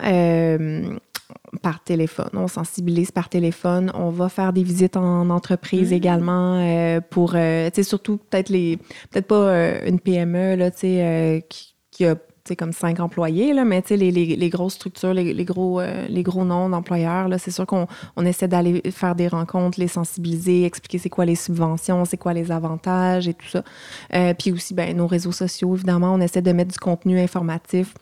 par 1.63 1.83
téléphone. 1.83 2.29
On 2.35 2.49
sensibilise 2.49 3.11
par 3.11 3.29
téléphone. 3.29 3.91
On 3.95 4.11
va 4.11 4.29
faire 4.29 4.53
des 4.53 4.63
visites 4.63 4.97
en 4.97 5.31
entreprise 5.31 5.93
également 5.97 6.57
euh, 6.59 7.01
pour, 7.01 7.33
euh, 7.35 7.71
tu 7.71 7.77
sais, 7.77 7.83
surtout 7.83 8.19
peut-être 8.19 8.49
les, 8.51 8.77
peut-être 9.11 9.27
pas 9.27 9.35
euh, 9.49 9.79
une 9.89 10.01
PME, 10.01 10.57
là, 10.57 10.71
tu 10.71 10.81
sais, 10.81 11.47
qui, 11.49 11.75
qui 11.91 12.05
a 12.07 12.17
comme 12.57 12.73
cinq 12.73 13.01
employés, 13.01 13.55
là, 13.55 13.65
mais 13.65 13.83
les, 13.89 14.11
les, 14.11 14.37
les 14.37 14.51
grosses 14.51 14.75
structures, 14.75 15.15
les, 15.15 15.33
les 15.33 15.45
gros, 15.47 15.81
euh, 15.81 16.07
les 16.09 16.23
gros 16.23 16.45
noms 16.45 16.69
d'employeurs, 16.69 17.29
c'est 17.39 17.51
sûr 17.51 17.67
qu'on 17.67 17.87
on 18.17 18.27
essaie 18.27 18.49
d'aller 18.49 18.83
faire 18.91 19.15
des 19.15 19.29
rencontres, 19.29 19.81
les 19.81 19.89
sensibiliser, 19.89 20.65
expliquer 20.65 20.99
c'est 20.99 21.09
quoi 21.09 21.25
les 21.25 21.37
subventions, 21.37 22.05
c'est 22.05 22.19
quoi 22.19 22.35
les 22.35 22.53
avantages 22.53 23.29
et 23.29 23.35
tout 23.35 23.49
ça. 23.49 23.65
Euh, 24.13 24.35
puis 24.35 24.53
aussi, 24.53 24.75
ben, 24.75 24.95
nos 24.95 25.07
réseaux 25.07 25.33
sociaux, 25.33 25.75
évidemment, 25.75 26.13
on 26.13 26.21
essaie 26.21 26.43
de 26.43 26.53
mettre 26.53 26.73
du 26.73 26.79
contenu 26.79 27.19
informatif 27.19 27.95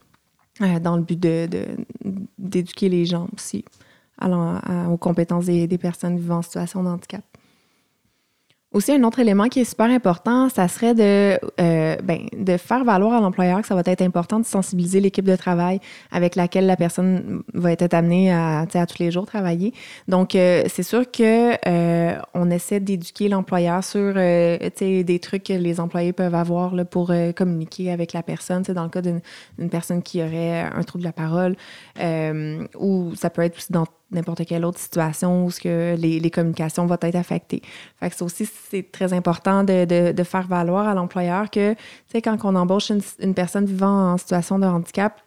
euh, 0.61 0.81
dans 0.81 0.97
le 0.97 1.03
but 1.03 1.21
de, 1.21 1.47
de- 1.47 1.67
d'éduquer 2.37 2.89
les 2.89 3.07
gens 3.07 3.29
aussi 3.35 3.65
aux 4.21 4.97
compétences 4.99 5.47
des 5.47 5.79
personnes 5.79 6.17
vivant 6.17 6.39
en 6.39 6.43
situation 6.43 6.83
de 6.83 6.89
handicap. 6.89 7.25
Aussi, 8.73 8.91
un 8.93 9.03
autre 9.05 9.19
élément 9.19 9.49
qui 9.49 9.61
est 9.61 9.65
super 9.65 9.91
important, 9.91 10.49
ça 10.49 10.67
serait 10.67 10.95
de, 10.95 11.39
euh, 11.61 11.97
ben, 12.03 12.21
de 12.33 12.57
faire 12.57 12.85
valoir 12.85 13.13
à 13.13 13.21
l'employeur 13.21 13.61
que 13.61 13.67
ça 13.67 13.75
va 13.75 13.83
être 13.85 14.01
important 14.01 14.41
de 14.41 14.47
sensibiliser 14.47 15.01
l'équipe 15.01 15.27
de 15.27 15.37
travail 15.37 15.79
avec 16.11 16.37
laquelle 16.37 16.65
la 16.65 16.77
personne 16.77 17.43
va 17.53 17.71
être 17.73 17.93
amenée 17.93 18.33
à, 18.33 18.61
à 18.73 18.87
tous 18.87 18.99
les 18.99 19.11
jours 19.11 19.27
travailler. 19.27 19.75
Donc, 20.09 20.35
euh, 20.35 20.63
c'est 20.69 20.83
sûr 20.83 21.11
que 21.11 21.53
euh, 21.69 22.19
on 22.33 22.51
essaie 22.51 22.81
d'éduquer 22.81 23.29
l'employeur 23.29 23.85
sur 23.85 24.15
euh, 24.17 24.57
des 24.81 25.19
trucs 25.21 25.45
que 25.45 25.53
les 25.53 25.79
employés 25.79 26.15
peuvent 26.15 26.35
avoir 26.35 26.75
là, 26.75 26.87
pour 26.87 27.11
euh, 27.11 27.33
communiquer 27.33 27.93
avec 27.93 28.15
la 28.15 28.23
personne. 28.23 28.63
Dans 28.63 28.85
le 28.85 28.89
cas 28.89 29.03
d'une 29.03 29.21
personne 29.71 30.03
qui 30.03 30.23
aurait 30.23 30.61
un 30.63 30.83
trouble 30.83 31.03
de 31.03 31.09
la 31.09 31.13
parole, 31.13 31.57
euh, 32.01 32.67
ou 32.79 33.15
ça 33.17 33.29
peut 33.29 33.43
être 33.43 33.59
aussi 33.59 33.71
dans 33.73 33.87
n'importe 34.13 34.45
quelle 34.47 34.65
autre 34.65 34.79
situation 34.79 35.45
où 35.45 35.51
ce 35.51 35.61
que 35.61 35.97
les, 35.99 36.21
les 36.21 36.31
communications 36.31 36.87
vont 36.87 36.97
être 37.01 37.17
affectées. 37.17 37.63
Fait 37.99 38.11
que 38.11 38.17
ça 38.17 38.25
aussi, 38.25 38.47
c'est 38.71 38.91
très 38.93 39.13
important 39.13 39.65
de, 39.65 39.85
de, 39.85 40.13
de 40.13 40.23
faire 40.23 40.47
valoir 40.47 40.87
à 40.89 40.95
l'employeur 40.95 41.51
que, 41.51 41.73
tu 41.75 41.79
sais, 42.13 42.23
quand 42.23 42.37
on 42.45 42.55
embauche 42.55 42.91
une, 42.91 43.01
une 43.21 43.35
personne 43.35 43.65
vivant 43.67 44.13
en 44.13 44.19
situation 44.19 44.59
de 44.59 44.67
handicap, 44.67 45.21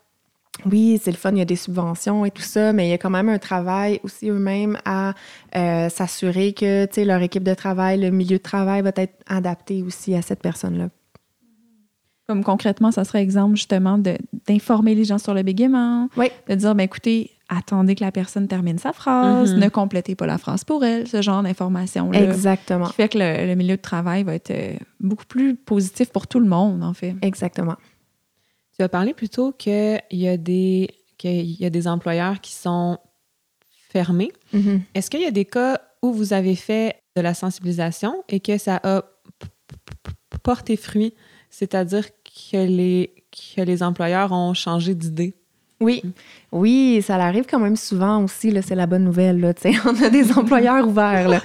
oui, 0.66 1.00
c'est 1.04 1.12
le 1.12 1.18
fun, 1.18 1.32
il 1.32 1.40
y 1.40 1.42
a 1.42 1.46
des 1.46 1.58
subventions 1.58 2.24
et 2.24 2.32
tout 2.32 2.42
ça, 2.42 2.72
mais 2.72 2.88
il 2.88 2.90
y 2.90 2.94
a 2.94 2.98
quand 2.98 3.10
même 3.10 3.28
un 3.28 3.40
travail 3.40 4.00
aussi 4.04 4.30
eux-mêmes 4.30 4.78
à 4.86 5.14
euh, 5.56 5.90
s'assurer 5.90 6.54
que, 6.54 6.86
tu 6.86 6.94
sais, 6.94 7.06
leur 7.06 7.22
équipe 7.22 7.44
de 7.44 7.54
travail, 7.54 8.00
le 8.00 8.10
milieu 8.10 8.38
de 8.38 8.42
travail 8.44 8.82
va 8.82 8.92
être 8.96 9.16
adapté 9.28 9.84
aussi 9.84 10.16
à 10.16 10.22
cette 10.22 10.42
personne-là. 10.42 10.88
Comme 12.28 12.44
concrètement, 12.44 12.92
ça 12.92 13.04
serait 13.04 13.22
exemple 13.22 13.56
justement 13.56 14.00
d'informer 14.48 14.96
les 14.96 15.04
gens 15.04 15.18
sur 15.20 15.34
le 15.34 15.44
bégaiement, 15.44 16.10
Oui. 16.18 16.28
de 16.48 16.56
dire, 16.56 16.74
ben 16.74 16.84
écoutez, 16.86 17.32
attendez 17.50 17.96
que 17.96 18.04
la 18.04 18.12
personne 18.12 18.48
termine 18.48 18.78
sa 18.80 18.92
phrase, 18.94 19.54
Mhm. 19.54 19.60
ne 19.60 19.70
complétez 19.70 20.16
pas 20.16 20.26
la 20.26 20.38
phrase 20.38 20.64
pour 20.64 20.84
elle, 20.84 21.08
ce 21.08 21.22
genre 21.22 21.44
d'informations-là. 21.44 22.22
Exactement. 22.24 22.86
Qui 22.88 22.94
fait 22.94 23.10
que 23.10 23.18
le, 23.20 23.48
le 23.48 23.56
milieu 23.56 23.78
de 23.78 23.82
travail 23.82 24.24
va 24.24 24.34
être 24.36 24.52
euh, 24.52 24.76
beaucoup 25.00 25.26
plus 25.26 25.56
positif 25.56 26.10
pour 26.12 26.28
tout 26.28 26.40
le 26.40 26.48
monde, 26.48 26.84
en 26.84 26.94
fait. 26.94 27.16
Exactement. 27.22 27.76
Tu 28.78 28.84
as 28.84 28.90
parlé 28.90 29.14
plutôt 29.14 29.52
qu'il 29.52 30.02
y, 30.12 30.28
a 30.28 30.38
des- 30.38 30.90
y 31.24 31.66
a 31.66 31.70
des 31.70 31.88
employeurs 31.88 32.42
qui 32.42 32.54
sont 32.54 32.98
fermés. 33.90 34.32
Mhm. 34.52 34.82
Est-ce 34.94 35.10
qu'il 35.10 35.22
y 35.22 35.26
a 35.26 35.32
des 35.32 35.46
cas 35.46 35.80
où 36.02 36.12
vous 36.12 36.34
avez 36.34 36.56
fait 36.56 36.96
de 37.16 37.22
la 37.22 37.34
sensibilisation 37.34 38.24
et 38.28 38.40
que 38.42 38.58
ça 38.58 38.80
a 38.84 39.04
porté 40.44 40.76
fruit, 40.76 41.14
c'est-à-dire 41.50 42.06
que 42.52 42.58
les, 42.66 43.14
que 43.56 43.62
les 43.62 43.82
employeurs 43.84 44.32
ont 44.32 44.54
changé 44.54 44.94
d'idée? 44.96 45.36
Oui, 45.86 46.02
oui, 46.52 47.04
ça 47.06 47.16
arrive 47.16 47.46
quand 47.48 47.60
même 47.60 47.76
souvent 47.76 48.24
aussi, 48.24 48.52
c'est 48.64 48.74
la 48.74 48.88
bonne 48.88 49.04
nouvelle, 49.04 49.40
là, 49.40 49.54
on 49.86 50.04
a 50.04 50.10
des 50.10 50.32
employeurs 50.36 50.88
ouverts, 50.88 51.30
là. 51.30 51.42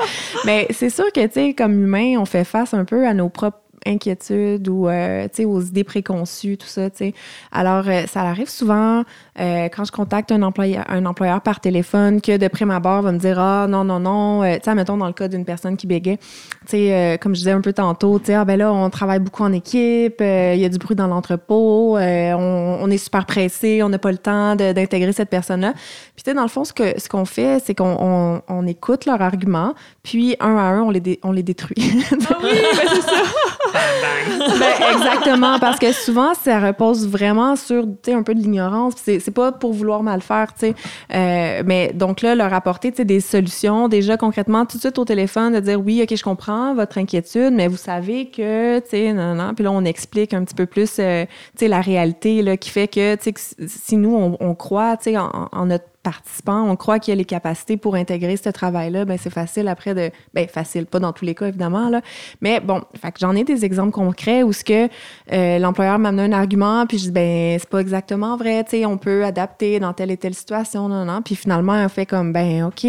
Mais 0.46 0.66
c'est 0.70 0.88
sûr 0.88 1.12
que, 1.12 1.52
comme 1.52 1.72
humain, 1.84 2.14
on 2.18 2.24
fait 2.24 2.44
face 2.44 2.72
un 2.72 2.86
peu 2.86 3.06
à 3.06 3.12
nos 3.12 3.28
propres 3.28 3.60
inquiétudes 3.86 4.68
ou, 4.68 4.88
euh, 4.88 5.24
tu 5.24 5.42
sais, 5.42 5.44
aux 5.44 5.60
idées 5.60 5.84
préconçues, 5.84 6.56
tout 6.56 6.66
ça, 6.66 6.90
tu 6.90 6.96
sais. 6.98 7.14
Alors, 7.52 7.84
euh, 7.88 8.02
ça 8.06 8.22
arrive 8.22 8.48
souvent 8.48 9.02
euh, 9.38 9.68
quand 9.74 9.84
je 9.84 9.92
contacte 9.92 10.32
un 10.32 10.42
employeur, 10.42 10.84
un 10.88 11.06
employeur 11.06 11.40
par 11.40 11.60
téléphone 11.60 12.20
que 12.20 12.36
de 12.36 12.48
prime 12.48 12.70
abord 12.70 13.02
va 13.02 13.12
me 13.12 13.18
dire 13.18 13.38
ah 13.38 13.66
non 13.68 13.84
non 13.84 14.00
non, 14.00 14.42
euh, 14.42 14.54
tu 14.56 14.64
sais, 14.64 14.74
mettons 14.74 14.96
dans 14.96 15.06
le 15.06 15.12
cas 15.12 15.28
d'une 15.28 15.44
personne 15.44 15.76
qui 15.76 15.86
bégait, 15.86 16.16
tu 16.18 16.26
sais, 16.68 16.92
euh, 16.94 17.16
comme 17.16 17.34
je 17.34 17.40
disais 17.40 17.52
un 17.52 17.60
peu 17.60 17.72
tantôt, 17.72 18.18
tu 18.18 18.26
sais, 18.26 18.34
ah 18.34 18.44
ben 18.44 18.58
là 18.58 18.72
on 18.72 18.90
travaille 18.90 19.18
beaucoup 19.20 19.42
en 19.42 19.52
équipe, 19.52 20.20
euh, 20.20 20.52
il 20.54 20.60
y 20.60 20.64
a 20.64 20.68
du 20.68 20.78
bruit 20.78 20.96
dans 20.96 21.06
l'entrepôt, 21.06 21.96
euh, 21.96 22.32
on, 22.34 22.78
on 22.82 22.90
est 22.90 22.98
super 22.98 23.24
pressé, 23.26 23.82
on 23.82 23.88
n'a 23.88 23.98
pas 23.98 24.12
le 24.12 24.18
temps 24.18 24.56
d'intégrer 24.56 25.12
cette 25.12 25.30
personne-là. 25.30 25.72
Puis 26.14 26.22
tu 26.24 26.30
sais, 26.30 26.34
dans 26.34 26.42
le 26.42 26.48
fond, 26.48 26.64
ce 26.64 26.72
que 26.72 26.98
ce 27.00 27.08
qu'on 27.08 27.24
fait, 27.24 27.62
c'est 27.64 27.74
qu'on 27.74 27.96
on, 27.98 28.42
on 28.48 28.66
écoute 28.66 29.06
leurs 29.06 29.22
arguments, 29.22 29.74
puis 30.02 30.36
un 30.40 30.56
à 30.56 30.62
un 30.62 30.82
on 30.82 30.90
les 30.90 31.00
dé- 31.00 31.20
on 31.22 31.32
les 31.32 31.42
détruit. 31.42 31.76
Ben, 32.10 32.48
exactement, 34.94 35.58
parce 35.58 35.78
que 35.78 35.92
souvent, 35.92 36.34
ça 36.34 36.60
repose 36.60 37.08
vraiment 37.08 37.56
sur, 37.56 37.84
un 38.08 38.22
peu 38.22 38.34
de 38.34 38.40
l'ignorance. 38.40 38.94
C'est, 38.96 39.30
pas 39.30 39.52
pour 39.52 39.72
vouloir 39.72 40.02
mal 40.02 40.22
faire, 40.22 40.52
tu 40.54 40.66
sais. 40.66 40.74
Euh, 41.14 41.62
mais 41.64 41.92
donc 41.94 42.22
là, 42.22 42.34
leur 42.34 42.52
apporter, 42.52 42.90
des 42.90 43.20
solutions, 43.20 43.88
déjà 43.88 44.16
concrètement, 44.16 44.66
tout 44.66 44.76
de 44.76 44.82
suite 44.82 44.98
au 44.98 45.04
téléphone, 45.04 45.54
de 45.54 45.60
dire, 45.60 45.80
oui, 45.80 46.02
OK, 46.02 46.16
je 46.16 46.22
comprends 46.22 46.74
votre 46.74 46.98
inquiétude, 46.98 47.52
mais 47.52 47.68
vous 47.68 47.76
savez 47.76 48.26
que, 48.30 48.80
tu 48.80 48.88
sais, 48.90 49.12
non, 49.12 49.34
non. 49.34 49.54
Puis 49.54 49.64
là, 49.64 49.70
on 49.70 49.84
explique 49.84 50.34
un 50.34 50.44
petit 50.44 50.54
peu 50.54 50.66
plus, 50.66 50.96
euh, 50.98 51.24
tu 51.24 51.60
sais, 51.60 51.68
la 51.68 51.80
réalité, 51.80 52.42
là, 52.42 52.56
qui 52.56 52.70
fait 52.70 52.88
que, 52.88 53.14
tu 53.16 53.32
sais, 53.36 53.66
si 53.68 53.96
nous, 53.96 54.36
on, 54.40 54.54
croit, 54.54 54.96
tu 54.96 55.12
sais, 55.12 55.16
en 55.18 55.66
notre 55.66 55.89
participant, 56.02 56.62
on 56.62 56.76
croit 56.76 56.98
qu'il 56.98 57.12
y 57.12 57.14
a 57.14 57.16
les 57.16 57.24
capacités 57.24 57.76
pour 57.76 57.94
intégrer 57.94 58.36
ce 58.36 58.48
travail-là, 58.48 59.04
ben 59.04 59.18
c'est 59.18 59.30
facile 59.30 59.68
après 59.68 59.94
de... 59.94 60.10
Ben 60.34 60.48
facile, 60.48 60.86
pas 60.86 60.98
dans 60.98 61.12
tous 61.12 61.24
les 61.24 61.34
cas, 61.34 61.48
évidemment, 61.48 61.88
là. 61.88 62.00
Mais 62.40 62.60
bon, 62.60 62.82
fait 63.00 63.12
que 63.12 63.18
j'en 63.20 63.34
ai 63.34 63.44
des 63.44 63.64
exemples 63.64 63.92
concrets 63.92 64.42
où 64.42 64.52
ce 64.52 64.64
que 64.64 64.88
euh, 65.32 65.58
l'employeur 65.58 65.98
m'amène 65.98 66.32
un 66.32 66.36
argument, 66.36 66.86
puis 66.86 66.98
je 66.98 67.04
dis, 67.04 67.10
ben 67.10 67.58
c'est 67.58 67.68
pas 67.68 67.80
exactement 67.80 68.36
vrai, 68.36 68.64
tu 68.64 68.70
sais, 68.70 68.86
on 68.86 68.98
peut 68.98 69.24
adapter 69.24 69.80
dans 69.80 69.92
telle 69.92 70.10
et 70.10 70.16
telle 70.16 70.34
situation, 70.34 70.88
non, 70.88 71.04
non. 71.04 71.22
Puis 71.22 71.34
finalement, 71.36 71.74
on 71.74 71.88
fait 71.88 72.06
comme, 72.06 72.32
ben 72.32 72.64
OK, 72.64 72.86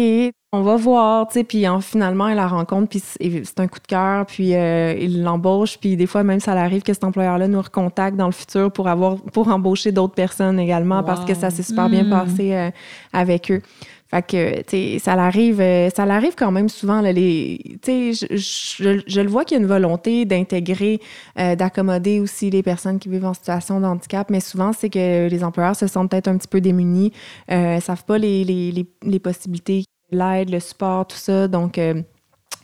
on 0.54 0.60
va 0.60 0.76
voir, 0.76 1.28
tu 1.28 1.34
sais, 1.34 1.44
puis 1.44 1.64
finalement, 1.80 2.28
il 2.28 2.36
la 2.36 2.46
rencontre, 2.46 2.90
puis 2.90 3.00
c'est 3.00 3.60
un 3.60 3.68
coup 3.68 3.78
de 3.80 3.86
cœur, 3.86 4.26
puis 4.26 4.54
euh, 4.54 4.94
il 5.00 5.22
l'embauche, 5.22 5.78
puis 5.78 5.96
des 5.96 6.06
fois, 6.06 6.24
même, 6.24 6.40
ça 6.40 6.52
arrive 6.52 6.82
que 6.82 6.92
cet 6.92 7.04
employeur-là 7.04 7.48
nous 7.48 7.62
recontacte 7.62 8.18
dans 8.18 8.26
le 8.26 8.32
futur 8.32 8.70
pour 8.70 8.86
avoir 8.86 9.16
pour 9.16 9.48
embaucher 9.48 9.92
d'autres 9.92 10.14
personnes 10.14 10.60
également, 10.60 11.02
parce 11.04 11.24
que 11.24 11.32
ça 11.32 11.48
s'est 11.48 11.62
super 11.62 11.88
bien 11.88 12.04
hmm. 12.04 12.10
passé 12.10 12.54
euh, 12.54 12.70
avec 13.14 13.50
eux. 13.50 13.62
Fait 14.10 14.20
que, 14.20 14.60
tu 14.60 14.64
sais, 14.68 14.98
ça 14.98 15.16
l'arrive, 15.16 15.58
euh, 15.62 15.88
ça 15.88 16.04
l'arrive 16.04 16.34
quand 16.36 16.52
même 16.52 16.68
souvent, 16.68 17.00
là, 17.00 17.12
les, 17.12 17.78
tu 17.82 18.12
sais, 18.12 18.36
je, 18.36 19.00
je, 19.06 19.20
le 19.22 19.28
vois 19.30 19.46
qu'il 19.46 19.56
y 19.56 19.58
a 19.58 19.62
une 19.62 19.68
volonté 19.68 20.26
d'intégrer, 20.26 21.00
d'accommoder 21.34 22.20
aussi 22.20 22.50
les 22.50 22.62
personnes 22.62 22.98
qui 22.98 23.08
vivent 23.08 23.24
en 23.24 23.32
situation 23.32 23.80
de 23.80 23.86
handicap, 23.86 24.28
mais 24.28 24.40
souvent, 24.40 24.74
c'est 24.74 24.90
que 24.90 25.28
les 25.30 25.44
employeurs 25.44 25.76
se 25.76 25.86
sentent 25.86 26.10
peut-être 26.10 26.28
un 26.28 26.36
petit 26.36 26.48
peu 26.48 26.60
démunis, 26.60 27.10
euh, 27.50 27.80
savent 27.80 28.04
pas 28.04 28.18
les, 28.18 28.44
les, 28.44 28.70
les, 28.70 28.86
les 29.02 29.18
possibilités 29.18 29.84
l'aide, 30.12 30.50
le 30.50 30.60
support, 30.60 31.06
tout 31.06 31.16
ça. 31.16 31.48
Donc, 31.48 31.78
euh, 31.78 32.02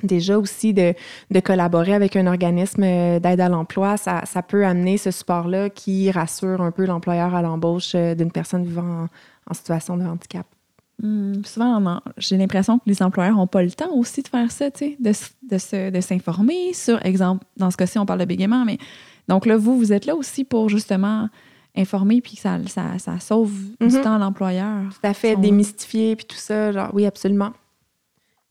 déjà 0.03 0.39
aussi 0.39 0.75
de, 0.75 0.95
collaborer 1.45 1.95
avec 1.95 2.17
un 2.17 2.27
organisme 2.27 2.83
euh, 2.83 3.21
d'aide 3.21 3.41
à 3.41 3.49
l'emploi, 3.49 3.97
ça, 3.97 4.23
peut 4.47 4.65
amener 4.65 4.99
ce 4.99 5.11
support-là 5.11 5.71
qui 5.71 6.11
rassure 6.11 6.61
un 6.61 6.71
peu 6.71 6.87
l'employeur 6.87 7.35
à 7.35 7.43
l'embauche 7.43 7.93
euh, 7.95 8.15
d'une 8.15 8.31
personne 8.31 8.65
vivant 8.65 9.09
en, 9.49 9.55
situation 9.55 9.97
de 9.97 10.05
handicap. 10.05 10.47
Hmm, 11.03 11.45
souvent, 11.45 12.01
j'ai 12.17 12.37
l'impression 12.37 12.79
que 12.79 12.85
les 12.87 13.03
employeurs 13.03 13.37
n'ont 13.37 13.47
pas 13.47 13.63
le 13.63 13.71
temps 13.71 13.93
aussi 13.95 14.23
de 14.23 14.29
faire 14.29 14.51
ça, 14.51 14.69
de, 14.69 14.97
de, 15.01 15.91
de 15.91 16.01
s'informer 16.01 16.73
sur, 16.73 17.05
exemple, 17.07 17.45
dans 17.57 17.71
ce 17.71 17.77
cas-ci, 17.77 17.99
on 17.99 18.07
parle 18.07 18.21
de 18.21 18.25
bégaiement, 18.25 18.65
mais 18.65 18.79
donc 19.29 19.47
là, 19.47 19.57
vous, 19.57 19.79
vous 19.79 19.93
êtes 19.93 20.07
là 20.07 20.17
aussi 20.17 20.45
pour 20.45 20.69
justement 20.69 21.29
informer 21.77 22.21
puis 22.21 22.35
que 22.35 22.41
ça, 22.41 22.59
ça, 22.67 22.99
ça 22.99 23.21
sauve 23.21 23.53
du 23.81 23.97
mhm. 23.97 24.03
temps 24.03 24.15
à 24.15 24.19
l'employeur. 24.19 24.85
Tout 24.91 25.07
à 25.07 25.15
fait, 25.15 25.37
démystifier 25.37 26.17
puis 26.17 26.27
tout 26.27 26.37
ça, 26.37 26.73
genre, 26.73 26.91
oui, 26.93 27.07
absolument. 27.07 27.53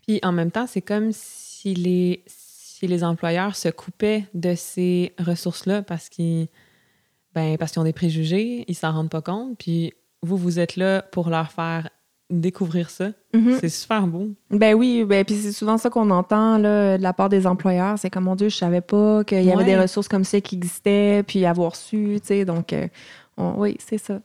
Puis 0.06 0.20
en 0.24 0.32
même 0.32 0.52
temps, 0.52 0.68
c'est 0.68 0.82
comme 0.82 1.12
si 1.12 1.74
les, 1.74 2.24
si 2.26 2.88
les 2.88 3.04
employeurs 3.04 3.56
se 3.56 3.70
coupaient 3.70 4.26
de 4.34 4.56
ces 4.56 5.14
ressources-là 5.20 5.82
parce 5.82 6.10
qu'ils 6.10 6.48
ben, 7.36 7.58
parce 7.58 7.72
qu'ils 7.72 7.82
ont 7.82 7.86
des 7.86 7.94
préjugés, 7.94 8.66
ils 8.68 8.76
s'en 8.76 8.94
rendent 8.94 9.12
pas 9.12 9.22
compte, 9.22 9.58
puis 9.60 9.94
vous, 10.24 10.38
vous 10.38 10.60
êtes 10.60 10.76
là 10.76 11.04
pour 11.04 11.30
leur 11.30 11.52
faire 11.52 11.90
découvrir 12.30 12.90
ça. 12.90 13.10
Mhm. 13.34 13.58
C'est 13.60 13.70
super 13.70 14.06
beau. 14.08 14.30
Ben 14.50 14.74
oui, 14.74 15.04
ben, 15.06 15.24
puis 15.24 15.36
c'est 15.36 15.52
souvent 15.52 15.78
ça 15.78 15.90
qu'on 15.90 16.10
entend 16.10 16.58
là, 16.58 16.98
de 16.98 17.04
la 17.04 17.14
part 17.14 17.30
des 17.30 17.48
employeurs. 17.48 17.98
C'est 17.98 18.10
comme, 18.10 18.26
mon 18.26 18.36
Dieu, 18.36 18.50
je 18.50 18.58
savais 18.58 18.82
pas 18.82 19.24
qu'il 19.24 19.44
y 19.44 19.52
avait 19.52 19.64
des 19.64 19.78
ressources 19.78 20.08
comme 20.08 20.24
ça 20.24 20.42
qui 20.42 20.56
existaient, 20.56 21.24
puis 21.26 21.46
avoir 21.46 21.76
su, 21.76 22.20
tu 22.22 22.28
sais. 22.28 22.46
Donc, 22.46 22.74
euh, 22.74 22.88
oui, 23.38 23.78
c'est 23.80 23.98
ça. 23.98 24.20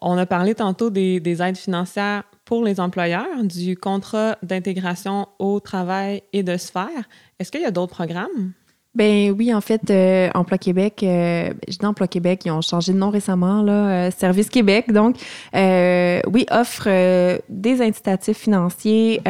On 0.00 0.16
a 0.16 0.24
parlé 0.24 0.54
tantôt 0.54 0.88
des, 0.88 1.20
des 1.20 1.42
aides 1.42 1.58
financières 1.58 2.24
pour 2.46 2.64
les 2.64 2.80
employeurs, 2.80 3.44
du 3.44 3.76
contrat 3.76 4.38
d'intégration 4.42 5.28
au 5.38 5.60
travail 5.60 6.22
et 6.32 6.42
de 6.42 6.56
sphère. 6.56 7.08
Est-ce 7.38 7.52
qu'il 7.52 7.60
y 7.60 7.66
a 7.66 7.70
d'autres 7.70 7.94
programmes? 7.94 8.52
Ben 8.96 9.30
oui, 9.38 9.54
en 9.54 9.60
fait, 9.60 9.88
euh, 9.90 10.30
Emploi 10.34 10.58
Québec, 10.58 11.04
euh, 11.04 11.52
je 11.68 11.78
dis 11.78 11.86
Emploi 11.86 12.08
Québec, 12.08 12.42
ils 12.44 12.50
ont 12.50 12.60
changé 12.60 12.92
de 12.92 12.98
nom 12.98 13.10
récemment, 13.10 13.62
là, 13.62 14.08
euh, 14.08 14.10
Service 14.10 14.48
Québec, 14.48 14.92
donc, 14.92 15.14
euh, 15.54 16.20
oui, 16.26 16.44
offre 16.50 16.88
des 17.48 17.82
incitatifs 17.82 18.38
financiers 18.38 19.22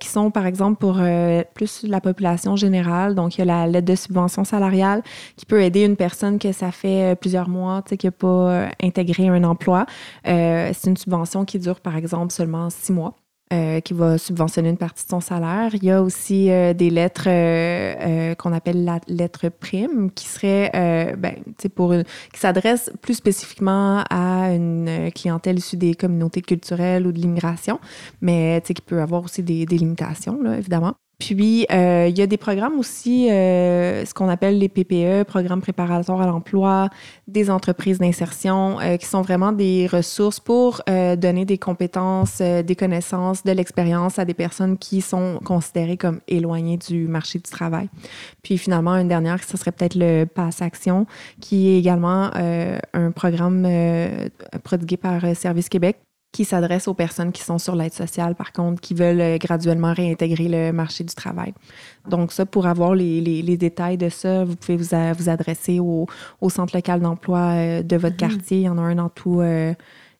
qui 0.00 0.08
sont, 0.08 0.30
par 0.30 0.46
exemple, 0.46 0.78
pour 0.78 0.98
plus 1.54 1.82
la 1.86 2.00
population 2.00 2.56
générale. 2.56 3.14
Donc, 3.14 3.36
il 3.36 3.40
y 3.40 3.42
a 3.42 3.44
la 3.44 3.66
lettre 3.66 3.86
de 3.86 3.94
subvention 3.94 4.44
salariale 4.44 5.02
qui 5.36 5.44
peut 5.44 5.60
aider 5.62 5.84
une 5.84 5.96
personne 5.96 6.38
que 6.38 6.52
ça 6.52 6.72
fait 6.72 7.14
plusieurs 7.20 7.50
mois, 7.50 7.82
tu 7.82 7.90
sais, 7.90 7.96
qui 7.98 8.06
n'a 8.06 8.12
pas 8.12 8.68
intégré 8.82 9.28
un 9.28 9.44
emploi. 9.44 9.84
C'est 10.24 10.86
une 10.86 10.96
subvention 10.96 11.44
qui 11.44 11.58
dure, 11.58 11.80
par 11.80 11.96
exemple, 11.96 12.32
seulement 12.32 12.70
six 12.70 12.92
mois. 12.92 13.21
Euh, 13.52 13.80
qui 13.80 13.92
va 13.92 14.16
subventionner 14.16 14.70
une 14.70 14.78
partie 14.78 15.04
de 15.04 15.10
son 15.10 15.20
salaire. 15.20 15.74
Il 15.74 15.84
y 15.84 15.90
a 15.90 16.02
aussi 16.02 16.50
euh, 16.50 16.72
des 16.72 16.88
lettres 16.88 17.24
euh, 17.26 18.34
qu'on 18.36 18.50
appelle 18.50 18.82
la 18.84 18.98
lettre 19.08 19.50
prime, 19.50 20.10
qui 20.10 20.26
serait 20.26 20.70
ben, 21.18 21.34
pour 21.74 21.92
qui 22.32 22.40
s'adresse 22.40 22.90
plus 23.02 23.14
spécifiquement 23.14 24.04
à 24.08 24.54
une 24.54 25.10
clientèle 25.14 25.58
issue 25.58 25.76
des 25.76 25.94
communautés 25.94 26.40
culturelles 26.40 27.06
ou 27.06 27.12
de 27.12 27.18
l'immigration, 27.18 27.78
mais 28.22 28.62
qui 28.64 28.74
peut 28.80 29.02
avoir 29.02 29.24
aussi 29.24 29.42
des, 29.42 29.66
des 29.66 29.76
limitations, 29.76 30.40
là, 30.40 30.56
évidemment. 30.56 30.94
Puis, 31.24 31.66
euh, 31.70 32.08
il 32.08 32.18
y 32.18 32.22
a 32.22 32.26
des 32.26 32.36
programmes 32.36 32.80
aussi, 32.80 33.30
euh, 33.30 34.04
ce 34.04 34.12
qu'on 34.12 34.28
appelle 34.28 34.58
les 34.58 34.68
PPE, 34.68 35.22
programmes 35.22 35.60
préparatoires 35.60 36.20
à 36.20 36.26
l'emploi, 36.26 36.88
des 37.28 37.48
entreprises 37.48 38.00
d'insertion, 38.00 38.80
euh, 38.80 38.96
qui 38.96 39.06
sont 39.06 39.22
vraiment 39.22 39.52
des 39.52 39.86
ressources 39.86 40.40
pour 40.40 40.82
donner 40.88 41.44
des 41.44 41.58
compétences, 41.58 42.42
des 42.42 42.76
connaissances, 42.76 43.44
de 43.44 43.52
l'expérience 43.52 44.18
à 44.18 44.24
des 44.24 44.34
personnes 44.34 44.76
qui 44.76 45.00
sont 45.00 45.38
considérées 45.44 45.96
comme 45.96 46.18
éloignées 46.26 46.76
du 46.76 47.06
marché 47.06 47.38
du 47.38 47.48
travail. 47.48 47.88
Puis 48.42 48.58
finalement, 48.58 48.96
une 48.96 49.08
dernière, 49.08 49.42
ce 49.44 49.56
serait 49.56 49.70
peut-être 49.70 49.94
le 49.94 50.24
Pass 50.24 50.60
Action, 50.60 51.06
qui 51.40 51.68
est 51.68 51.78
également 51.78 52.30
un 52.34 53.10
programme 53.12 53.68
prodigué 54.64 54.96
par 54.96 55.36
Service 55.36 55.68
Québec 55.68 55.98
qui 56.32 56.46
s'adresse 56.46 56.88
aux 56.88 56.94
personnes 56.94 57.30
qui 57.30 57.42
sont 57.42 57.58
sur 57.58 57.76
l'aide 57.76 57.92
sociale, 57.92 58.34
par 58.34 58.52
contre, 58.52 58.80
qui 58.80 58.94
veulent 58.94 59.20
euh, 59.20 59.38
graduellement 59.38 59.92
réintégrer 59.92 60.48
le 60.48 60.72
marché 60.72 61.04
du 61.04 61.14
travail. 61.14 61.52
Donc 62.08 62.32
ça, 62.32 62.46
pour 62.46 62.66
avoir 62.66 62.94
les, 62.94 63.20
les, 63.20 63.56
détails 63.58 63.98
de 63.98 64.08
ça, 64.08 64.42
vous 64.44 64.56
pouvez 64.56 64.78
vous, 64.78 64.96
vous 65.18 65.28
adresser 65.28 65.78
au, 65.78 66.06
au, 66.40 66.50
centre 66.50 66.74
local 66.74 67.00
d'emploi 67.00 67.38
euh, 67.38 67.82
de 67.82 67.96
votre 67.96 68.14
mhm. 68.14 68.30
quartier. 68.30 68.58
Il 68.58 68.62
y 68.62 68.68
en 68.68 68.78
a 68.78 68.80
un 68.80 68.94
dans 68.94 69.10
tous 69.10 69.42
euh, 69.42 69.74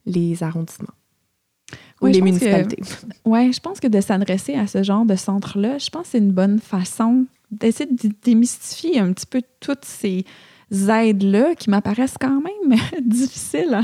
les 0.04 0.42
arrondissements. 0.42 0.94
Ou 2.02 2.06
les 2.08 2.20
municipalités. 2.20 2.82
Oui, 3.24 3.52
je 3.52 3.60
pense 3.60 3.80
que 3.80 3.86
de 3.86 4.00
s'adresser 4.00 4.54
à 4.54 4.66
ce 4.66 4.82
genre 4.82 5.06
de 5.06 5.16
centre-là, 5.16 5.78
je 5.78 5.88
pense 5.88 6.02
que 6.02 6.08
c'est 6.10 6.18
une 6.18 6.32
bonne 6.32 6.58
façon 6.58 7.24
d'essayer 7.50 7.90
de 7.90 8.10
démystifier 8.22 8.98
un 8.98 9.12
petit 9.12 9.26
peu 9.26 9.40
toutes 9.60 9.84
ces 9.84 10.26
aides-là 10.72 11.54
qui 11.54 11.68
m'apparaissent 11.70 12.16
quand 12.18 12.40
même 12.40 12.78
difficiles 13.02 13.78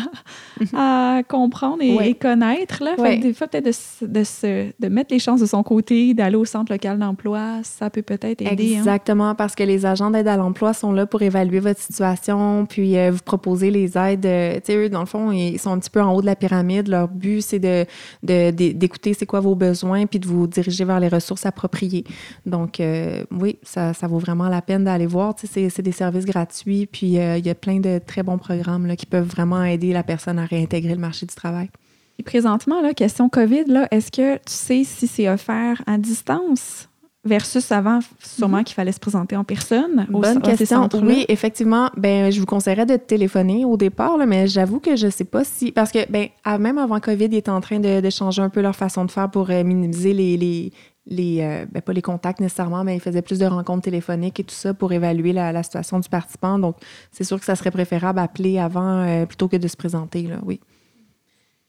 à, 0.74 1.22
comprendre 1.28 1.82
et, 1.82 2.14
connaître. 2.14 2.82
Là. 2.82 2.97
des 3.16 3.34
fois, 3.34 3.47
peut-être 3.47 3.66
de, 4.01 4.72
de, 4.80 4.89
mettre 4.89 5.12
les 5.12 5.18
chances 5.18 5.41
de 5.41 5.47
son 5.47 5.62
côté, 5.62 6.14
d'aller 6.14 6.36
au 6.36 6.45
centre 6.45 6.72
local 6.72 6.99
d'emploi, 6.99 7.61
ça 7.62 7.91
peut 7.91 8.03
peut-être 8.03 8.41
aider. 8.41 8.74
Hein. 8.74 8.78
Exactement, 8.78 9.34
parce 9.34 9.55
que 9.55 9.62
les 9.62 9.84
agents 9.86 10.11
d'aide 10.11 10.28
à 10.28 10.36
l'emploi 10.36 10.72
sont 10.72 10.93
là 10.93 11.07
pour 11.07 11.22
évaluer 11.22 11.61
votre 11.61 11.80
situation, 11.80 12.66
puis 12.66 12.97
euh, 12.97 13.11
vous 13.11 13.22
proposer 13.24 13.70
les 13.70 13.99
aides. 13.99 14.26
Euh, 14.26 14.55
tu 14.55 14.61
sais, 14.64 14.76
eux, 14.76 14.89
dans 14.89 15.01
le 15.01 15.07
fond, 15.07 15.30
ils 15.30 15.59
sont 15.59 15.72
un 15.72 15.78
petit 15.78 15.91
peu 15.91 16.01
en 16.01 16.14
haut 16.14 16.20
de 16.20 16.26
la 16.26 16.36
pyramide. 16.36 16.89
Leur 16.89 17.09
but, 17.09 17.43
c'est 17.43 17.59
de, 17.59 17.86
d'écouter 18.22 19.14
c'est 19.14 19.26
quoi 19.26 19.41
vos 19.41 19.55
besoins, 19.55 20.07
puis 20.07 20.18
de 20.18 20.26
vous 20.26 20.47
diriger 20.47 20.84
vers 20.84 21.01
les 21.01 21.09
ressources 21.09 21.45
appropriées. 21.45 22.05
Donc, 22.47 22.80
euh, 22.80 23.24
oui, 23.30 23.59
ça, 23.62 23.93
ça 23.93 24.07
vaut 24.07 24.18
vraiment 24.18 24.49
la 24.49 24.62
peine 24.62 24.84
d'aller 24.84 25.07
voir. 25.07 25.34
Tu 25.34 25.47
sais, 25.47 25.68
c'est 25.68 25.82
des 25.82 25.93
services 25.93 26.24
gratuits 26.24 26.78
puis 26.87 27.18
euh, 27.18 27.39
il 27.39 27.47
y 27.47 27.51
a 27.51 27.55
plein 27.55 27.81
de 27.81 27.99
très 27.99 28.22
bons 28.22 28.39
programmes 28.39 28.87
là, 28.87 28.97
qui 28.97 29.07
peuvent 29.07 29.26
vraiment 29.26 29.62
aider 29.64 29.93
la 29.93 30.03
personne 30.03 30.39
à 30.39 30.45
réintégrer 30.45 30.95
le 30.95 31.01
marché 31.01 31.26
du 31.26 31.35
travail. 31.35 31.70
Et 32.18 32.22
présentement, 32.22 32.81
la 32.81 32.95
question 32.95 33.29
COVID, 33.29 33.87
est-ce 33.91 34.11
que 34.11 34.37
tu 34.37 34.53
sais 34.53 34.83
si 34.85 35.07
c'est 35.07 35.29
offert 35.29 35.83
à 35.87 35.99
distance 35.99 36.89
versus 37.24 37.70
avant, 37.70 38.01
sûrement 38.18 38.59
mhm. 38.59 38.64
qu'il 38.64 38.74
fallait 38.74 38.93
se 38.93 38.99
présenter 38.99 39.37
en 39.37 39.45
personne? 39.45 40.07
Bonne 40.09 40.43
question. 40.43 40.89
Oui, 41.03 41.26
effectivement. 41.29 41.91
Ben, 41.97 42.33
je 42.33 42.41
vous 42.41 42.47
conseillerais 42.47 42.87
de 42.87 42.97
téléphoner 42.97 43.64
au 43.64 43.76
départ, 43.76 44.16
mais 44.26 44.49
j'avoue 44.49 44.81
que 44.81 44.97
je 44.97 45.07
ne 45.07 45.11
sais 45.11 45.24
pas 45.24 45.45
si. 45.45 45.70
Parce 45.70 45.93
que, 45.93 46.11
ben, 46.11 46.29
même 46.59 46.79
avant 46.79 46.99
COVID, 46.99 47.26
ils 47.26 47.37
étaient 47.37 47.51
en 47.51 47.61
train 47.61 47.79
de, 47.79 48.11
changer 48.11 48.43
un 48.43 48.49
peu 48.49 48.62
leur 48.62 48.74
façon 48.74 49.05
de 49.05 49.11
faire 49.11 49.31
pour 49.31 49.51
euh, 49.51 49.62
minimiser 49.62 50.12
les, 50.12 50.37
les, 50.37 50.72
euh, 51.11 51.66
ben, 51.70 51.80
pas 51.80 51.92
les 51.92 52.02
contacts 52.02 52.40
nécessairement, 52.40 52.84
mais 52.84 52.96
ils 52.96 53.00
faisaient 53.00 53.22
plus 53.22 53.38
de 53.38 53.46
rencontres 53.46 53.82
téléphoniques 53.82 54.40
et 54.40 54.44
tout 54.44 54.54
ça 54.54 54.74
pour 54.74 54.92
évaluer 54.92 55.32
la, 55.32 55.62
situation 55.62 55.98
du 56.00 56.09
participant. 56.09 56.59
Donc, 56.59 56.76
c'est 57.12 57.24
sûr 57.24 57.38
que 57.38 57.44
ça 57.44 57.56
serait 57.56 57.70
préférable 57.70 58.18
d'appeler 58.18 58.59
avant 58.59 59.00
euh, 59.00 59.26
plutôt 59.26 59.48
que 59.48 59.56
de 59.56 59.68
se 59.68 59.76
présenter, 59.76 60.22
là, 60.22 60.38
oui. 60.44 60.61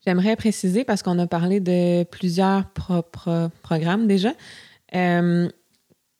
J'aimerais 0.05 0.37
préciser, 0.37 0.85
parce 0.85 1.03
qu'on 1.03 1.19
a 1.19 1.27
parlé 1.27 1.59
de 1.59 2.03
plusieurs 2.05 2.69
propres 2.69 3.49
programmes 3.63 4.07
déjà, 4.07 4.31
euh, 4.95 5.49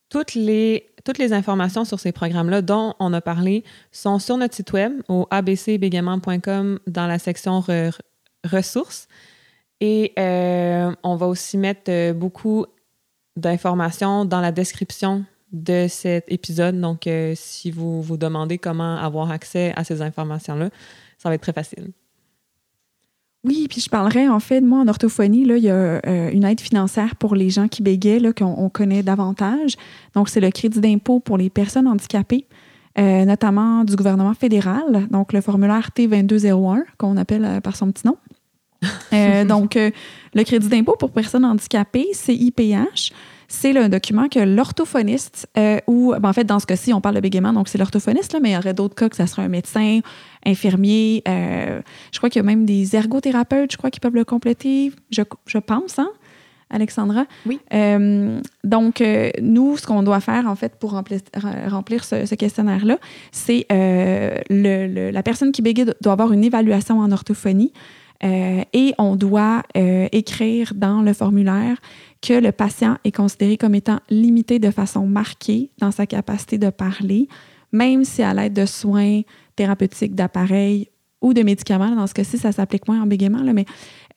toutes, 0.09 0.34
les, 0.34 0.89
toutes 1.05 1.17
les 1.17 1.32
informations 1.32 1.86
sur 1.86 1.97
ces 1.97 2.11
programmes-là 2.11 2.61
dont 2.61 2.93
on 2.99 3.13
a 3.13 3.22
parlé 3.22 3.63
sont 3.93 4.20
sur 4.20 4.36
notre 4.36 4.53
site 4.53 4.74
web 4.74 4.91
au 5.07 5.28
abcbégaiement.com 5.32 6.80
dans 6.88 7.07
la 7.07 7.20
section 7.20 7.63
ressources. 8.43 9.07
Et 9.80 10.13
on 10.17 11.15
va 11.15 11.28
aussi 11.28 11.57
mettre 11.57 12.11
beaucoup 12.11 12.65
d'informations 13.40 14.26
dans 14.26 14.42
la 14.42 14.52
description 14.52 15.26
de 15.52 15.88
cet 15.90 16.32
épisode. 16.32 16.80
Donc, 16.80 17.08
euh, 17.08 17.34
si 17.36 17.72
vous 17.72 18.02
vous 18.02 18.18
demandez 18.18 18.58
comment 18.58 18.98
avoir 18.98 19.32
accès 19.32 19.74
à 19.76 19.84
ces 19.84 20.02
informations-là, 20.02 20.70
ça 21.18 21.30
va 21.30 21.36
être 21.36 21.42
très 21.42 21.54
facile. 21.54 21.92
Oui, 23.46 23.68
puis 23.70 23.80
je 23.80 23.90
parlerai 23.90 24.28
en 24.28 24.40
fait, 24.40 24.60
moi, 24.60 24.80
en 24.80 24.88
orthophonie, 24.88 25.46
là, 25.46 25.56
il 25.56 25.64
y 25.64 25.70
a 25.70 25.74
euh, 25.74 26.30
une 26.32 26.44
aide 26.44 26.60
financière 26.60 27.16
pour 27.16 27.36
les 27.36 27.50
gens 27.50 27.70
qui 27.70 27.82
bégaient, 27.82 28.22
qu'on 28.34 28.70
connaît 28.70 29.02
davantage. 29.02 29.76
Donc, 30.14 30.30
c'est 30.30 30.42
le 30.42 30.52
crédit 30.52 30.82
d'impôt 30.82 31.22
pour 31.22 31.38
les 31.38 31.50
personnes 31.50 31.88
handicapées, 31.88 32.46
euh, 32.98 33.24
notamment 33.24 33.86
du 33.86 33.96
gouvernement 33.96 34.34
fédéral. 34.34 35.08
Donc, 35.10 35.32
le 35.32 35.40
formulaire 35.40 35.92
T2201, 35.96 36.84
qu'on 36.98 37.16
appelle 37.16 37.62
par 37.62 37.78
son 37.78 37.92
petit 37.92 38.06
nom. 38.06 38.18
Euh, 39.14 39.44
donc, 39.46 39.76
euh, 39.76 39.92
le 40.34 40.44
crédit 40.44 40.70
d'impôt 40.70 40.96
pour 40.98 41.12
personnes 41.12 41.44
handicapées, 41.46 42.08
CIPH, 42.14 43.12
c'est 43.48 43.74
le 43.74 43.90
document 43.90 44.30
que 44.30 44.40
l'orthophoniste, 44.40 45.48
euh, 45.58 45.80
ou 45.88 46.14
ben, 46.20 46.30
en 46.30 46.34
fait, 46.34 46.44
dans 46.44 46.60
ce 46.60 46.66
cas-ci, 46.66 46.94
on 46.94 47.02
parle 47.02 47.16
de 47.16 47.20
bégaiement, 47.20 47.52
donc 47.52 47.68
c'est 47.68 47.78
l'orthophoniste, 47.80 48.38
mais 48.42 48.52
il 48.52 48.54
y 48.54 48.58
aurait 48.58 48.76
d'autres 48.76 48.96
cas 48.96 49.10
que 49.10 49.16
ça 49.16 49.26
serait 49.28 49.42
un 49.42 49.48
médecin, 49.50 50.00
infirmier, 50.46 51.24
je 51.26 52.18
crois 52.18 52.30
qu'il 52.30 52.40
y 52.40 52.44
a 52.44 52.46
même 52.46 52.66
des 52.66 52.96
ergothérapeutes, 52.96 53.72
je 53.72 53.78
crois, 53.78 53.90
qui 53.90 54.00
peuvent 54.00 54.16
le 54.16 54.24
compléter, 54.24 54.92
je, 55.12 55.24
je 55.48 55.58
pense, 55.58 55.98
hein, 56.00 56.10
Alexandra? 56.70 57.26
Oui. 57.48 57.60
Donc, 58.64 59.04
nous, 59.42 59.78
ce 59.78 59.88
qu'on 59.88 60.04
doit 60.04 60.20
faire, 60.20 60.48
en 60.48 60.56
fait, 60.56 60.76
pour 60.76 60.92
remplir, 60.92 61.20
remplir 61.68 62.04
ce, 62.04 62.26
ce 62.28 62.36
questionnaire-là, 62.36 63.00
c'est 63.32 63.66
le, 63.72 64.88
le- 64.88 65.10
la 65.10 65.24
personne 65.24 65.52
qui 65.52 65.64
bégaye 65.64 65.88
doit 66.02 66.14
avoir 66.14 66.32
une 66.32 66.44
évaluation 66.44 67.00
en 67.00 67.12
orthophonie 67.12 67.74
euh, 68.24 68.63
et 68.74 68.93
on 68.97 69.15
doit 69.15 69.63
euh, 69.78 70.07
écrire 70.11 70.74
dans 70.76 71.01
le 71.01 71.13
formulaire 71.13 71.78
que 72.22 72.34
le 72.34 72.51
patient 72.51 72.97
est 73.05 73.15
considéré 73.15 73.57
comme 73.57 73.76
étant 73.76 73.99
limité 74.09 74.59
de 74.59 74.72
façon 74.72 75.07
marquée 75.07 75.72
dans 75.80 75.91
sa 75.91 76.05
capacité 76.05 76.57
de 76.57 76.70
parler, 76.70 77.30
même 77.72 78.03
si 78.03 78.22
à 78.22 78.34
l'aide 78.34 78.53
de 78.53 78.65
soins 78.65 79.22
thérapeutiques, 79.55 80.15
d'appareils 80.15 80.89
ou 81.22 81.34
de 81.34 81.43
médicaments, 81.43 81.95
dans 81.95 82.07
ce 82.07 82.13
cas-ci, 82.13 82.38
ça 82.38 82.51
s'applique 82.51 82.88
moins 82.88 83.01
en 83.01 83.07
bégaiement, 83.07 83.41
là, 83.41 83.53
mais 83.53 83.65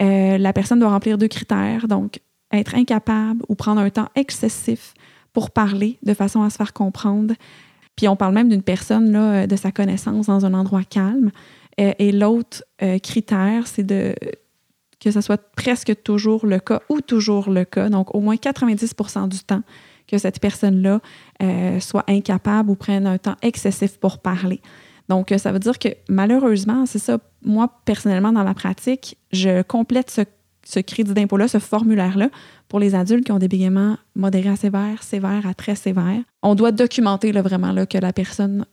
euh, 0.02 0.38
la 0.38 0.52
personne 0.52 0.80
doit 0.80 0.90
remplir 0.90 1.16
deux 1.18 1.28
critères, 1.28 1.86
donc 1.86 2.20
être 2.52 2.74
incapable 2.74 3.42
ou 3.48 3.54
prendre 3.54 3.80
un 3.80 3.90
temps 3.90 4.08
excessif 4.14 4.94
pour 5.32 5.50
parler 5.50 5.98
de 6.02 6.12
façon 6.14 6.42
à 6.42 6.50
se 6.50 6.56
faire 6.56 6.72
comprendre. 6.72 7.34
Puis 7.96 8.08
on 8.08 8.16
parle 8.16 8.34
même 8.34 8.48
d'une 8.48 8.62
personne 8.62 9.12
là, 9.12 9.46
de 9.46 9.56
sa 9.56 9.70
connaissance 9.70 10.26
dans 10.26 10.44
un 10.44 10.54
endroit 10.54 10.84
calme. 10.84 11.30
Euh, 11.80 11.92
et 11.98 12.12
l'autre 12.12 12.64
euh, 12.82 12.98
critère, 12.98 13.66
c'est 13.66 13.82
de 13.82 14.14
que 15.00 15.10
ce 15.10 15.20
soit 15.20 15.42
presque 15.56 16.00
toujours 16.04 16.46
le 16.46 16.60
cas 16.60 16.80
ou 16.88 17.00
toujours 17.00 17.50
le 17.50 17.64
cas, 17.64 17.88
donc 17.88 18.14
au 18.14 18.20
moins 18.20 18.36
90% 18.36 19.28
du 19.28 19.40
temps 19.40 19.62
que 20.06 20.16
cette 20.16 20.38
personne-là 20.38 21.00
euh, 21.42 21.80
soit 21.80 22.04
incapable 22.08 22.70
ou 22.70 22.76
prenne 22.76 23.08
un 23.08 23.18
temps 23.18 23.34
excessif 23.42 23.98
pour 23.98 24.20
parler. 24.20 24.60
Donc, 25.08 25.34
ça 25.36 25.50
veut 25.50 25.58
dire 25.58 25.80
que 25.80 25.88
malheureusement, 26.08 26.86
c'est 26.86 27.00
ça, 27.00 27.18
moi, 27.44 27.80
personnellement, 27.84 28.32
dans 28.32 28.44
ma 28.44 28.54
pratique, 28.54 29.18
je 29.32 29.62
complète 29.62 30.10
ce, 30.10 30.20
ce 30.64 30.78
crédit 30.78 31.12
d'impôt-là, 31.12 31.48
ce 31.48 31.58
formulaire-là, 31.58 32.30
pour 32.68 32.78
les 32.78 32.94
adultes 32.94 33.24
qui 33.24 33.32
ont 33.32 33.40
des 33.40 33.48
bégaiements 33.48 33.96
modérés 34.14 34.50
à 34.50 34.56
sévères, 34.56 35.02
sévères 35.02 35.46
à 35.46 35.54
très 35.54 35.74
sévères. 35.74 36.22
On 36.42 36.54
doit 36.54 36.70
documenter 36.70 37.32
là, 37.32 37.42
vraiment 37.42 37.72
là, 37.72 37.86
que 37.86 37.98
la 37.98 38.12
personne 38.12 38.64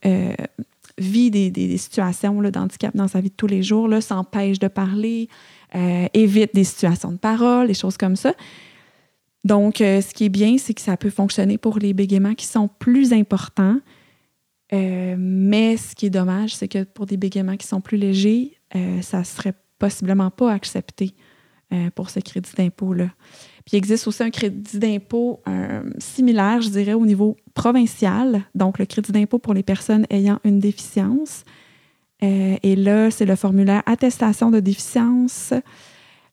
vit 1.00 1.32
des, 1.32 1.50
des- 1.50 1.68
des 1.68 1.78
situations 1.78 2.42
d'handicap 2.42 2.96
dans 2.96 3.08
sa 3.08 3.22
vie 3.22 3.30
de 3.30 3.36
tous 3.36 3.48
les 3.48 3.64
jours, 3.64 3.90
s'empêche 4.02 4.60
de 4.60 4.68
parler, 4.68 5.28
euh, 5.76 6.08
évite 6.14 6.54
des 6.54 6.64
situations 6.64 7.12
de 7.12 7.18
parole, 7.18 7.68
des 7.68 7.74
choses 7.74 7.98
comme 7.98 8.16
ça. 8.16 8.34
Donc, 9.44 9.82
euh, 9.82 10.02
ce 10.02 10.14
qui 10.14 10.26
est 10.26 10.30
bien, 10.30 10.58
c'est 10.58 10.74
que 10.74 10.82
ça 10.82 10.98
peut 10.98 11.10
fonctionner 11.10 11.58
pour 11.58 11.80
les 11.80 11.94
bégaiements 11.94 12.36
qui 12.36 12.46
sont 12.46 12.68
plus 12.68 13.14
importants. 13.14 13.78
Euh, 14.72 15.16
mais 15.18 15.78
ce 15.78 15.96
qui 15.96 16.08
est 16.08 16.12
dommage, 16.12 16.56
c'est 16.56 16.68
que 16.68 16.84
pour 16.84 17.06
des 17.06 17.18
bégaiements 17.18 17.58
qui 17.58 17.66
sont 17.66 17.82
plus 17.82 17.98
légers, 17.98 18.58
ça 19.02 19.20
ne 19.20 19.24
serait 19.24 19.56
possiblement 19.80 20.30
pas 20.30 20.52
accepté 20.52 21.16
pour 21.96 22.10
ce 22.12 22.20
crédit 22.20 22.52
d'impôt-là. 22.56 23.10
Puis 23.70 23.78
il 23.78 23.78
existe 23.78 24.08
aussi 24.08 24.24
un 24.24 24.32
crédit 24.32 24.80
d'impôt 24.80 25.42
euh, 25.48 25.84
similaire, 26.00 26.60
je 26.60 26.70
dirais, 26.70 26.94
au 26.94 27.06
niveau 27.06 27.38
provincial. 27.54 28.42
Donc, 28.56 28.80
le 28.80 28.88
crédit 28.88 29.12
d'impôt 29.12 29.38
pour 29.38 29.54
les 29.54 29.62
personnes 29.62 30.08
ayant 30.10 30.40
une 30.44 30.60
déficience. 30.60 31.44
Euh, 32.24 32.56
et 32.64 32.76
là, 32.76 33.12
c'est 33.12 33.26
le 33.26 33.36
formulaire 33.36 33.84
attestation 33.86 34.50
de 34.50 34.60
déficience. 34.60 35.54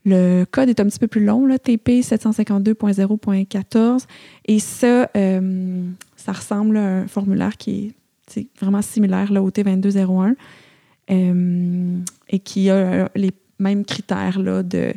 Le 0.06 0.44
code 0.50 0.70
est 0.70 0.80
un 0.80 0.86
petit 0.86 0.98
peu 0.98 1.08
plus 1.08 1.26
long, 1.26 1.46
TP 1.58 2.00
752.0.14. 2.00 4.06
Et 4.46 4.58
ça, 4.58 5.10
euh, 5.14 5.82
ça 6.16 6.32
ressemble 6.32 6.78
à 6.78 7.00
un 7.00 7.06
formulaire 7.06 7.58
qui 7.58 7.92
est 8.34 8.46
vraiment 8.58 8.80
similaire 8.80 9.30
là, 9.30 9.42
au 9.42 9.50
T2201 9.50 10.36
euh, 11.10 11.98
et 12.30 12.38
qui 12.38 12.70
a 12.70 13.10
les 13.14 13.32
mêmes 13.58 13.84
critères 13.84 14.38
là, 14.38 14.62
de- 14.62 14.94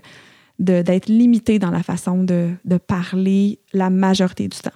d'être 0.60 1.08
limité 1.08 1.58
dans 1.58 1.72
la 1.72 1.84
façon 1.84 2.24
de, 2.24 2.52
de 2.66 2.78
parler 2.78 3.60
la 3.74 3.90
majorité 3.90 4.48
du 4.48 4.58
temps. 4.58 4.72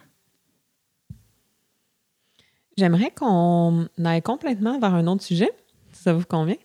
J'aimerais 2.77 3.11
qu'on 3.11 3.87
aille 4.03 4.21
complètement 4.21 4.79
vers 4.79 4.95
un 4.95 5.05
autre 5.07 5.21
sujet, 5.21 5.51
si 5.91 6.03
ça 6.03 6.13
vous 6.13 6.25
convient. 6.25 6.55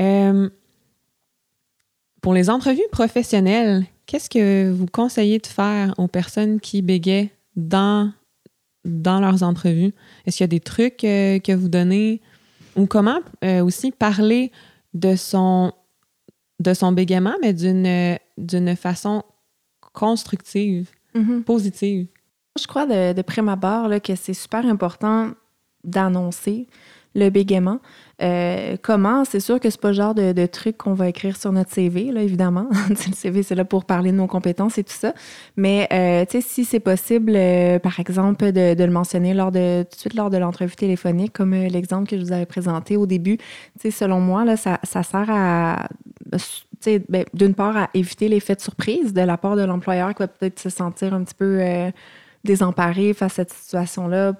Euh, 0.00 0.48
pour 2.22 2.32
les 2.32 2.48
entrevues 2.48 2.80
professionnelles, 2.92 3.84
qu'est-ce 4.06 4.30
que 4.30 4.70
vous 4.70 4.86
conseillez 4.86 5.38
de 5.40 5.46
faire 5.46 5.92
aux 5.98 6.08
personnes 6.08 6.60
qui 6.60 6.80
bégaient 6.80 7.30
dans, 7.56 8.12
dans 8.84 9.20
leurs 9.20 9.42
entrevues? 9.42 9.92
Est-ce 10.24 10.38
qu'il 10.38 10.44
y 10.44 10.46
a 10.46 10.48
des 10.48 10.60
trucs 10.60 11.04
euh, 11.04 11.38
que 11.40 11.52
vous 11.52 11.68
donnez? 11.68 12.22
Ou 12.76 12.86
comment 12.86 13.20
euh, 13.44 13.62
aussi 13.62 13.90
parler 13.90 14.50
de 14.94 15.16
son, 15.16 15.72
de 16.60 16.72
son 16.72 16.92
bégaiement, 16.92 17.34
mais 17.42 17.52
d'une, 17.52 18.16
d'une 18.38 18.74
façon 18.76 19.22
constructive, 19.92 20.90
Mhm. 21.14 21.44
positive? 21.44 22.06
Je 22.60 22.66
crois 22.66 22.86
de, 22.86 23.12
de 23.12 23.22
prime 23.22 23.48
abord 23.48 23.88
là, 23.88 24.00
que 24.00 24.14
c'est 24.16 24.34
super 24.34 24.64
important 24.66 25.30
d'annoncer 25.84 26.66
le 27.16 27.30
bégaiement. 27.30 27.78
Euh, 28.22 28.76
comment? 28.82 29.24
C'est 29.24 29.38
sûr 29.38 29.60
que 29.60 29.70
c'est 29.70 29.80
pas 29.80 29.88
le 29.88 29.94
genre 29.94 30.14
de, 30.16 30.32
de 30.32 30.46
truc 30.46 30.76
qu'on 30.78 30.94
va 30.94 31.08
écrire 31.08 31.36
sur 31.36 31.52
notre 31.52 31.70
CV, 31.72 32.10
là, 32.10 32.22
évidemment. 32.22 32.66
Le 32.88 32.96
CV, 32.96 33.44
c'est 33.44 33.54
là 33.54 33.64
pour 33.64 33.84
parler 33.84 34.10
de 34.10 34.16
nos 34.16 34.26
compétences 34.26 34.78
et 34.78 34.84
tout 34.84 34.92
ça. 34.94 35.14
Mais, 35.56 35.86
euh, 35.92 36.24
tu 36.24 36.40
sais, 36.40 36.48
si 36.48 36.64
c'est 36.64 36.80
possible, 36.80 37.32
euh, 37.36 37.78
par 37.78 38.00
exemple, 38.00 38.50
de, 38.50 38.74
de 38.74 38.84
le 38.84 38.90
mentionner 38.90 39.32
lors 39.34 39.52
de, 39.52 39.84
tout 39.84 39.94
de 39.94 40.00
suite 40.00 40.14
lors 40.14 40.30
de 40.30 40.38
l'entrevue 40.38 40.74
téléphonique, 40.74 41.32
comme 41.32 41.54
l'exemple 41.54 42.08
que 42.08 42.16
je 42.18 42.22
vous 42.24 42.32
avais 42.32 42.46
présenté 42.46 42.96
au 42.96 43.06
début, 43.06 43.36
tu 43.36 43.44
sais, 43.82 43.90
selon 43.92 44.20
moi, 44.20 44.44
là, 44.44 44.56
ça, 44.56 44.80
ça 44.82 45.04
sert 45.04 45.26
à, 45.30 45.88
ben, 47.08 47.24
d'une 47.34 47.54
part, 47.54 47.76
à 47.76 47.90
éviter 47.94 48.28
l'effet 48.28 48.54
de 48.54 48.60
surprise 48.60 49.12
de 49.12 49.20
la 49.20 49.36
part 49.36 49.56
de 49.56 49.64
l'employeur 49.64 50.14
qui 50.14 50.22
va 50.22 50.28
peut-être 50.28 50.58
se 50.58 50.70
sentir 50.70 51.14
un 51.14 51.24
petit 51.24 51.34
peu 51.34 51.58
euh, 51.60 51.90
désemparé 52.44 53.14
face 53.14 53.32
à 53.32 53.44
cette 53.44 53.52
situation-là, 53.52 54.34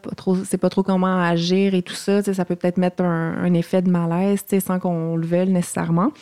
c'est 0.45 0.59
pas 0.59 0.68
trop 0.68 0.82
comment 0.82 1.20
agir 1.20 1.74
et 1.74 1.82
tout 1.82 1.95
ça. 1.95 2.22
Ça 2.22 2.45
peut 2.45 2.57
peut-être 2.57 2.76
mettre 2.76 3.03
un, 3.03 3.55
effet 3.55 3.82
de 3.82 3.90
malaise 3.90 4.45
sans 4.64 4.78
qu'on 4.78 5.16
le 5.16 5.26
veuille 5.26 5.51
nécessairement. 5.51 6.12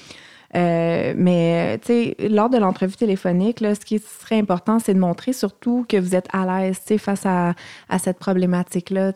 Euh, 0.54 1.14
mais 1.16 1.80
lors 2.28 2.50
de 2.50 2.58
l'entrevue 2.58 2.96
téléphonique, 2.96 3.60
ce 3.60 3.84
qui 3.84 3.98
serait 3.98 4.38
important, 4.38 4.78
c'est 4.78 4.94
de 4.94 4.98
montrer 4.98 5.32
surtout 5.32 5.86
que 5.88 5.96
vous 5.96 6.14
êtes 6.14 6.28
à 6.32 6.44
l'aise 6.46 6.78
face 6.98 7.26
à, 7.26 7.54
cette 7.98 8.18
problématique-là, 8.18 9.12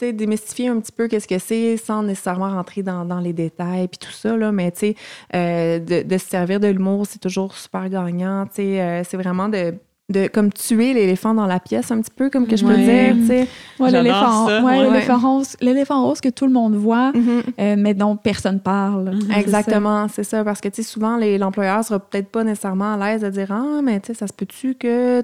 démystifier 0.00 0.68
un 0.68 0.80
petit 0.80 0.90
peu 0.92 1.06
qu'est-ce 1.06 1.28
que 1.28 1.38
c'est 1.38 1.76
sans 1.76 2.02
nécessairement 2.02 2.50
rentrer 2.50 2.82
dans, 2.82 3.04
dans 3.04 3.20
les 3.20 3.32
détails 3.32 3.86
puis 3.88 3.98
tout 3.98 4.10
ça, 4.12 4.36
là, 4.36 4.50
mais 4.50 4.70
tu 4.72 4.78
sais, 4.80 4.94
euh, 5.34 5.78
de, 5.78 6.02
de 6.02 6.18
se 6.18 6.26
servir 6.26 6.58
de 6.58 6.66
l'humour, 6.66 7.06
c'est 7.08 7.20
toujours 7.20 7.54
super 7.54 7.88
gagnant, 7.88 8.44
tu 8.46 8.56
sais, 8.56 8.80
euh, 8.80 9.02
c'est 9.04 9.16
vraiment 9.16 9.48
de, 9.48 9.72
de 10.10 10.26
comme 10.26 10.52
tuer 10.52 10.94
l'éléphant 10.94 11.32
dans 11.32 11.46
la 11.46 11.60
pièce 11.60 11.92
un 11.92 12.00
petit 12.00 12.10
peu, 12.10 12.28
comme 12.28 12.48
que 12.48 12.56
je 12.56 12.64
peux 12.64 12.72
Ouais. 12.74 13.12
dire, 13.12 13.14
tu 13.20 13.26
sais. 13.26 13.48
Ouais, 13.78 13.92
l'éléphant, 13.92 14.48
ça. 14.48 14.62
ouais, 14.64 14.78
Ouais. 14.80 14.90
l'éléphant 14.90 15.18
rose, 15.18 15.56
l'éléphant 15.60 16.04
rose 16.04 16.20
que 16.20 16.28
tout 16.28 16.46
le 16.46 16.52
monde 16.52 16.74
voit, 16.74 17.12
Mhm. 17.14 17.42
euh, 17.60 17.76
mais 17.78 17.94
dont 17.94 18.16
personne 18.16 18.58
parle. 18.58 19.16
Ça. 19.30 19.38
Exactement, 19.38 20.08
c'est 20.08 20.24
ça. 20.24 20.42
Parce 20.42 20.60
que, 20.60 20.68
tu 20.68 20.82
sais, 20.82 20.88
souvent, 20.90 21.16
les- 21.18 21.38
l'employeur 21.38 21.84
sera 21.84 22.00
peut-être 22.00 22.28
pas 22.30 22.42
nécessairement 22.42 22.94
à 22.94 23.12
l'aise 23.12 23.22
de 23.22 23.30
dire 23.30 23.52
Ah, 23.52 23.80
mais 23.82 24.00
tu 24.00 24.08
sais, 24.08 24.14
ça 24.14 24.26
se 24.26 24.32
peut-tu 24.32 24.74
que 24.74 25.20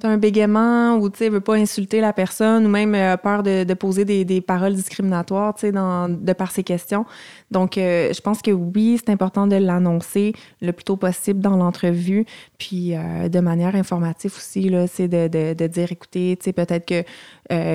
tu 0.00 0.06
as 0.06 0.10
un 0.10 0.16
bégaiement 0.16 0.96
ou, 0.96 1.10
tu 1.10 1.28
veut 1.28 1.40
pas 1.40 1.54
insulter 1.54 2.00
la 2.00 2.12
personne 2.12 2.66
ou 2.66 2.68
même 2.68 2.94
euh, 2.94 3.16
peur 3.16 3.42
de, 3.42 3.74
poser 3.74 4.04
des, 4.04 4.40
paroles 4.40 4.74
discriminatoires, 4.74 5.54
tu 5.54 5.60
sais, 5.60 5.72
de 5.72 6.32
par 6.32 6.50
ses 6.50 6.62
questions. 6.62 7.04
Donc, 7.50 7.76
euh, 7.76 8.12
je 8.12 8.20
pense 8.20 8.40
que 8.40 8.50
oui, 8.50 8.98
c'est 8.98 9.10
important 9.10 9.46
de 9.46 9.56
l'annoncer 9.56 10.34
le 10.60 10.72
plus 10.72 10.84
tôt 10.84 10.96
possible 10.96 11.40
dans 11.40 11.56
l'entrevue. 11.56 12.26
Puis, 12.58 12.94
euh, 12.94 13.28
de 13.28 13.40
manière 13.40 13.74
informative 13.74 14.32
aussi, 14.36 14.68
là, 14.68 14.86
c'est 14.86 15.08
de, 15.08 15.66
dire 15.66 15.92
écoutez, 15.92 16.36
tu 16.38 16.44
sais, 16.44 16.52
peut-être 16.52 16.86
que 16.86 17.04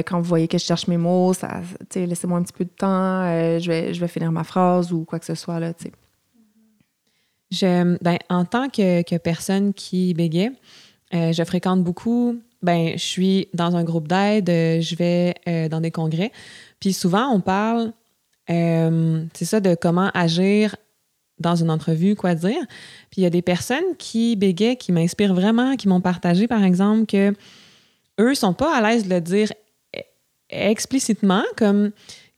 quand 0.03 0.19
vous 0.19 0.27
voyez 0.27 0.47
que 0.47 0.57
je 0.57 0.63
cherche 0.63 0.87
mes 0.87 0.97
mots, 0.97 1.33
ça, 1.33 1.61
tu 1.89 1.99
sais, 1.99 2.05
laissez-moi 2.05 2.39
un 2.39 2.43
petit 2.43 2.53
peu 2.53 2.63
de 2.63 2.69
temps, 2.69 3.23
je, 3.59 3.67
vais, 3.67 3.93
je 3.93 3.99
vais 3.99 4.07
finir 4.07 4.31
ma 4.31 4.43
phrase 4.43 4.93
ou 4.93 5.03
quoi 5.03 5.19
que 5.19 5.25
ce 5.25 5.35
soit, 5.35 5.59
là, 5.59 5.73
tu 5.73 5.85
sais. 5.85 5.91
Je, 7.53 7.97
ben, 8.03 8.17
en 8.29 8.45
tant 8.45 8.67
que, 8.67 9.17
personne 9.19 9.73
qui 9.73 10.13
bégait, 10.15 10.51
euh, 11.13 11.31
je 11.31 11.43
fréquente 11.43 11.83
beaucoup. 11.83 12.39
Ben, 12.61 12.93
je 12.93 13.03
suis 13.03 13.47
dans 13.53 13.75
un 13.75 13.83
groupe 13.83 14.07
d'aide, 14.07 14.49
euh, 14.49 14.81
je 14.81 14.95
vais 14.95 15.35
euh, 15.47 15.69
dans 15.69 15.81
des 15.81 15.91
congrès. 15.91 16.31
Puis 16.79 16.93
souvent, 16.93 17.29
on 17.29 17.41
parle, 17.41 17.91
c'est 18.47 19.45
ça, 19.45 19.59
de 19.59 19.75
comment 19.75 20.09
agir 20.13 20.75
dans 21.39 21.55
une 21.55 21.69
entrevue, 21.69 22.15
quoi 22.15 22.35
dire. 22.35 22.61
Puis 23.09 23.21
il 23.21 23.23
y 23.23 23.25
a 23.25 23.29
des 23.29 23.41
personnes 23.41 23.95
qui 23.97 24.35
bégaient, 24.35 24.75
qui 24.75 24.91
m'inspirent 24.91 25.33
vraiment, 25.33 25.75
qui 25.75 25.87
m'ont 25.87 26.01
partagé, 26.01 26.47
par 26.47 26.63
exemple, 26.63 27.05
que 27.05 27.33
eux 28.19 28.35
sont 28.35 28.53
pas 28.53 28.75
à 28.75 28.81
l'aise 28.81 29.07
de 29.07 29.13
le 29.13 29.21
dire 29.21 29.51
e- 29.95 30.01
explicitement, 30.49 31.43
comme 31.57 31.91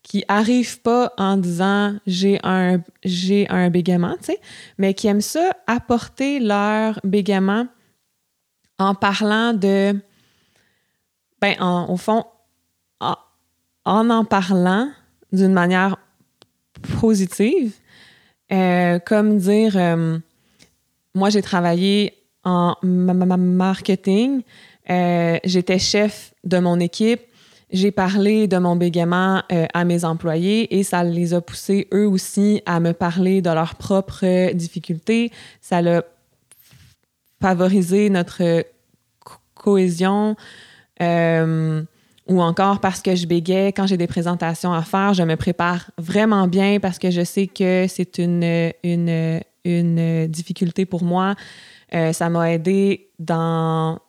qui 0.03 0.23
arrivent 0.27 0.81
pas 0.81 1.11
en 1.17 1.37
disant 1.37 1.95
j'ai 2.05 2.39
un 2.43 2.79
j'ai 3.03 3.49
un 3.49 3.71
bégaiement, 3.71 4.15
tu 4.19 4.25
sais, 4.25 4.39
mais 4.77 4.93
qui 4.93 5.07
aiment 5.07 5.21
ça 5.21 5.51
apporter 5.65 6.39
leur 6.39 6.99
bégaiement 7.03 7.67
en 8.79 8.95
parlant 8.95 9.53
de 9.53 9.95
ben 11.41 11.55
au 11.89 11.97
fond 11.97 12.25
en, 12.99 14.09
en 14.09 14.25
parlant 14.25 14.89
d'une 15.31 15.53
manière 15.53 15.97
positive, 16.99 17.73
euh, 18.51 18.99
comme 18.99 19.37
dire 19.37 19.73
euh, 19.75 20.17
moi 21.13 21.29
j'ai 21.29 21.41
travaillé 21.41 22.13
en 22.43 22.75
marketing, 22.83 24.41
euh, 24.89 25.37
j'étais 25.43 25.79
chef 25.79 26.33
de 26.43 26.59
mon 26.59 26.79
équipe, 26.79 27.21
j'ai 27.71 27.91
parlé 27.91 28.47
de 28.47 28.57
mon 28.57 28.75
bégaiement 28.75 29.41
à 29.73 29.83
mes 29.83 30.05
employés 30.05 30.77
et 30.77 30.83
ça 30.83 31.03
les 31.03 31.33
a 31.33 31.41
poussés 31.41 31.87
eux 31.91 32.07
aussi 32.07 32.61
à 32.67 32.79
me 32.79 32.93
parler 32.93 33.41
de 33.41 33.49
leurs 33.49 33.75
propres 33.75 34.53
difficultés. 34.53 35.31
Ça 35.61 35.79
a 35.79 36.01
favorisé 37.41 38.09
notre 38.09 38.65
cohésion. 39.53 40.35
Euh, 41.01 41.83
ou 42.27 42.41
encore 42.41 42.79
parce 42.79 43.01
que 43.01 43.15
je 43.15 43.27
bégais 43.27 43.67
quand 43.67 43.85
j'ai 43.85 43.97
des 43.97 44.07
présentations 44.07 44.73
à 44.73 44.81
faire, 44.81 45.13
je 45.13 45.21
me 45.21 45.35
prépare 45.35 45.91
vraiment 45.99 46.47
bien 46.47 46.79
parce 46.79 46.97
que 46.97 47.11
je 47.11 47.23
sais 47.23 47.45
que 47.45 47.85
c'est 47.87 48.17
une, 48.17 48.71
une, 48.83 49.41
une 49.63 50.27
difficulté 50.27 50.85
pour 50.85 51.03
moi. 51.03 51.35
Euh, 51.93 52.13
ça 52.13 52.29
m'a 52.29 52.51
aidé 52.51 53.09
dans 53.19 53.99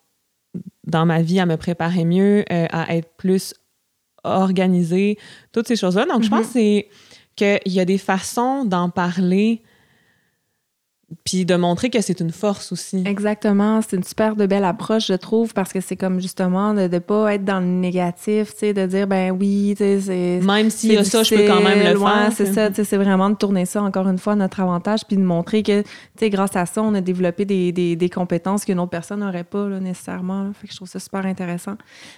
dans 0.87 1.05
ma 1.05 1.21
vie 1.21 1.41
à 1.41 1.47
me 1.47 1.57
préparer 1.57 2.05
mieux, 2.05 2.45
euh, 2.51 2.67
à 2.71 2.97
être 2.97 3.11
plus 3.17 3.55
organisée, 4.25 5.19
toutes 5.53 5.69
ces 5.69 5.77
choses-là. 5.77 6.07
Donc, 6.07 6.23
je 6.23 6.31
pense 6.31 6.55
mm-hmm. 6.55 6.85
qu'il 7.35 7.73
y 7.73 7.81
a 7.81 7.85
des 7.85 7.99
façons 7.99 8.65
d'en 8.65 8.89
parler 8.89 9.63
puis 11.23 11.45
de 11.45 11.55
montrer 11.55 11.89
que 11.89 12.01
c'est 12.01 12.19
une 12.19 12.33
force 12.33 12.73
aussi. 12.73 13.05
Exactement. 13.07 13.81
C'est 13.81 13.97
une 13.97 14.03
super 14.03 14.35
de 14.35 14.45
belle 14.45 14.65
approche, 14.65 15.07
je 15.07 15.15
trouve, 15.15 15.55
parce 15.55 15.73
que 15.73 15.81
c'est 15.81 15.95
comme 15.95 16.21
justement 16.21 16.75
de 16.75 16.89
ne 16.89 16.99
pas 16.99 17.35
être 17.35 17.45
dans 17.45 17.61
le 17.61 17.67
négatif, 17.67 18.53
tu 18.53 18.59
sais, 18.59 18.75
de 18.75 18.87
dire, 18.87 19.07
ben 19.07 19.31
oui, 19.31 19.75
tu 19.77 19.85
sais, 19.85 20.01
c'est. 20.01 20.41
Même 20.45 20.69
si 20.69 20.89
y 20.89 20.97
a 20.97 21.05
ça, 21.05 21.23
je 21.23 21.37
peux 21.37 21.47
quand 21.47 21.61
même 21.61 21.93
le 21.93 21.99
faire. 21.99 22.33
c'est 22.33 22.47
ça, 22.47 22.71
tu 22.71 22.77
sais, 22.77 22.85
c'est 22.85 22.97
vraiment 22.97 23.31
de 23.31 23.37
tourner 23.37 23.67
ça, 23.67 23.83
encore 23.83 24.09
une 24.09 24.19
fois, 24.19 24.33
à 24.33 24.37
notre 24.37 24.59
avantage, 24.59 25.05
puis 25.07 25.17
de 25.17 25.23
montrer 25.23 25.63
que, 25.63 25.83
tu 25.83 25.89
sais, 26.19 26.31
grâce 26.31 26.57
à 26.57 26.67
ça, 26.67 26.83
on 26.83 26.93
a 26.95 27.01
développé 27.01 27.45
des, 27.45 27.71
des, 27.71 27.95
des 27.95 28.11
compétences 28.11 28.65
qu'une 28.65 28.81
autre 28.81 28.91
personne 28.91 29.21
n'aurait 29.21 29.45
pas, 29.45 29.69
là, 29.69 29.79
nécessairement. 29.79 30.51
Fait 30.55 30.67
que 30.67 30.73
je 30.73 30.77
trouve 30.77 30.89
ça 30.89 30.99
super 30.99 31.25
intéressant. 31.25 31.77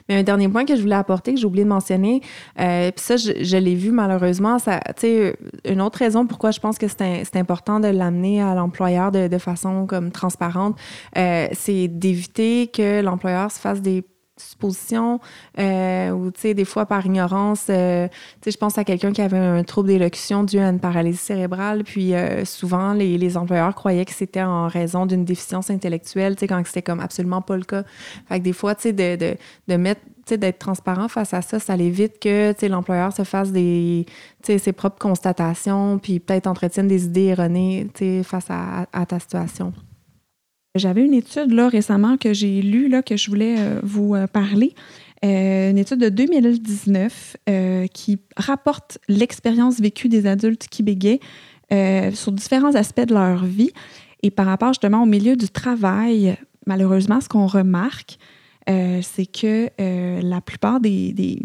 Mais 0.09 0.17
un 0.17 0.23
dernier 0.23 0.49
point 0.49 0.65
que 0.65 0.77
je 0.77 0.81
voulais 0.81 0.95
apporter, 0.95 1.35
que 1.35 1.41
j'ai 1.41 1.47
oublié 1.47 1.65
de 1.65 1.69
mentionner, 1.69 2.23
euh, 2.59 2.91
puis 2.91 3.05
ça, 3.05 3.19
je, 3.19 3.33
je 3.43 3.57
l'ai 3.59 3.75
vu 3.75 3.91
malheureusement, 3.91 4.59
ça, 4.59 4.81
tu 4.97 5.03
sais, 5.03 5.37
une 5.67 5.83
autre 5.83 5.99
raison 5.99 6.27
pourquoi 6.27 6.53
je 6.53 6.61
pense 6.61 6.79
que 6.79 6.87
c'est 6.89 7.37
important 7.37 7.81
de 7.81 7.89
l'amener 7.89 8.41
à 8.41 8.55
l'emploi 8.55 8.78
de, 8.81 9.39
façon 9.39 9.87
comme 9.87 10.11
transparente, 10.11 10.77
euh, 11.17 11.49
c'est 11.53 11.89
d'éviter 11.89 12.69
que 12.69 13.01
l'employeur 13.03 13.51
se 13.51 13.61
fasse 13.61 13.81
des 13.81 14.05
suppositions 14.37 15.19
euh, 15.59 16.11
ou 16.11 16.31
tu 16.31 16.41
sais 16.43 16.55
des 16.55 16.65
fois 16.65 16.87
par 16.87 17.05
ignorance 17.05 17.67
euh, 17.71 18.07
tu 18.07 18.15
sais 18.45 18.51
je 18.53 18.57
pense 18.57 18.79
à 18.79 18.85
quelqu'un 18.85 19.13
qui 19.13 19.21
avait 19.21 19.37
un 19.37 19.65
trouble 19.65 19.89
d'élocution 19.89 20.45
dû 20.45 20.61
à 20.61 20.69
une 20.69 20.79
paralysie 20.79 21.19
cérébrale 21.19 21.83
puis 21.83 22.13
souvent 22.45 22.93
les, 22.93 23.19
les, 23.19 23.37
employeurs 23.37 23.75
croyaient 23.75 24.05
que 24.05 24.13
c'était 24.13 24.45
en 24.45 24.69
raison 24.69 25.07
d'une 25.07 25.25
déficience 25.25 25.71
intellectuelle 25.71 26.37
tu 26.37 26.41
sais 26.41 26.47
quand 26.47 26.63
c'était 26.65 26.83
comme 26.83 27.01
absolument 27.01 27.43
pas 27.43 27.57
le 27.57 27.65
cas. 27.65 27.83
Fait 28.29 28.39
des 28.39 28.53
fois 28.53 28.77
tu 28.77 28.83
sais 28.83 28.93
de, 28.93 29.17
de, 29.17 29.37
de 29.67 29.77
mettre 29.77 30.03
d'être 30.37 30.59
transparent 30.59 31.09
face 31.09 31.35
à 31.35 31.43
ça, 31.43 31.59
ça 31.59 31.77
évite 31.77 32.19
que 32.21 32.67
l'employeur 32.67 33.13
se 33.13 33.25
fasse 33.25 33.51
ses 33.53 34.73
propres 34.73 34.99
constatations, 34.99 35.99
puis 35.99 36.21
peut-être 36.21 36.47
entretienne 36.47 36.89
des 36.89 37.05
idées 37.05 37.27
erronées 37.27 37.89
face 38.25 38.47
à, 38.51 39.07
ta 39.07 39.19
situation. 39.19 39.73
J'avais 40.75 41.05
une 41.05 41.15
étude 41.15 41.53
là, 41.53 41.69
récemment 41.69 42.17
que 42.17 42.33
j'ai 42.33 42.63
lue, 42.63 42.93
que 43.05 43.17
je 43.17 43.31
voulais 43.31 43.57
euh, 43.59 43.81
vous 43.83 44.15
euh, 44.15 44.27
parler. 44.27 44.75
Euh, 45.25 45.71
une 45.71 45.79
étude 45.79 45.99
de 45.99 46.09
2019 46.09 47.37
qui 47.93 48.19
rapporte 48.37 48.99
l'expérience 49.09 49.81
vécue 49.81 50.09
des 50.09 50.27
adultes 50.27 50.69
qui 50.69 50.83
bégaient 50.83 51.19
sur 52.15 52.31
différents 52.33 52.75
aspects 52.75 53.07
de 53.07 53.15
leur 53.15 53.45
vie. 53.45 53.73
Et 54.23 54.31
par 54.31 54.47
rapport 54.47 54.69
justement 54.69 55.03
au 55.03 55.07
milieu 55.07 55.37
du 55.37 55.49
travail, 55.49 56.37
malheureusement, 56.67 57.21
ce 57.21 57.29
qu'on 57.29 57.47
remarque, 57.47 58.19
euh, 58.69 59.01
c'est 59.03 59.27
que 59.27 59.71
euh, 59.81 60.21
la 60.21 60.41
plupart 60.41 60.81
des, 60.81 61.41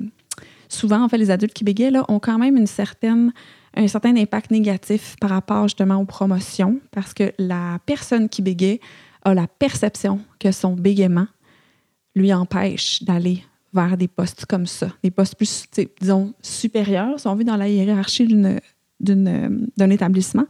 Souvent, 0.69 1.03
en 1.03 1.09
fait, 1.09 1.17
les 1.17 1.29
adultes 1.29 1.53
qui 1.53 1.63
bégayent 1.63 1.99
ont 2.07 2.19
quand 2.19 2.39
même 2.39 2.57
une 2.57 2.67
certaine, 2.67 3.31
un 3.75 3.87
certain 3.87 4.15
impact 4.17 4.49
négatif 4.49 5.15
par 5.21 5.29
rapport 5.29 5.67
justement 5.67 5.97
aux 5.97 6.05
promotions, 6.05 6.79
parce 6.91 7.13
que 7.13 7.31
la 7.37 7.77
personne 7.85 8.27
qui 8.27 8.41
bégaye 8.41 8.79
a 9.23 9.35
la 9.35 9.47
perception 9.47 10.19
que 10.39 10.51
son 10.51 10.73
bégaiement 10.73 11.27
lui 12.15 12.33
empêche 12.33 13.03
d'aller 13.03 13.43
vers 13.71 13.97
des 13.97 14.07
postes 14.07 14.45
comme 14.45 14.65
ça, 14.65 14.87
des 15.03 15.11
postes 15.11 15.35
plus, 15.35 15.65
disons, 15.99 16.33
supérieurs, 16.41 17.19
si 17.19 17.27
on 17.27 17.35
veut, 17.35 17.43
dans 17.43 17.57
la 17.57 17.67
hiérarchie 17.67 18.27
d'un 18.99 19.89
établissement. 19.89 20.45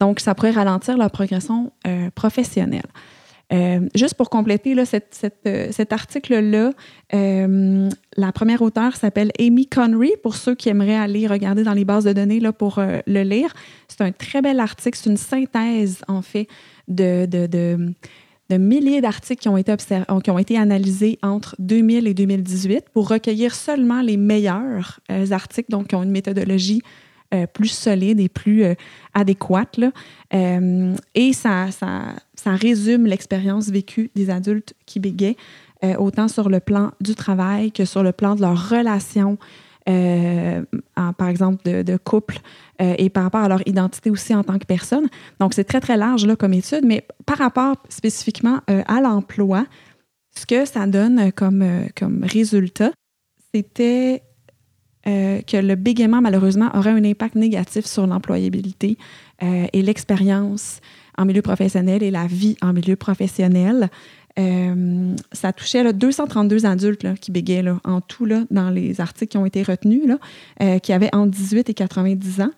Donc, 0.00 0.20
ça 0.20 0.34
pourrait 0.34 0.50
ralentir 0.50 0.96
leur 0.96 1.10
progression 1.10 1.72
euh, 1.86 2.10
professionnelle. 2.14 2.86
Euh, 3.52 3.88
juste 3.94 4.14
pour 4.14 4.28
compléter 4.28 4.76
euh, 4.76 5.68
cet 5.70 5.92
article-là, 5.92 6.72
euh, 7.14 7.88
la 8.16 8.32
première 8.32 8.60
auteure 8.60 8.96
s'appelle 8.96 9.30
Amy 9.38 9.66
Connery, 9.66 10.12
pour 10.22 10.34
ceux 10.34 10.54
qui 10.56 10.68
aimeraient 10.68 10.96
aller 10.96 11.26
regarder 11.26 11.62
dans 11.62 11.72
les 11.72 11.84
bases 11.84 12.04
de 12.04 12.12
données 12.12 12.40
pour 12.58 12.80
le 12.80 13.22
lire. 13.22 13.52
C'est 13.88 14.00
un 14.00 14.12
très 14.12 14.42
bel 14.42 14.58
article, 14.58 14.98
c'est 15.00 15.10
une 15.10 15.16
synthèse, 15.16 16.00
en 16.08 16.22
fait, 16.22 16.48
de, 16.88 17.26
milliers 18.50 19.00
d'articles 19.00 19.48
qui, 19.48 19.64
qui 20.24 20.30
ont 20.30 20.38
été 20.38 20.58
analysés 20.58 21.18
entre 21.22 21.54
2000 21.60 22.08
et 22.08 22.14
2018 22.14 22.86
pour 22.92 23.08
recueillir 23.08 23.54
seulement 23.54 24.02
les 24.02 24.16
meilleurs 24.16 25.00
articles, 25.30 25.70
donc 25.70 25.88
qui 25.88 25.94
ont 25.94 26.02
une 26.02 26.10
méthodologie 26.10 26.82
plus 27.52 27.68
solide 27.68 28.20
et 28.20 28.28
plus 28.28 28.64
adéquate. 29.14 29.76
Là. 29.76 29.90
et 31.14 31.32
ça, 31.32 31.70
ça, 31.70 32.14
ça 32.34 32.52
résume 32.52 33.06
l'expérience 33.06 33.68
vécue 33.68 34.10
des 34.14 34.30
adultes 34.30 34.74
qui 34.86 35.00
bégaient, 35.00 35.36
euh, 35.84 35.94
autant 35.96 36.28
sur 36.28 36.48
le 36.48 36.60
plan 36.60 36.92
du 37.00 37.14
travail 37.14 37.72
que 37.72 37.84
sur 37.84 38.02
le 38.02 38.12
plan 38.12 38.34
de 38.34 38.40
leur 38.40 38.70
relation, 38.70 39.36
euh, 39.88 40.62
par 40.94 41.28
exemple, 41.28 41.82
de, 41.82 41.96
couple 41.96 42.38
euh, 42.80 42.94
et 42.98 43.10
par 43.10 43.24
rapport 43.24 43.42
à 43.42 43.48
leur 43.48 43.66
identité 43.66 44.10
aussi 44.10 44.34
en 44.34 44.42
tant 44.42 44.58
que 44.58 44.64
personne. 44.64 45.08
Donc, 45.38 45.54
c'est 45.54 45.64
très, 45.64 45.80
très 45.80 45.96
large 45.96 46.24
là, 46.26 46.34
comme 46.34 46.54
étude, 46.54 46.84
mais 46.84 47.06
par 47.26 47.38
rapport 47.38 47.76
spécifiquement 47.88 48.60
à 48.66 49.00
l'emploi, 49.00 49.66
ce 50.36 50.46
que 50.46 50.64
ça 50.64 50.86
donne 50.86 51.32
comme, 51.32 51.64
comme 51.94 52.24
résultat, 52.24 52.92
c'était 53.54 54.22
que 55.06 55.56
le 55.56 55.74
bégaiement, 55.76 56.20
malheureusement, 56.20 56.68
aurait 56.74 56.90
un 56.90 57.04
impact 57.04 57.36
négatif 57.36 57.86
sur 57.86 58.06
l'employabilité 58.06 58.98
et 59.40 59.82
l'expérience 59.82 60.80
en 61.16 61.24
milieu 61.24 61.42
professionnel 61.42 62.02
et 62.02 62.10
la 62.10 62.26
vie 62.26 62.56
en 62.60 62.72
milieu 62.72 62.96
professionnel. 62.96 63.88
Euh, 64.38 65.14
ça 65.32 65.52
touchait 65.52 65.82
là, 65.82 65.92
232 65.92 66.66
adultes 66.66 67.14
qui 67.20 67.30
bégaient 67.30 67.62
là, 67.62 67.80
en 67.84 68.00
tout 68.00 68.28
dans 68.50 68.70
les 68.70 69.00
articles 69.00 69.30
qui 69.30 69.38
ont 69.38 69.46
été 69.46 69.62
retenus, 69.62 70.02
euh, 70.62 70.78
qui 70.78 70.92
avaient 70.92 71.14
entre 71.14 71.30
18 71.30 71.70
et 71.70 71.74
90 71.74 72.40
ans. 72.42 72.50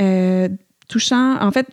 Euh, 0.00 0.48
touchant, 0.88 1.36
en 1.40 1.50
fait, 1.50 1.66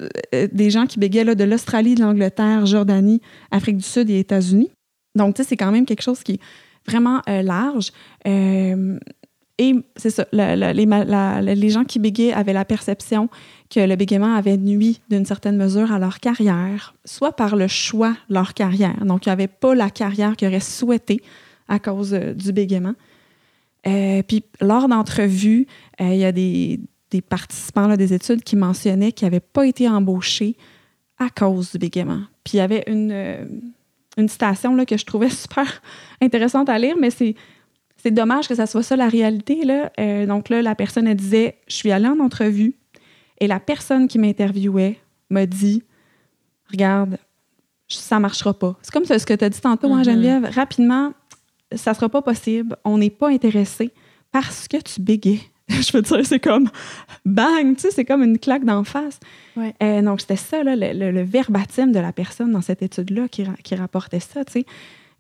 des 0.52 0.72
gens 0.72 0.88
qui 0.88 0.98
bégaient 0.98 1.36
de 1.36 1.44
l'Australie, 1.44 1.94
de 1.94 2.02
l'Angleterre, 2.02 2.66
Jordanie, 2.66 3.22
Afrique 3.52 3.78
du 3.78 3.84
Sud 3.84 4.10
et 4.10 4.20
États-Unis. 4.20 4.72
Donc, 5.16 5.36
tu 5.36 5.44
c'est 5.44 5.58
quand 5.58 5.72
même 5.72 5.86
quelque 5.86 6.02
chose 6.02 6.24
qui 6.24 6.34
est 6.34 6.40
vraiment 6.88 7.22
large. 7.28 7.92
Et 9.60 9.76
c'est 9.96 10.10
ça, 10.10 10.26
les, 10.32 11.56
les, 11.56 11.70
gens 11.70 11.84
qui 11.84 12.00
bégaient 12.00 12.34
avaient 12.34 12.54
la 12.54 12.66
perception 12.66 13.30
que 13.70 13.80
le 13.80 13.96
bégaiement 13.96 14.34
avait 14.34 14.58
nuit 14.58 15.00
d'une 15.10 15.26
certaine 15.26 15.58
mesure 15.58 15.92
à 15.92 16.00
leur 16.00 16.20
carrière, 16.20 16.96
soit 17.06 17.34
par 17.34 17.56
le 17.56 17.68
choix 17.68 18.16
de 18.30 18.34
leur 18.34 18.56
carrière. 18.56 19.06
Donc, 19.06 19.26
il 19.26 19.30
n'y 19.30 19.34
avait 19.34 19.48
pas 19.48 19.76
la 19.76 19.92
carrière 19.92 20.36
qu'ils 20.36 20.48
auraient 20.48 20.60
souhaité 20.60 21.22
à 21.68 21.78
cause 21.78 22.16
euh, 22.16 22.34
du 22.34 22.52
bégaiement. 22.52 22.96
Euh, 23.86 24.24
puis, 24.24 24.44
lors 24.60 24.88
d'entrevues, 24.88 25.68
euh, 26.02 26.14
il 26.14 26.20
y 26.20 26.26
a 26.26 26.32
des, 26.32 26.80
participants 27.30 27.86
là, 27.86 27.96
des 27.96 28.12
études 28.12 28.44
qui 28.44 28.56
mentionnaient 28.56 29.12
qu'ils 29.12 29.28
n'avaient 29.28 29.40
pas 29.40 29.68
été 29.68 29.88
embauchés 29.88 30.58
à 31.20 31.30
cause 31.30 31.74
du 31.74 31.78
bégaiement. 31.78 32.22
Puis, 32.44 32.56
il 32.56 32.58
y 32.58 32.62
avait 32.62 32.84
une, 32.88 33.62
une 34.18 34.28
citation 34.28 34.76
là, 34.76 34.88
que 34.88 34.98
je 34.98 35.06
trouvais 35.06 35.30
super 35.30 35.84
intéressante 36.22 36.70
à 36.70 36.80
lire, 36.80 36.96
mais 37.00 37.12
c'est 37.12 37.36
c'est 38.04 38.12
dommage 38.12 38.48
que 38.48 38.56
ça 38.56 38.68
soit 38.68 38.84
ça 38.84 38.96
la 38.96 39.08
réalité. 39.08 39.64
Là. 39.64 39.92
donc 40.26 40.50
là, 40.50 40.62
la 40.62 40.76
personne 40.76 41.08
elle 41.08 41.16
disait 41.16 41.56
Je 41.68 41.76
suis 41.76 41.92
allée 41.92 42.08
en 42.08 42.20
entrevue, 42.20 42.76
et 43.40 43.48
la 43.48 43.60
personne 43.60 44.08
qui 44.08 44.20
m'interviewait 44.20 45.00
m'a 45.30 45.46
dit 45.46 45.84
Regarde, 46.72 47.18
ça 47.88 48.18
ne 48.18 48.22
marchera 48.22 48.54
pas. 48.54 48.76
C'est 48.82 48.92
comme 48.92 49.06
ce 49.06 49.26
que 49.26 49.34
tu 49.34 49.46
as 49.46 49.50
dit 49.50 49.62
tantôt, 49.62 49.94
hein, 49.94 50.02
mm-hmm. 50.02 50.06
Geneviève. 50.06 50.50
Rapidement, 50.54 51.14
ça 51.74 51.92
ne 51.92 51.96
sera 51.96 52.10
pas 52.10 52.22
possible. 52.22 52.76
On 52.84 52.98
n'est 52.98 53.10
pas 53.10 53.30
intéressé 53.30 53.92
parce 54.32 54.68
que 54.68 54.78
tu 54.78 55.02
bégais. 55.02 55.40
je 55.70 55.92
veux 55.94 56.02
dire, 56.02 56.26
c'est 56.26 56.40
comme 56.40 56.70
bang, 57.26 57.76
tu 57.76 57.84
sais, 57.84 57.92
c'est 57.92 58.04
comme 58.06 58.22
une 58.24 58.38
claque 58.38 58.66
d'en 58.66 58.84
face. 58.84 59.20
Ouais. 59.56 59.74
Euh, 59.82 60.02
donc, 60.02 60.20
c'était 60.22 60.36
ça, 60.36 60.62
là, 60.64 60.76
le, 60.76 60.92
le- 60.98 61.12
le 61.12 61.22
verbatim 61.22 61.88
de 61.88 62.00
la 62.00 62.12
personne 62.12 62.52
dans 62.52 62.62
cette 62.62 62.82
étude-là 62.82 63.28
qui, 63.30 63.44
ra- 63.46 63.56
qui 63.64 63.76
rapportait 63.76 64.20
ça, 64.20 64.44
tu 64.44 64.54
sais. 64.54 64.66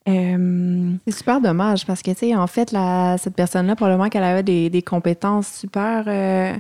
Euh, 0.08 0.95
C'est 1.08 1.16
super 1.16 1.39
dommage 1.39 1.86
parce 1.86 2.01
que, 2.01 2.12
tu 2.12 2.18
sais, 2.18 2.36
en 2.36 2.47
fait, 2.47 2.72
la, 2.72 3.18
cette 3.18 3.36
personne-là, 3.36 3.76
probablement 3.76 4.10
qu'elle 4.10 4.24
avait 4.24 4.43
des, 4.43 4.70
des 4.70 4.82
compétences 4.82 5.47
super 5.47 6.04
euh, 6.08 6.54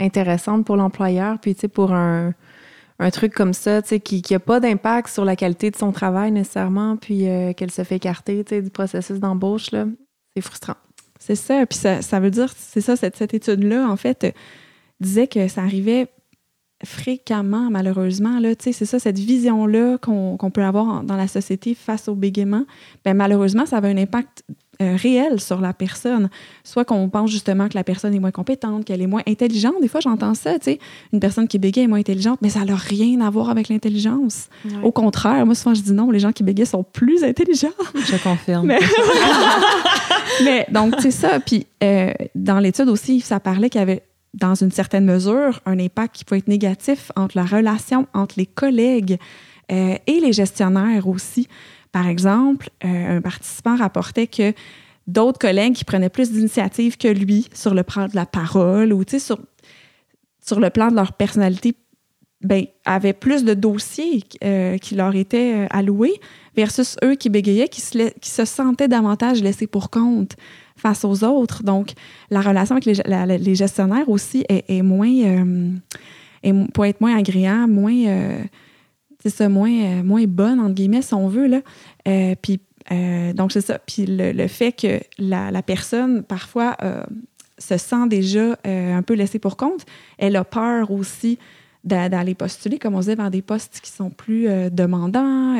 intéressantes 0.00 0.64
pour 0.64 0.76
l'employeur. 0.76 1.38
Puis, 1.38 1.54
tu 1.54 1.62
sais, 1.62 1.68
pour 1.68 1.92
un, 1.92 2.32
un 2.98 3.10
truc 3.10 3.34
comme 3.34 3.52
ça, 3.52 3.82
tu 3.82 3.88
sais, 3.88 4.00
qui 4.00 4.22
n'a 4.30 4.38
pas 4.38 4.60
d'impact 4.60 5.08
sur 5.08 5.24
la 5.24 5.36
qualité 5.36 5.70
de 5.70 5.76
son 5.76 5.92
travail 5.92 6.32
nécessairement, 6.32 6.96
puis 6.96 7.28
euh, 7.28 7.52
qu'elle 7.52 7.70
se 7.70 7.84
fait 7.84 7.96
écarter, 7.96 8.42
tu 8.44 8.56
sais, 8.56 8.62
du 8.62 8.70
processus 8.70 9.20
d'embauche, 9.20 9.70
là, 9.70 9.84
c'est 10.34 10.42
frustrant. 10.42 10.76
C'est 11.18 11.34
ça. 11.34 11.66
Puis 11.66 11.78
ça, 11.78 12.00
ça 12.00 12.20
veut 12.20 12.30
dire, 12.30 12.52
c'est 12.56 12.80
ça, 12.80 12.96
cette, 12.96 13.16
cette 13.16 13.34
étude-là, 13.34 13.86
en 13.88 13.96
fait, 13.96 14.34
disait 15.00 15.26
que 15.26 15.46
ça 15.48 15.62
arrivait 15.62 16.08
fréquemment, 16.84 17.68
malheureusement. 17.70 18.38
Là, 18.40 18.50
c'est 18.58 18.72
ça, 18.72 18.98
cette 18.98 19.18
vision-là 19.18 19.98
qu'on 19.98 20.36
qu'on 20.36 20.50
peut 20.50 20.62
avoir 20.64 20.84
en- 20.86 21.02
dans 21.02 21.16
la 21.16 21.28
société 21.28 21.74
face 21.74 22.08
au 22.08 22.14
bégaiement. 22.14 22.64
Ben, 23.04 23.14
malheureusement, 23.14 23.66
ça 23.66 23.78
avait 23.78 23.90
un 23.90 23.96
impact 23.98 24.44
euh, 24.80 24.94
réel 24.94 25.40
sur 25.40 25.60
la 25.60 25.72
personne. 25.72 26.28
Soit 26.62 26.84
qu'on 26.84 27.08
pense 27.08 27.32
justement 27.32 27.68
que 27.68 27.74
la 27.74 27.82
personne 27.82 28.14
est 28.14 28.20
moins 28.20 28.30
compétente, 28.30 28.84
qu'elle 28.84 29.02
est 29.02 29.08
moins 29.08 29.22
intelligente. 29.26 29.74
Des 29.82 29.88
fois, 29.88 29.98
j'entends 29.98 30.34
ça, 30.34 30.56
tu 30.60 30.66
sais. 30.66 30.78
Une 31.12 31.18
personne 31.18 31.48
qui 31.48 31.58
bégaye 31.58 31.82
est 31.82 31.88
moins 31.88 31.98
intelligente, 31.98 32.38
mais 32.42 32.48
ça 32.48 32.64
n'a 32.64 32.76
rien 32.76 33.20
à 33.22 33.28
voir 33.28 33.50
avec 33.50 33.68
l'intelligence. 33.70 34.48
Au 34.84 34.92
contraire, 34.92 35.44
moi, 35.46 35.56
souvent, 35.56 35.74
je 35.74 35.82
dis 35.82 35.92
non, 35.92 36.12
les 36.12 36.20
gens 36.20 36.30
qui 36.30 36.44
bégayent 36.44 36.64
sont 36.64 36.84
plus 36.84 37.24
intelligents. 37.24 37.74
Je 37.96 38.22
confirme. 38.22 38.66
Mais, 38.68 38.78
Mais 40.44 40.66
donc, 40.70 40.94
c'est 41.00 41.10
ça. 41.10 41.40
Puis, 41.40 41.66
euh, 41.82 42.12
dans 42.36 42.60
l'étude 42.60 42.88
aussi, 42.88 43.20
ça 43.20 43.40
parlait 43.40 43.70
qu'il 43.70 43.80
y 43.80 43.82
avait, 43.82 44.02
dans 44.34 44.54
une 44.54 44.70
certaine 44.70 45.04
mesure, 45.04 45.60
un 45.66 45.78
impact 45.78 46.14
qui 46.14 46.24
peut 46.24 46.36
être 46.36 46.48
négatif 46.48 47.10
entre 47.16 47.36
la 47.36 47.44
relation 47.44 48.06
entre 48.14 48.34
les 48.36 48.46
collègues 48.46 49.18
euh, 49.72 49.96
et 50.06 50.20
les 50.20 50.32
gestionnaires 50.32 51.06
aussi. 51.08 51.48
Par 51.92 52.06
exemple, 52.06 52.70
euh, 52.84 53.16
un 53.16 53.20
participant 53.20 53.76
rapportait 53.76 54.26
que 54.26 54.52
d'autres 55.06 55.38
collègues 55.38 55.74
qui 55.74 55.84
prenaient 55.84 56.10
plus 56.10 56.30
d'initiative 56.30 56.96
que 56.98 57.08
lui 57.08 57.48
sur 57.54 57.74
le 57.74 57.82
plan 57.82 58.06
de 58.06 58.14
la 58.14 58.26
parole 58.26 58.92
ou, 58.92 59.02
sur, 59.06 59.38
sur 60.44 60.60
le 60.60 60.70
plan 60.70 60.90
de 60.90 60.96
leur 60.96 61.14
personnalité, 61.14 61.74
ben, 62.42 62.66
avaient 62.84 63.14
plus 63.14 63.44
de 63.44 63.54
dossiers 63.54 64.22
euh, 64.44 64.78
qui 64.78 64.94
leur 64.94 65.16
étaient 65.16 65.66
alloués 65.70 66.20
versus 66.54 66.96
eux 67.02 67.14
qui 67.14 67.30
bégayaient, 67.30 67.68
qui 67.68 67.80
se 68.30 68.44
sentaient 68.44 68.88
davantage 68.88 69.42
laissés 69.42 69.66
pour 69.66 69.90
compte 69.90 70.36
face 70.78 71.04
aux 71.04 71.24
autres. 71.24 71.62
Donc, 71.62 71.92
la 72.30 72.40
relation 72.40 72.76
avec 72.76 72.86
les, 72.86 73.54
gestionnaires 73.54 74.08
aussi 74.08 74.44
est, 74.48 74.82
moins, 74.82 75.12
euh, 75.12 75.70
est 76.42 76.72
peut 76.72 76.84
être 76.84 77.00
moins 77.00 77.16
agréable, 77.16 77.72
moins, 77.72 78.06
euh, 78.06 78.42
c'est 79.22 79.30
ça, 79.30 79.48
moins, 79.48 79.70
euh, 79.70 80.02
moins 80.02 80.24
bonne, 80.24 80.60
entre 80.60 80.74
guillemets, 80.74 81.02
si 81.02 81.14
on 81.14 81.28
veut. 81.28 81.46
Là. 81.46 81.60
Euh, 82.06 82.34
puis, 82.40 82.60
donc, 83.34 83.52
c'est 83.52 83.60
ça. 83.60 83.78
Puis 83.78 84.06
le, 84.08 84.46
fait 84.46 84.72
que 84.72 85.00
la, 85.18 85.50
la 85.50 85.62
personne, 85.62 86.22
parfois, 86.22 86.74
se 87.58 87.76
sent 87.76 88.08
déjà 88.08 88.56
un 88.64 89.02
peu 89.02 89.12
laissée 89.12 89.38
pour 89.38 89.58
compte, 89.58 89.84
elle 90.16 90.36
a 90.36 90.44
peur 90.44 90.90
aussi 90.90 91.38
d'a- 91.84 92.08
d'aller 92.08 92.34
postuler, 92.34 92.78
comme 92.78 92.94
on 92.94 93.00
disait, 93.00 93.14
vers 93.14 93.30
des 93.30 93.42
postes 93.42 93.80
qui 93.82 93.90
sont 93.90 94.08
plus 94.08 94.48
demandants, 94.70 95.58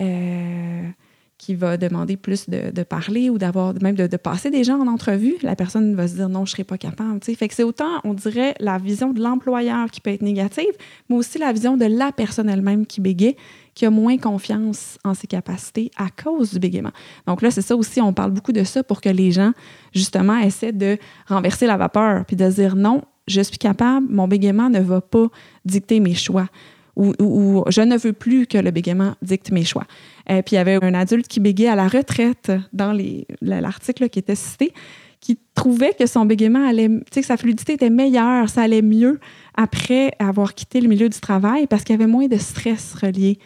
euh, 0.00 0.88
qui 1.44 1.54
va 1.54 1.76
demander 1.76 2.16
plus 2.16 2.48
de, 2.48 2.82
parler 2.84 3.28
ou 3.28 3.36
d'avoir 3.36 3.74
même 3.82 3.96
de, 3.96 4.16
passer 4.16 4.50
des 4.50 4.64
gens 4.64 4.80
en 4.80 4.86
entrevue. 4.86 5.34
La 5.42 5.54
personne 5.54 5.94
va 5.94 6.08
se 6.08 6.14
dire 6.14 6.30
non, 6.30 6.46
je 6.46 6.52
ne 6.52 6.52
serai 6.52 6.64
pas 6.64 6.78
capable. 6.78 7.20
tu 7.20 7.26
sais. 7.26 7.34
Fait 7.36 7.50
c'est 7.52 7.64
autant, 7.64 8.00
on 8.02 8.14
dirait, 8.14 8.54
la 8.60 8.78
vision 8.78 9.12
de 9.12 9.20
l'employeur 9.20 9.90
qui 9.90 10.00
peut 10.00 10.08
être 10.08 10.22
négative, 10.22 10.72
mais 11.10 11.16
aussi 11.16 11.36
la 11.36 11.52
vision 11.52 11.76
de 11.76 11.84
la 11.84 12.12
personne 12.12 12.48
elle-même 12.48 12.86
qui 12.86 13.02
bégaye, 13.02 13.36
qui 13.74 13.84
a 13.84 13.90
moins 13.90 14.16
confiance 14.16 14.96
en 15.04 15.12
ses 15.12 15.26
capacités 15.26 15.90
à 15.98 16.06
cause 16.08 16.54
du 16.54 16.58
bégaiement. 16.58 16.92
Donc 17.26 17.42
là, 17.42 17.50
c'est 17.50 17.60
ça 17.60 17.76
aussi, 17.76 18.00
on 18.00 18.14
parle 18.14 18.30
beaucoup 18.30 18.52
de 18.52 18.64
ça 18.64 18.82
pour 18.82 19.02
que 19.02 19.10
les 19.10 19.30
gens, 19.30 19.52
justement, 19.92 20.38
essaient 20.38 20.72
de 20.72 20.96
renverser 21.28 21.66
la 21.66 21.76
vapeur, 21.76 22.24
puis 22.24 22.36
de 22.36 22.48
dire 22.48 22.74
non, 22.74 23.02
je 23.28 23.42
suis 23.42 23.58
capable, 23.58 24.06
mon 24.08 24.28
bégaiement 24.28 24.70
ne 24.70 24.80
va 24.80 25.02
pas 25.02 25.26
dicter 25.66 26.00
mes 26.00 26.14
choix. 26.14 26.48
Ou- 26.96 27.12
ou 27.18 27.64
je 27.68 27.82
ne 27.82 27.98
veux 27.98 28.12
plus 28.14 28.46
que 28.46 28.56
le 28.56 28.70
bégaiement 28.70 29.14
dicte 29.20 29.50
mes 29.50 29.64
choix. 29.64 29.84
Euh, 30.30 30.42
puis 30.42 30.54
il 30.54 30.56
y 30.56 30.58
avait 30.58 30.82
un 30.82 30.94
adulte 30.94 31.28
qui 31.28 31.40
bégayait 31.40 31.68
à 31.70 31.76
la 31.76 31.88
retraite 31.88 32.52
dans 32.72 32.96
l'article 33.42 34.08
qui 34.08 34.18
était 34.18 34.34
cité, 34.34 34.72
qui 35.20 35.38
trouvait 35.54 35.94
que 35.98 36.06
son 36.06 36.24
bégaiement 36.24 36.66
allait, 36.66 36.88
que 37.10 37.22
sa 37.22 37.36
fluidité 37.36 37.74
était 37.74 37.90
meilleure, 37.90 38.48
ça 38.48 38.62
allait 38.62 38.82
mieux 38.82 39.20
après 39.56 40.12
avoir 40.18 40.54
quitté 40.54 40.80
le 40.80 40.88
milieu 40.88 41.08
du 41.08 41.20
travail 41.20 41.66
parce 41.66 41.84
qu'il 41.84 41.94
y 41.94 41.98
avait 41.98 42.10
moins 42.10 42.26
de 42.26 42.36
stress 42.36 42.94
relié 42.94 43.38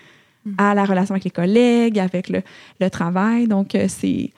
à 0.56 0.74
la 0.74 0.84
relation 0.84 1.14
avec 1.14 1.24
les 1.24 1.30
collègues, 1.30 1.98
avec 1.98 2.28
le, 2.28 2.42
le 2.80 2.90
travail. 2.90 3.46
Donc, 3.46 3.74
euh, 3.74 3.86
c'est 3.88 4.30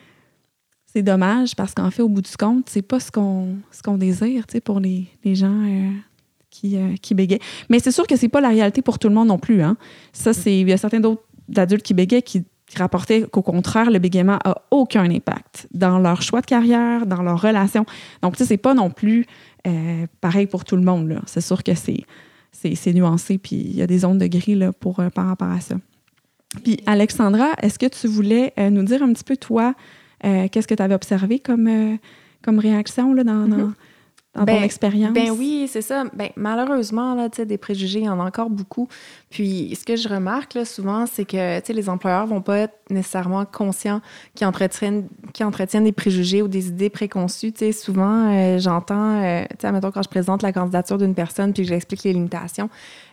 c'est 0.93 1.03
dommage 1.03 1.55
parce 1.55 1.73
qu'en 1.73 1.91
fait, 1.91 2.03
au 2.03 2.09
bout 2.09 2.23
du 2.23 2.37
compte, 2.37 2.69
c'est 2.69 2.83
pas 2.83 2.99
ce 2.99 3.13
qu'on 3.13 3.59
ce 3.71 3.83
qu'on 3.83 3.97
désire 3.97 4.47
tu 4.47 4.55
sais, 4.55 4.61
pour 4.61 4.81
les, 4.81 5.07
les 5.25 5.37
gens 5.37 5.63
euh, 5.65 5.91
qui, 6.51 6.77
euh, 6.77 6.95
qui. 7.01 7.15
Mais 7.69 7.79
c'est 7.79 7.93
sûr 7.93 8.07
que 8.07 8.17
c'est 8.17 8.29
pas 8.29 8.41
la 8.41 8.49
réalité 8.49 8.83
pour 8.83 8.99
tout 8.99 9.09
le 9.09 9.15
monde 9.15 9.29
non 9.29 9.39
plus. 9.39 9.63
Hein. 9.63 9.77
Ça, 10.13 10.33
c'est 10.33 10.59
il 10.61 10.69
y 10.69 10.73
a 10.73 10.77
certains 10.77 11.01
d'autres 11.01 11.23
adultes 11.57 11.83
qui 11.83 11.95
bégaient 11.95 12.23
qui, 12.23 12.45
rapportaient 12.77 13.23
qu'au 13.23 13.43
contraire, 13.43 13.91
le 13.91 13.99
bégaiement 13.99 14.39
a 14.45 14.63
aucun 14.71 15.11
impact 15.11 15.67
dans 15.75 15.99
leur 15.99 16.23
choix 16.23 16.41
de 16.41 16.47
carrière, 16.47 17.05
dans 17.05 17.21
leur 17.21 17.41
relation. 17.43 17.85
Donc, 18.23 18.37
tu 18.37 18.45
sais, 18.45 18.45
c'est 18.45 18.57
pas 18.59 18.75
non 18.75 18.91
plus 18.91 19.27
euh, 19.67 20.07
pareil 20.21 20.47
pour 20.47 20.65
tout 20.65 20.77
le 20.77 20.83
monde. 20.83 21.21
C'est 21.27 21.41
sûr 21.41 21.65
que 21.65 21.75
c'est 21.75 22.05
c'est 22.53 22.93
nuancé, 22.93 23.39
puis 23.39 23.57
il 23.57 23.75
y 23.75 23.83
a 23.83 23.89
des 23.89 23.99
zones 23.99 24.19
de 24.19 24.27
gris 24.29 24.55
là, 24.55 24.73
pour, 24.73 25.01
euh, 25.01 25.09
par 25.09 25.27
rapport 25.27 25.51
à 25.51 25.61
ça. 25.61 25.77
Puis, 26.63 26.79
Alexandra, 26.87 27.49
est-ce 27.61 27.77
que 27.79 27.87
tu 27.87 28.07
voulais 28.07 28.53
euh, 28.59 28.71
nous 28.71 28.85
dire 28.85 29.03
un 29.03 29.13
petit 29.13 29.25
peu, 29.25 29.37
toi, 29.37 29.75
qu'est-ce 30.23 30.69
que 30.69 30.75
tu 30.75 30.83
avais 30.83 30.95
observé 30.95 31.41
comme, 31.41 31.99
comme 32.43 32.61
réaction 32.61 33.15
là, 33.15 33.25
dans, 33.25 33.49
dans, 33.49 33.73
dans 34.35 34.41
ton 34.43 34.53
Ben- 34.53 34.63
expérience? 34.63 35.13
Ben 35.13 35.31
oui, 35.31 35.69
c'est 35.69 35.83
ça. 35.83 36.05
Ben, 36.15 36.29
malheureusement, 36.37 37.15
là, 37.15 37.29
des 37.29 37.59
préjugés, 37.59 38.01
il 38.01 38.05
y 38.05 38.09
en 38.09 38.21
a 38.21 38.25
encore 38.25 38.49
beaucoup. 38.49 38.87
Puis, 39.29 39.77
ce 39.79 39.85
que 39.85 39.97
je 39.97 40.09
remarque 40.09 40.55
là, 40.55 40.65
souvent, 40.65 41.07
c'est 41.07 41.25
que 41.25 41.73
les 41.73 41.89
employeurs 41.89 42.27
vont 42.27 42.41
pas 42.41 42.59
être 42.59 42.75
nécessairement 42.91 43.45
conscients 43.45 44.01
qu'ils 44.35 44.47
entretiennent, 44.47 45.09
qu'ils 45.33 45.47
entretiennent 45.47 45.85
des 45.85 45.93
préjugés 45.93 46.43
ou 46.43 46.49
des 46.49 46.69
idées 46.69 46.91
préconçues. 46.91 47.53
Souvent, 47.73 48.33
euh, 48.33 48.59
j'entends, 48.59 49.23
euh, 49.23 49.45
admettons, 49.63 49.91
quand 49.91 50.03
je 50.03 50.09
présente 50.09 50.43
la 50.43 50.53
candidature 50.53 50.99
d'une 50.99 51.15
personne 51.15 51.53
puis 51.53 51.63
que 51.65 51.69
j'explique 51.69 52.05
les 52.05 52.13
limitations, 52.13 52.71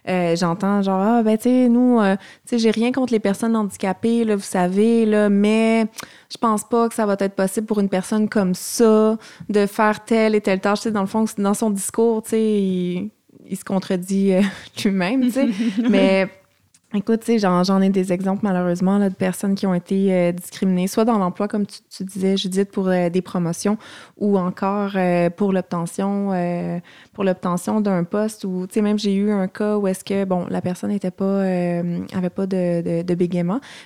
euh, 0.07 0.35
j'entends 0.35 0.81
genre, 0.81 1.01
ah, 1.01 1.23
ben, 1.23 1.37
tu 1.37 1.43
sais, 1.43 1.69
nous, 1.69 1.99
euh, 1.99 2.15
tu 2.15 2.51
sais, 2.51 2.59
j'ai 2.59 2.71
rien 2.71 2.91
contre 2.91 3.13
les 3.13 3.19
personnes 3.19 3.55
handicapées, 3.55 4.23
là, 4.23 4.35
vous 4.35 4.41
savez, 4.41 5.05
là, 5.05 5.29
mais 5.29 5.87
je 6.31 6.37
pense 6.37 6.63
pas 6.63 6.87
que 6.89 6.95
ça 6.95 7.05
va 7.05 7.15
être 7.19 7.35
possible 7.35 7.67
pour 7.67 7.79
une 7.79 7.89
personne 7.89 8.29
comme 8.29 8.53
ça 8.53 9.17
de 9.49 9.65
faire 9.65 10.03
telle 10.05 10.35
et 10.35 10.41
telle 10.41 10.59
tâche. 10.59 10.79
Tu 10.79 10.83
sais, 10.83 10.91
dans 10.91 11.01
le 11.01 11.07
fond, 11.07 11.25
dans 11.37 11.53
son 11.53 11.69
discours, 11.69 12.23
tu 12.23 12.29
sais, 12.29 12.41
il, 12.41 13.11
il 13.49 13.57
se 13.57 13.63
contredit 13.63 14.33
euh, 14.33 14.41
lui-même, 14.83 15.25
tu 15.25 15.31
sais. 15.31 15.47
Mais 15.89 16.29
écoute, 16.93 17.29
j'en, 17.37 17.81
ai 17.81 17.89
des 17.89 18.13
exemples, 18.13 18.41
malheureusement, 18.43 18.97
là, 18.97 19.09
de 19.09 19.15
personnes 19.15 19.55
qui 19.55 19.67
ont 19.67 19.73
été 19.73 20.13
euh, 20.13 20.31
discriminées, 20.31 20.87
soit 20.87 21.03
dans 21.03 21.17
l'emploi, 21.17 21.47
comme 21.47 21.65
tu, 21.65 22.03
disais, 22.05 22.37
Judith, 22.37 22.71
pour 22.71 22.87
euh, 22.87 23.09
des 23.09 23.21
promotions, 23.21 23.77
ou 24.15 24.37
encore 24.37 24.91
euh, 24.95 25.29
pour 25.29 25.51
l'obtention 25.51 25.97
pour 27.13 27.23
l'obtention 27.23 27.81
d'un 27.81 28.03
poste 28.03 28.45
sais, 28.69 28.81
même 28.81 28.97
j'ai 28.99 29.13
eu 29.15 29.31
un 29.31 29.47
cas 29.47 29.77
où 29.77 29.87
est-ce 29.87 30.03
que, 30.03 30.23
bon, 30.23 30.45
la 30.49 30.61
personne 30.61 30.91
n'était 30.91 31.11
pas, 31.11 31.41
avait 31.41 32.29
pas 32.29 32.45
de, 32.45 33.01
de, 33.03 33.15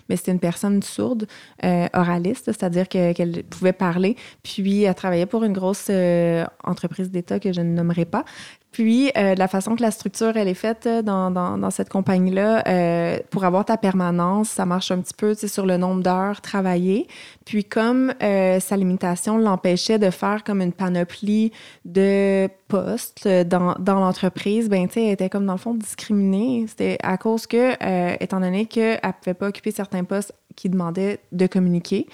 mais 0.10 0.16
c'était 0.16 0.32
une 0.32 0.40
personne 0.40 0.82
sourde, 0.84 1.28
oraliste, 1.94 2.46
c'est-à-dire 2.46 2.88
que- 2.88 3.14
qu'elle 3.14 3.44
pouvait 3.44 3.74
parler, 3.74 4.16
puis 4.44 4.84
elle 4.84 4.96
travaillait 4.96 5.26
pour 5.26 5.44
une 5.44 5.54
grosse 5.54 5.90
entreprise 6.64 7.10
d'État 7.10 7.40
que 7.40 7.52
je 7.52 7.62
ne 7.62 7.74
nommerai 7.74 8.06
pas. 8.06 8.26
Puis, 8.72 9.12
euh, 9.18 9.36
la 9.36 9.48
façon 9.50 9.76
que 9.76 9.82
la 9.82 9.92
structure, 9.92 10.38
elle 10.38 10.48
est 10.48 10.54
faite 10.54 10.88
euh, 10.88 11.02
dans, 11.02 11.30
dans, 11.30 11.58
dans 11.58 11.72
cette 11.72 11.90
compagnie-là, 11.90 12.64
euh, 12.68 13.20
pour 13.30 13.44
avoir 13.44 13.66
ta 13.66 13.76
permanence, 13.76 14.50
ça 14.50 14.66
marche 14.66 14.92
un 14.92 15.02
petit 15.02 15.14
peu 15.14 15.36
sur 15.36 15.66
le 15.66 15.76
nombre 15.76 16.02
d'heures 16.02 16.40
travaillées. 16.40 17.08
Puis, 17.46 17.66
comme 17.66 18.14
euh, 18.24 18.62
sa 18.62 18.78
limitation 18.78 19.38
l'empêchait 19.38 20.00
de 20.00 20.10
faire 20.10 20.46
comme 20.46 20.62
une 20.62 20.72
panoplie 20.72 21.52
de 21.84 22.48
postes 22.70 23.26
euh, 23.26 23.44
dans, 23.44 23.76
dans 23.78 24.00
l'entreprise, 24.00 24.70
ben, 24.70 24.88
tu 24.88 24.94
sais, 24.94 25.06
elle 25.06 25.12
était 25.12 25.30
comme 25.30 25.46
dans 25.46 25.54
le 25.54 25.60
fond 25.60 25.74
discriminée. 25.74 26.66
C'était 26.70 26.98
à 27.04 27.18
cause 27.18 27.48
que, 27.48 27.74
euh, 27.84 28.16
étant 28.22 28.40
donné 28.40 28.68
qu'elle 28.68 29.02
ne 29.04 29.12
pouvait 29.12 29.34
pas 29.34 29.48
occuper 29.50 29.72
certains 29.72 30.06
postes 30.06 30.34
qui 30.62 30.70
demandait 30.70 31.20
de 31.32 31.48
communiquer, 31.48 32.06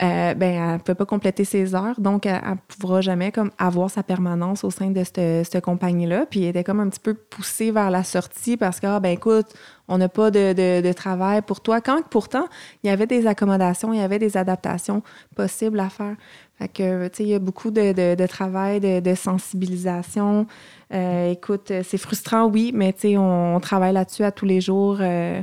euh, 0.00 0.34
ben, 0.34 0.54
elle 0.54 0.72
ne 0.74 0.78
peut 0.78 0.94
pas 0.94 1.06
compléter 1.06 1.44
ses 1.44 1.74
heures, 1.74 2.00
donc 2.00 2.24
elle 2.24 2.34
ne 2.34 2.76
pourra 2.78 3.00
jamais 3.00 3.32
comme, 3.32 3.50
avoir 3.58 3.90
sa 3.90 4.04
permanence 4.04 4.62
au 4.62 4.70
sein 4.70 4.90
de 4.90 5.02
cette, 5.02 5.44
cette 5.44 5.64
compagnie-là. 5.64 6.26
Puis 6.30 6.44
elle 6.44 6.50
était 6.50 6.62
comme 6.62 6.78
un 6.78 6.88
petit 6.88 7.00
peu 7.00 7.14
poussée 7.14 7.72
vers 7.72 7.90
la 7.90 8.04
sortie 8.04 8.56
parce 8.56 8.78
que, 8.78 8.86
ah, 8.86 9.00
ben 9.00 9.10
écoute, 9.10 9.46
on 9.88 9.98
n'a 9.98 10.08
pas 10.08 10.30
de, 10.30 10.52
de, 10.80 10.92
travail 10.92 11.42
pour 11.42 11.60
toi. 11.60 11.80
Quand 11.80 12.00
pourtant, 12.08 12.46
il 12.84 12.88
y 12.88 12.90
avait 12.90 13.06
des 13.08 13.26
accommodations, 13.26 13.92
il 13.92 13.98
y 13.98 14.02
avait 14.02 14.20
des 14.20 14.36
adaptations 14.36 15.02
possibles 15.34 15.80
à 15.80 15.88
faire. 15.88 16.14
Fait 16.58 16.68
que, 16.68 17.10
il 17.18 17.26
y 17.26 17.34
a 17.34 17.38
beaucoup 17.40 17.72
de, 17.72 18.14
de 18.14 18.26
travail, 18.26 18.80
de, 18.80 19.14
sensibilisation. 19.14 20.46
Euh, 20.94 21.32
écoute, 21.32 21.72
c'est 21.82 21.98
frustrant, 21.98 22.46
oui, 22.46 22.70
mais 22.72 22.94
on, 23.16 23.58
travaille 23.60 23.92
là-dessus 23.92 24.22
à 24.22 24.30
tous 24.30 24.46
les 24.46 24.60
jours. 24.60 24.98
Euh, 25.00 25.42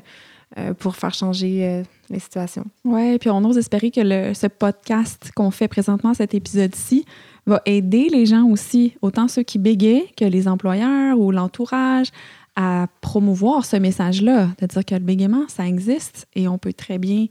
euh, 0.57 0.73
pour 0.73 0.95
faire 0.95 1.13
changer 1.13 1.65
euh, 1.65 1.83
les 2.09 2.19
situations. 2.19 2.65
Oui, 2.85 3.17
puis 3.17 3.29
on 3.29 3.43
ose 3.43 3.57
espérer 3.57 3.91
que 3.91 4.01
le, 4.01 4.33
ce 4.33 4.47
podcast 4.47 5.31
qu'on 5.35 5.51
fait 5.51 5.67
présentement, 5.67 6.13
cet 6.13 6.33
épisode-ci, 6.33 7.05
va 7.45 7.61
aider 7.65 8.07
les 8.09 8.25
gens 8.25 8.45
aussi, 8.45 8.95
autant 9.01 9.27
ceux 9.27 9.43
qui 9.43 9.57
bégayent 9.57 10.11
que 10.15 10.25
les 10.25 10.47
employeurs 10.47 11.19
ou 11.19 11.31
l'entourage, 11.31 12.07
à 12.55 12.87
promouvoir 13.01 13.65
ce 13.65 13.77
message-là, 13.77 14.49
de 14.59 14.65
dire 14.67 14.85
que 14.85 14.95
le 14.95 15.01
bégaiement, 15.01 15.45
ça 15.47 15.67
existe 15.67 16.27
et 16.35 16.47
on 16.47 16.57
peut 16.57 16.73
très 16.73 16.99
bien 16.99 17.25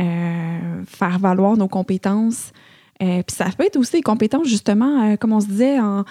euh, 0.00 0.82
faire 0.86 1.18
valoir 1.18 1.56
nos 1.56 1.68
compétences 1.68 2.52
euh, 3.02 3.22
puis 3.22 3.36
ça 3.36 3.46
peut 3.56 3.64
être 3.64 3.76
aussi 3.76 3.92
des 3.92 4.02
compétences, 4.02 4.48
justement, 4.48 5.02
euh, 5.02 5.16
comme 5.16 5.32
on 5.32 5.40
se 5.40 5.46
disait, 5.46 5.78
en, 5.80 6.04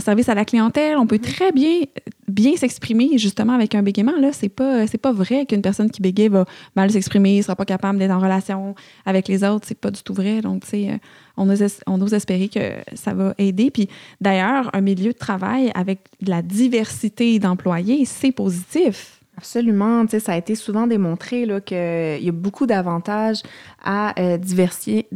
service 0.00 0.28
à 0.28 0.34
la 0.34 0.44
clientèle. 0.44 0.96
On 0.96 1.06
peut 1.06 1.16
mm-hmm. 1.16 1.34
très 1.34 1.52
bien, 1.52 1.80
bien 2.28 2.56
s'exprimer, 2.56 3.18
justement, 3.18 3.54
avec 3.54 3.74
un 3.74 3.82
bégaiement. 3.82 4.16
Là, 4.20 4.30
c'est 4.32 4.48
pas, 4.48 4.86
c'est 4.86 4.98
pas 4.98 5.12
vrai 5.12 5.46
qu'une 5.46 5.62
personne 5.62 5.90
qui 5.90 6.00
bégaye 6.00 6.28
va 6.28 6.44
mal 6.76 6.90
s'exprimer, 6.90 7.42
sera 7.42 7.56
pas 7.56 7.64
capable 7.64 7.98
d'être 7.98 8.12
en 8.12 8.20
relation 8.20 8.74
avec 9.04 9.28
les 9.28 9.42
autres. 9.42 9.66
C'est 9.66 9.78
pas 9.78 9.90
du 9.90 10.02
tout 10.02 10.14
vrai. 10.14 10.40
Donc, 10.40 10.64
tu 10.64 10.70
sais, 10.70 10.90
euh, 10.90 10.96
on 11.36 11.48
ose, 11.50 11.64
on 11.86 12.00
ose 12.00 12.14
espérer 12.14 12.48
que 12.48 12.74
ça 12.94 13.14
va 13.14 13.34
aider. 13.38 13.70
Puis 13.70 13.88
d'ailleurs, 14.20 14.70
un 14.74 14.80
milieu 14.80 15.12
de 15.12 15.18
travail 15.18 15.72
avec 15.74 16.00
de 16.20 16.30
la 16.30 16.42
diversité 16.42 17.38
d'employés, 17.38 18.04
c'est 18.04 18.32
positif. 18.32 19.21
Absolument. 19.38 20.04
Ça 20.08 20.32
a 20.32 20.36
été 20.36 20.54
souvent 20.54 20.86
démontré 20.86 21.48
qu'il 21.64 22.22
y 22.22 22.28
a 22.28 22.32
beaucoup 22.32 22.66
d'avantages 22.66 23.42
à 23.82 24.12
euh, 24.20 24.36
diversifier, 24.36 25.08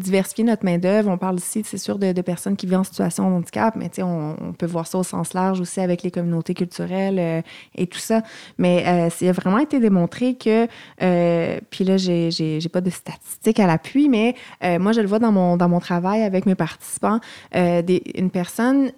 notre 0.44 0.64
main-d'œuvre. 0.64 1.10
On 1.10 1.18
parle 1.18 1.36
ici, 1.36 1.62
c'est 1.66 1.76
sûr, 1.76 1.98
de, 1.98 2.18
personnes 2.22 2.56
qui 2.56 2.64
vivent 2.64 2.78
en 2.78 2.84
situation 2.84 3.30
de 3.30 3.34
handicap, 3.36 3.76
mais 3.76 3.90
sais, 3.92 4.02
on, 4.02 4.54
peut 4.56 4.66
voir 4.66 4.86
ça 4.86 4.98
au 4.98 5.02
sens 5.02 5.34
large 5.34 5.60
aussi 5.60 5.80
avec 5.80 6.02
les 6.02 6.10
communautés 6.10 6.54
culturelles 6.54 7.18
euh, 7.18 7.42
et 7.74 7.86
tout 7.86 7.98
ça. 7.98 8.22
Mais 8.56 8.84
euh, 8.86 9.28
a 9.28 9.32
vraiment 9.32 9.58
été 9.58 9.80
démontré 9.80 10.34
que, 10.34 10.66
puis 11.70 11.84
là, 11.84 11.98
j'ai, 11.98 12.68
pas 12.72 12.80
de 12.80 12.90
statistiques 12.90 13.60
à 13.60 13.66
l'appui, 13.66 14.08
mais 14.08 14.34
moi, 14.78 14.92
je 14.92 15.02
le 15.02 15.06
vois 15.06 15.18
dans 15.18 15.32
mon, 15.32 15.58
dans 15.58 15.68
mon 15.68 15.78
travail 15.78 16.22
avec 16.22 16.46
mes 16.46 16.54
participants, 16.54 17.20
des, 17.52 18.02
une 18.14 18.30
personne 18.30 18.90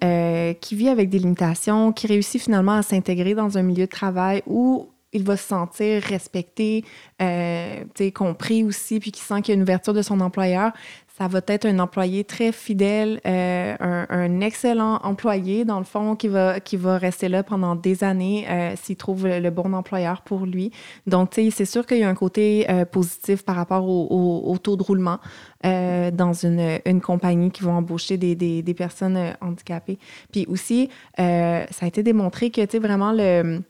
qui 0.61 0.75
vit 0.75 0.89
avec 0.89 1.09
des 1.09 1.19
limitations, 1.19 1.91
qui 1.91 2.07
réussit 2.07 2.41
finalement 2.41 2.73
à 2.73 2.83
s'intégrer 2.83 3.35
dans 3.35 3.57
un 3.57 3.63
milieu 3.63 3.85
de 3.85 3.91
travail 3.91 4.43
où 4.47 4.87
il 5.13 5.23
va 5.23 5.37
se 5.37 5.47
sentir 5.47 6.01
respecté, 6.03 6.83
euh, 7.21 7.83
compris 8.13 8.63
aussi, 8.63 8.99
puis 8.99 9.11
qui 9.11 9.21
sent 9.21 9.41
qu'il 9.41 9.53
y 9.53 9.53
a 9.53 9.55
une 9.55 9.63
ouverture 9.63 9.93
de 9.93 10.01
son 10.01 10.19
employeur, 10.19 10.71
ça 11.19 11.27
va 11.27 11.41
être 11.47 11.65
un 11.65 11.79
employé 11.79 12.23
très 12.23 12.53
fidèle, 12.53 13.19
euh, 13.27 13.75
un, 13.79 14.39
excellent 14.39 15.01
employé, 15.03 15.65
dans 15.65 15.79
le 15.79 15.83
fond, 15.83 16.15
qui 16.15 16.29
va, 16.29 16.61
qui 16.61 16.77
va 16.77 16.97
rester 16.97 17.27
là 17.27 17.43
pendant 17.43 17.75
des 17.75 18.05
années 18.05 18.45
euh, 18.49 18.73
s'il 18.81 18.95
trouve 18.95 19.27
le, 19.27 19.49
bon 19.49 19.73
employeur 19.73 20.21
pour 20.21 20.45
lui. 20.45 20.71
Donc, 21.07 21.31
c'est 21.33 21.65
sûr 21.65 21.85
qu'il 21.85 21.97
y 21.97 22.03
a 22.03 22.09
un 22.09 22.15
côté 22.15 22.67
euh, 22.69 22.85
positif 22.85 23.43
par 23.43 23.57
rapport 23.57 23.85
au, 23.85 24.57
taux 24.63 24.77
de 24.77 24.83
roulement 24.83 25.19
dans 25.63 26.33
une, 26.33 26.79
une, 26.85 27.01
compagnie 27.01 27.51
qui 27.51 27.63
va 27.63 27.71
embaucher 27.71 28.17
des, 28.17 28.35
des, 28.35 28.61
des 28.61 28.73
personnes 28.73 29.33
handicapées. 29.41 29.99
Puis 30.31 30.45
aussi, 30.47 30.89
ça 31.17 31.65
a 31.81 31.85
été 31.85 32.01
démontré 32.01 32.49
que, 32.49 32.77
vraiment, 32.77 33.11
le 33.11 33.61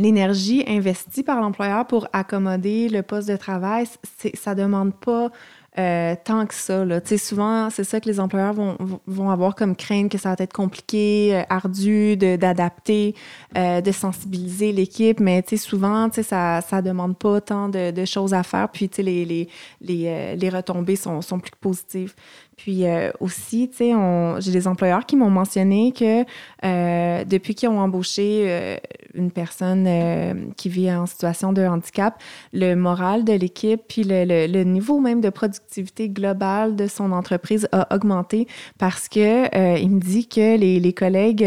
l'énergie 0.00 0.64
investie 0.66 1.22
par 1.22 1.40
l'employeur 1.40 1.86
pour 1.86 2.08
accommoder 2.12 2.88
le 2.88 3.02
poste 3.02 3.28
de 3.28 3.36
travail, 3.36 3.86
ça 4.34 4.54
demande 4.54 4.94
pas 4.94 5.30
euh, 5.78 6.16
tant 6.24 6.46
que 6.46 6.54
ça. 6.54 6.84
Là. 6.84 7.00
Souvent, 7.16 7.70
c'est 7.70 7.84
ça 7.84 8.00
que 8.00 8.08
les 8.08 8.18
employeurs 8.18 8.54
vont, 8.54 8.76
vont, 9.06 9.30
avoir 9.30 9.54
comme 9.54 9.76
crainte 9.76 10.10
que 10.10 10.18
ça 10.18 10.34
va 10.34 10.42
être 10.42 10.52
compliqué, 10.52 11.30
euh, 11.32 11.42
ardu 11.48 12.16
d'adapter, 12.16 13.14
euh, 13.56 13.80
de 13.80 13.92
sensibiliser 13.92 14.72
l'équipe, 14.72 15.20
mais 15.20 15.44
souvent, 15.56 16.10
ça 16.10 16.60
ne 16.72 16.80
demande 16.80 17.16
pas 17.16 17.40
tant 17.40 17.68
de, 17.68 17.92
de, 17.92 18.04
choses 18.04 18.34
à 18.34 18.42
faire, 18.42 18.68
puis 18.68 18.90
les, 18.98 19.24
les, 19.24 19.48
les, 19.80 20.36
les 20.36 20.48
retombées 20.48 20.96
sont, 20.96 21.22
sont, 21.22 21.38
plus 21.38 21.52
positives. 21.60 22.14
Puis 22.62 22.86
euh, 22.86 23.10
aussi, 23.20 23.70
j'ai 23.78 24.52
des 24.52 24.68
employeurs 24.68 25.06
qui 25.06 25.16
m'ont 25.16 25.30
mentionné 25.30 25.92
que 25.92 26.26
euh, 26.62 27.24
depuis 27.24 27.54
qu'ils 27.54 27.70
ont 27.70 27.80
embauché 27.80 28.44
euh, 28.46 28.76
une 29.14 29.30
personne 29.30 30.52
qui 30.56 30.68
vit 30.68 30.90
en 30.92 31.06
situation 31.06 31.52
de 31.52 31.62
handicap, 31.62 32.20
le 32.52 32.74
moral 32.74 33.24
de 33.24 33.32
l'équipe 33.32 33.80
puis 33.88 34.04
le, 34.04 34.62
niveau 34.64 35.00
même 35.00 35.20
de 35.20 35.30
productivité 35.30 36.08
globale 36.08 36.76
de 36.76 36.86
son 36.86 37.12
entreprise 37.12 37.68
a 37.72 37.94
augmenté 37.94 38.46
parce 38.78 39.08
que 39.08 39.78
il 39.80 39.90
me 39.90 40.00
dit 40.00 40.28
que 40.28 40.56
les, 40.56 40.80
les 40.80 40.92
collègues, 40.92 41.46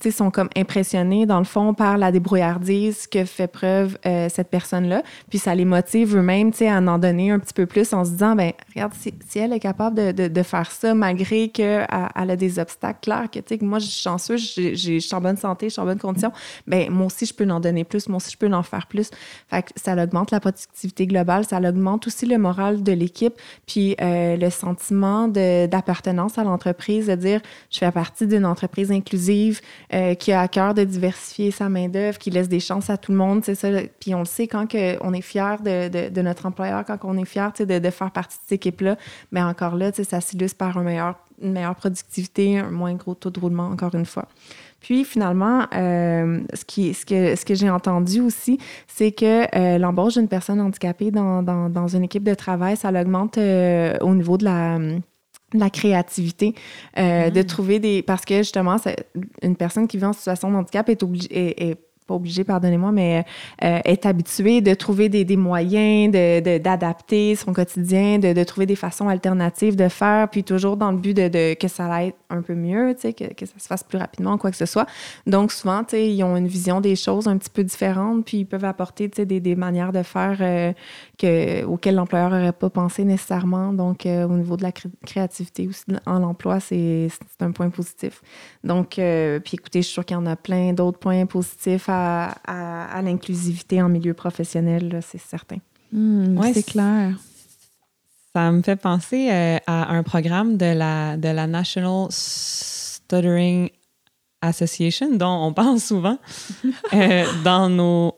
sais, 0.00 0.10
sont 0.10 0.30
comme 0.30 0.48
impressionnés 0.56 1.26
dans 1.26 1.38
le 1.38 1.44
fond 1.44 1.74
par 1.74 1.98
la 1.98 2.12
débrouillardise 2.12 3.06
que 3.06 3.24
fait 3.24 3.48
preuve 3.48 3.98
cette 4.04 4.48
personne-là. 4.48 5.02
Puis 5.28 5.38
ça 5.38 5.54
les 5.54 5.64
motive 5.64 6.16
eux-mêmes, 6.16 6.52
à 6.60 6.78
en 6.78 6.98
donner 6.98 7.30
un 7.30 7.38
petit 7.38 7.54
peu 7.54 7.66
plus 7.66 7.92
en 7.92 8.04
se 8.04 8.10
disant, 8.10 8.34
ben 8.34 8.52
regarde, 8.74 8.92
si, 8.94 9.12
elle 9.38 9.52
est 9.52 9.60
capable 9.60 10.14
de 10.14 10.28
de 10.38 10.42
faire 10.42 10.70
ça 10.70 10.94
malgré 10.94 11.48
qu'elle 11.48 11.86
a 11.90 12.36
des 12.36 12.58
obstacles 12.58 13.00
clairs, 13.02 13.30
que, 13.30 13.40
sais, 13.46 13.58
moi, 13.60 13.78
je 13.78 13.86
suis 13.86 14.02
chanceuse, 14.02 14.54
je 14.54 14.98
suis 14.98 15.14
en 15.14 15.20
bonne 15.20 15.36
santé, 15.36 15.68
je 15.68 15.72
suis 15.72 15.80
en 15.80 15.84
bonne 15.84 15.98
condition. 15.98 16.32
Bien, 16.88 16.90
moi 16.90 17.06
aussi, 17.06 17.26
je 17.26 17.34
peux 17.34 17.48
en 17.50 17.60
donner 17.60 17.84
plus, 17.84 18.08
moi 18.08 18.16
aussi, 18.16 18.30
je 18.30 18.36
peux 18.38 18.52
en 18.52 18.62
faire 18.62 18.86
plus. 18.86 19.10
Fait 19.48 19.64
ça 19.76 19.94
augmente 20.02 20.30
la 20.30 20.40
productivité 20.40 21.06
globale, 21.06 21.44
ça 21.44 21.58
augmente 21.58 22.06
aussi 22.06 22.26
le 22.26 22.38
moral 22.38 22.82
de 22.82 22.92
l'équipe, 22.92 23.34
puis 23.66 23.96
euh, 24.00 24.36
le 24.36 24.50
sentiment 24.50 25.28
d'appartenance 25.28 26.38
à 26.38 26.44
l'entreprise, 26.44 27.06
de 27.06 27.14
dire, 27.14 27.40
je 27.70 27.78
fais 27.78 27.90
partie 27.90 28.26
d'une 28.26 28.44
entreprise 28.44 28.90
inclusive 28.90 29.60
euh, 29.92 30.14
qui 30.14 30.32
a 30.32 30.40
à 30.40 30.48
cœur 30.48 30.74
de 30.74 30.84
diversifier 30.84 31.50
sa 31.50 31.68
main-d'œuvre, 31.68 32.18
qui 32.18 32.30
laisse 32.30 32.48
des 32.48 32.60
chances 32.60 32.90
à 32.90 32.96
tout 32.96 33.12
le 33.12 33.18
monde, 33.18 33.44
ça. 33.44 33.68
Puis 34.00 34.14
on 34.14 34.20
le 34.20 34.24
sait 34.24 34.46
quand 34.46 34.66
on 35.00 35.12
est 35.12 35.20
fier 35.20 35.60
de, 35.62 36.08
de, 36.08 36.22
notre 36.22 36.46
employeur, 36.46 36.84
quand 36.84 36.98
on 37.04 37.16
est 37.16 37.24
fier 37.24 37.52
de, 37.58 37.78
de 37.78 37.90
faire 37.90 38.10
partie 38.10 38.36
de 38.36 38.42
cette 38.42 38.52
équipe-là, 38.52 38.96
mais 39.32 39.42
encore 39.42 39.76
là, 39.76 39.90
ça 39.92 40.20
s'illustre 40.20 40.56
par 40.56 40.76
un 40.78 40.82
meilleur, 40.82 41.16
une 41.40 41.52
meilleure 41.52 41.74
productivité, 41.74 42.58
un 42.58 42.70
moins 42.70 42.94
gros 42.94 43.14
taux 43.14 43.30
de 43.30 43.40
roulement, 43.40 43.68
encore 43.68 43.94
une 43.94 44.06
fois. 44.06 44.26
Puis 44.80 45.04
finalement, 45.04 45.66
euh, 45.74 46.40
ce, 46.54 46.64
qui, 46.64 46.94
ce 46.94 47.04
que, 47.04 47.34
ce 47.36 47.44
que 47.44 47.54
j'ai 47.54 47.70
entendu 47.70 48.20
aussi, 48.20 48.58
c'est 48.86 49.12
que 49.12 49.56
euh, 49.56 49.78
l'embauche 49.78 50.14
d'une 50.14 50.28
personne 50.28 50.60
handicapée 50.60 51.10
dans, 51.10 51.42
dans, 51.42 51.68
dans, 51.68 51.88
une 51.88 52.04
équipe 52.04 52.22
de 52.22 52.34
travail, 52.34 52.76
ça 52.76 52.90
l'augmente 52.90 53.38
euh, 53.38 53.96
au 54.00 54.14
niveau 54.14 54.36
de 54.38 54.44
la 54.44 54.78
la 55.54 55.70
créativité, 55.70 56.54
de 56.94 57.40
mm. 57.40 57.44
trouver 57.46 57.78
des... 57.78 58.02
Parce 58.02 58.26
que 58.26 58.36
justement, 58.36 58.76
une 59.40 59.56
personne 59.56 59.88
qui 59.88 59.96
vit 59.96 60.04
en 60.04 60.12
situation 60.12 60.50
de 60.50 60.56
handicap 60.56 60.86
est 60.90 61.02
obligée... 61.02 61.70
Est, 61.70 61.87
pas 62.08 62.14
obligé, 62.14 62.42
pardonnez-moi, 62.42 62.90
mais 62.90 63.24
euh, 63.62 63.80
est 63.84 64.06
habitué 64.06 64.62
de 64.62 64.72
trouver 64.74 65.10
des, 65.10 65.24
des 65.24 65.36
moyens 65.36 66.10
d'adapter 66.10 67.32
de, 67.32 67.38
son 67.38 67.52
quotidien, 67.52 68.18
de, 68.18 68.32
de, 68.32 68.44
trouver 68.44 68.66
des 68.66 68.76
façons 68.76 69.08
alternatives 69.08 69.76
de 69.76 69.88
faire, 69.88 70.28
puis 70.30 70.42
toujours 70.42 70.78
dans 70.78 70.90
le 70.90 70.96
but 70.96 71.14
de, 71.14 71.54
que 71.54 71.68
ça 71.68 71.84
aille 71.92 72.14
un 72.30 72.40
peu 72.40 72.54
mieux, 72.54 72.94
que, 72.94 73.34
que 73.34 73.46
ça 73.46 73.58
se 73.58 73.66
fasse 73.66 73.84
plus 73.84 73.98
rapidement, 73.98 74.38
quoi 74.38 74.50
que 74.50 74.56
ce 74.56 74.64
soit. 74.64 74.86
Donc, 75.26 75.52
souvent, 75.52 75.82
ils 75.92 76.22
ont 76.24 76.36
une 76.36 76.48
vision 76.48 76.80
des 76.80 76.96
choses 76.96 77.28
un 77.28 77.36
petit 77.36 77.50
peu 77.50 77.62
différente, 77.62 78.24
puis 78.24 78.38
ils 78.38 78.46
peuvent 78.46 78.64
apporter 78.64 79.08
des, 79.08 79.40
des 79.40 79.54
manières 79.54 79.92
de 79.92 80.02
faire 80.02 80.38
euh, 80.40 80.72
que, 81.18 81.64
auxquelles 81.64 81.96
l'employeur 81.96 82.30
n'aurait 82.30 82.52
pas 82.52 82.70
pensé 82.70 83.04
nécessairement. 83.04 83.74
Donc, 83.74 84.06
euh, 84.06 84.26
au 84.26 84.36
niveau 84.36 84.56
de 84.56 84.62
la 84.62 84.72
créativité 84.72 85.68
aussi 85.68 85.84
en 86.06 86.22
emploi, 86.22 86.58
c'est 86.58 87.10
un 87.40 87.50
point 87.50 87.68
positif. 87.68 88.22
Donc, 88.64 88.94
puis 88.94 89.54
écoutez, 89.54 89.82
je 89.82 89.86
suis 89.86 89.92
sûre 89.92 90.06
qu'il 90.06 90.16
y 90.16 90.20
en 90.20 90.26
a 90.26 90.36
plein 90.36 90.72
d'autres 90.72 90.98
points 90.98 91.26
positifs 91.26 91.88
à 91.88 91.97
à, 91.98 93.02
l'inclusivité 93.02 93.80
en 93.82 93.88
milieu 93.88 94.14
professionnel, 94.14 95.00
c'est 95.02 95.20
certain. 95.20 95.58
Hmm, 95.92 96.40
c'est 96.52 96.64
clair. 96.64 97.14
Ça 98.34 98.52
me 98.52 98.62
fait 98.62 98.76
penser 98.76 99.30
euh, 99.30 99.58
à 99.66 99.94
un 99.94 100.02
programme 100.02 100.56
de 100.56 100.66
la, 100.66 101.16
de 101.16 101.28
la 101.28 101.46
National 101.46 102.08
Stuttering 102.10 103.70
Association 104.42 105.16
dont 105.16 105.46
on 105.46 105.52
parle 105.52 105.80
souvent 105.80 106.18
euh, 106.92 107.24
dans, 107.42 107.68
nos, 107.68 108.14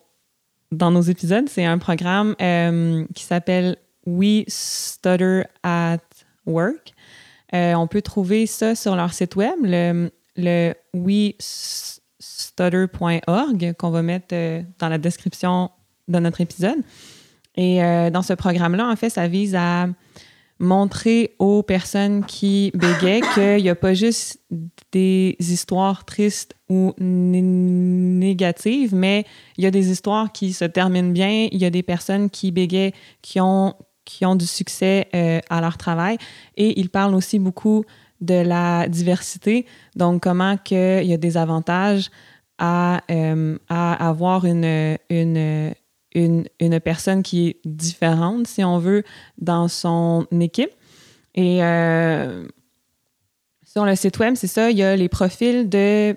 dans 0.73 0.91
nos 0.91 1.03
épisodes. 1.03 1.49
C'est 1.49 1.65
un 1.65 1.79
programme 1.79 2.35
euh, 2.41 3.07
qui 3.15 3.25
s'appelle 3.25 3.77
We 4.05 4.45
Stutter 4.49 5.45
at 5.63 5.99
Work. 6.45 6.93
on 7.53 7.87
peut 7.87 8.03
trouver 8.03 8.47
ça 8.47 8.75
sur 8.75 8.97
leur 8.97 9.15
site 9.15 9.37
web, 9.37 9.57
le, 9.63 10.11
le 10.37 10.75
We 10.93 11.35
stutter.org 12.21 13.75
qu'on 13.79 13.91
va 13.91 14.03
mettre 14.03 14.29
euh, 14.33 14.63
dans 14.79 14.89
la 14.89 14.99
description 14.99 15.71
de 16.07 16.19
notre 16.19 16.41
épisode. 16.41 16.79
Et 17.57 17.83
euh, 17.83 18.11
dans 18.11 18.23
ce 18.23 18.35
programme-là, 18.35 18.89
en 18.89 18.97
fait, 18.97 19.11
ça 19.11 19.27
vise 19.27 19.55
à 19.57 19.89
montrer 20.61 21.35
aux 21.39 21.63
personnes 21.63 22.25
qui 22.25 22.71
bégaient 22.75 23.23
qu'il 23.35 23.63
n'y 23.63 23.71
a 23.71 23.75
pas 23.75 23.95
juste 23.95 24.41
des 24.93 25.37
histoires 25.41 26.05
tristes 26.05 26.55
ou 26.69 26.93
négatives, 26.99 28.95
mais 28.95 29.25
il 29.57 29.65
y 29.65 29.67
a 29.67 29.71
des 29.71 29.91
histoires 29.91 30.31
qui 30.31 30.53
se 30.53 30.67
terminent 30.67 31.11
bien. 31.11 31.49
Il 31.51 31.59
y 31.59 31.65
a 31.65 31.71
des 31.71 31.83
personnes 31.83 32.31
qui 32.31 32.53
bégaient, 32.53 32.93
qui 33.23 33.41
ont, 33.41 33.75
qui 34.05 34.27
ont 34.27 34.37
du 34.37 34.47
succès 34.47 35.09
euh, 35.15 35.41
à 35.49 35.61
leur 35.61 35.79
travail. 35.79 36.19
Et 36.57 36.79
il 36.79 36.91
parle 36.91 37.15
aussi 37.15 37.39
beaucoup 37.39 37.85
de 38.21 38.35
la 38.35 38.89
diversité, 38.89 39.67
donc 39.97 40.23
comment 40.23 40.57
qu'il 40.57 41.05
y 41.05 41.13
a 41.13 41.17
des 41.17 41.37
avantages 41.37 42.11
à, 42.59 43.03
euh, 43.11 43.59
avoir 43.69 44.45
une, 44.45 44.99
personne 46.85 47.23
qui 47.23 47.49
est 47.49 47.61
différente, 47.65 48.47
si 48.47 48.63
on 48.63 48.79
veut, 48.79 49.03
dans 49.39 49.69
son 49.69 50.27
équipe. 50.39 50.71
Et 51.35 51.65
euh, 51.65 52.47
sur 53.65 53.85
le 53.85 53.95
site 53.95 54.19
web, 54.19 54.35
c'est 54.35 54.47
ça, 54.47 54.71
il 54.71 54.77
y 54.77 54.83
a 54.83 54.97
les 54.97 55.09
profils 55.09 55.69
de, 55.69 56.17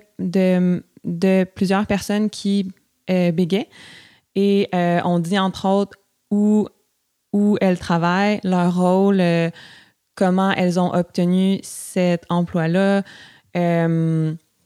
plusieurs 1.54 1.86
personnes 1.86 2.28
qui 2.28 2.70
euh. 3.10 3.32
Et 4.34 4.68
euh, 4.74 5.00
on 5.04 5.18
dit 5.18 5.38
entre 5.38 5.66
autres 5.66 5.98
où, 6.30 6.68
elles 7.60 7.78
travaillent, 7.78 8.40
leur 8.42 8.76
rôle, 8.76 9.22
comment 10.14 10.52
elles 10.52 10.78
ont 10.78 10.92
obtenu 10.94 11.60
cet 11.62 12.24
emploi-là, 12.28 13.02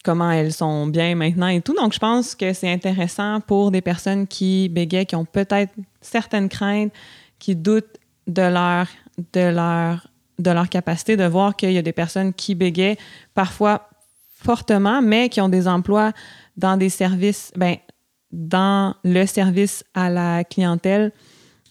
comment 0.04 0.30
elles 0.30 0.52
sont 0.52 0.86
bien 0.86 1.14
maintenant 1.14 1.48
et 1.48 1.60
tout. 1.60 1.74
Donc, 1.74 1.92
je 1.92 1.98
pense 1.98 2.34
que 2.34 2.52
c'est 2.52 2.72
intéressant 2.72 3.40
pour 3.40 3.70
des 3.70 3.80
personnes 3.80 4.26
qui 4.26 4.68
bégaient, 4.68 5.04
qui 5.04 5.16
ont 5.16 5.24
peut-être 5.24 5.72
certaines 6.00 6.48
craintes, 6.48 6.92
qui 7.38 7.54
doutent 7.54 7.98
de 8.26 8.42
leur, 8.42 8.86
de 9.32 9.50
leur, 9.50 10.08
de 10.38 10.50
leur 10.50 10.68
capacité, 10.68 11.16
de 11.16 11.24
voir 11.24 11.56
qu'il 11.56 11.72
y 11.72 11.78
a 11.78 11.82
des 11.82 11.92
personnes 11.92 12.32
qui 12.32 12.54
bégaient 12.54 12.96
parfois 13.34 13.88
fortement, 14.30 15.02
mais 15.02 15.28
qui 15.28 15.40
ont 15.40 15.48
des 15.48 15.66
emplois 15.66 16.12
dans 16.56 16.76
des 16.76 16.88
services, 16.88 17.52
ben, 17.56 17.76
dans 18.30 18.94
le 19.04 19.26
service 19.26 19.84
à 19.94 20.10
la 20.10 20.44
clientèle. 20.44 21.12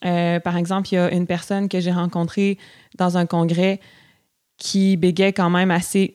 Euh, 0.05 0.39
par 0.39 0.57
exemple, 0.57 0.89
il 0.91 0.95
y 0.95 0.97
a 0.97 1.11
une 1.11 1.27
personne 1.27 1.69
que 1.69 1.79
j'ai 1.79 1.91
rencontrée 1.91 2.57
dans 2.97 3.17
un 3.17 3.25
congrès 3.25 3.79
qui 4.57 4.97
bégait 4.97 5.33
quand 5.33 5.49
même 5.49 5.71
assez 5.71 6.13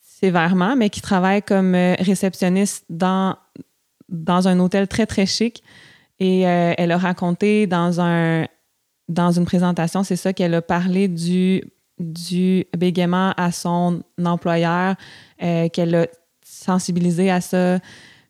sévèrement, 0.00 0.76
mais 0.76 0.90
qui 0.90 1.00
travaille 1.00 1.42
comme 1.42 1.74
euh, 1.74 1.94
réceptionniste 1.98 2.84
dans, 2.88 3.36
dans 4.08 4.48
un 4.48 4.58
hôtel 4.58 4.88
très, 4.88 5.06
très 5.06 5.26
chic. 5.26 5.62
Et 6.18 6.46
euh, 6.46 6.74
elle 6.78 6.92
a 6.92 6.98
raconté 6.98 7.66
dans, 7.66 8.00
un, 8.00 8.46
dans 9.08 9.32
une 9.32 9.44
présentation, 9.44 10.02
c'est 10.02 10.16
ça 10.16 10.32
qu'elle 10.32 10.54
a 10.54 10.62
parlé 10.62 11.08
du, 11.08 11.62
du 11.98 12.64
bégaiement 12.76 13.32
à 13.36 13.52
son 13.52 14.02
employeur, 14.24 14.96
qu'elle 15.38 15.94
a 15.94 16.06
sensibilisé 16.42 17.30
à 17.30 17.42
ça, 17.42 17.78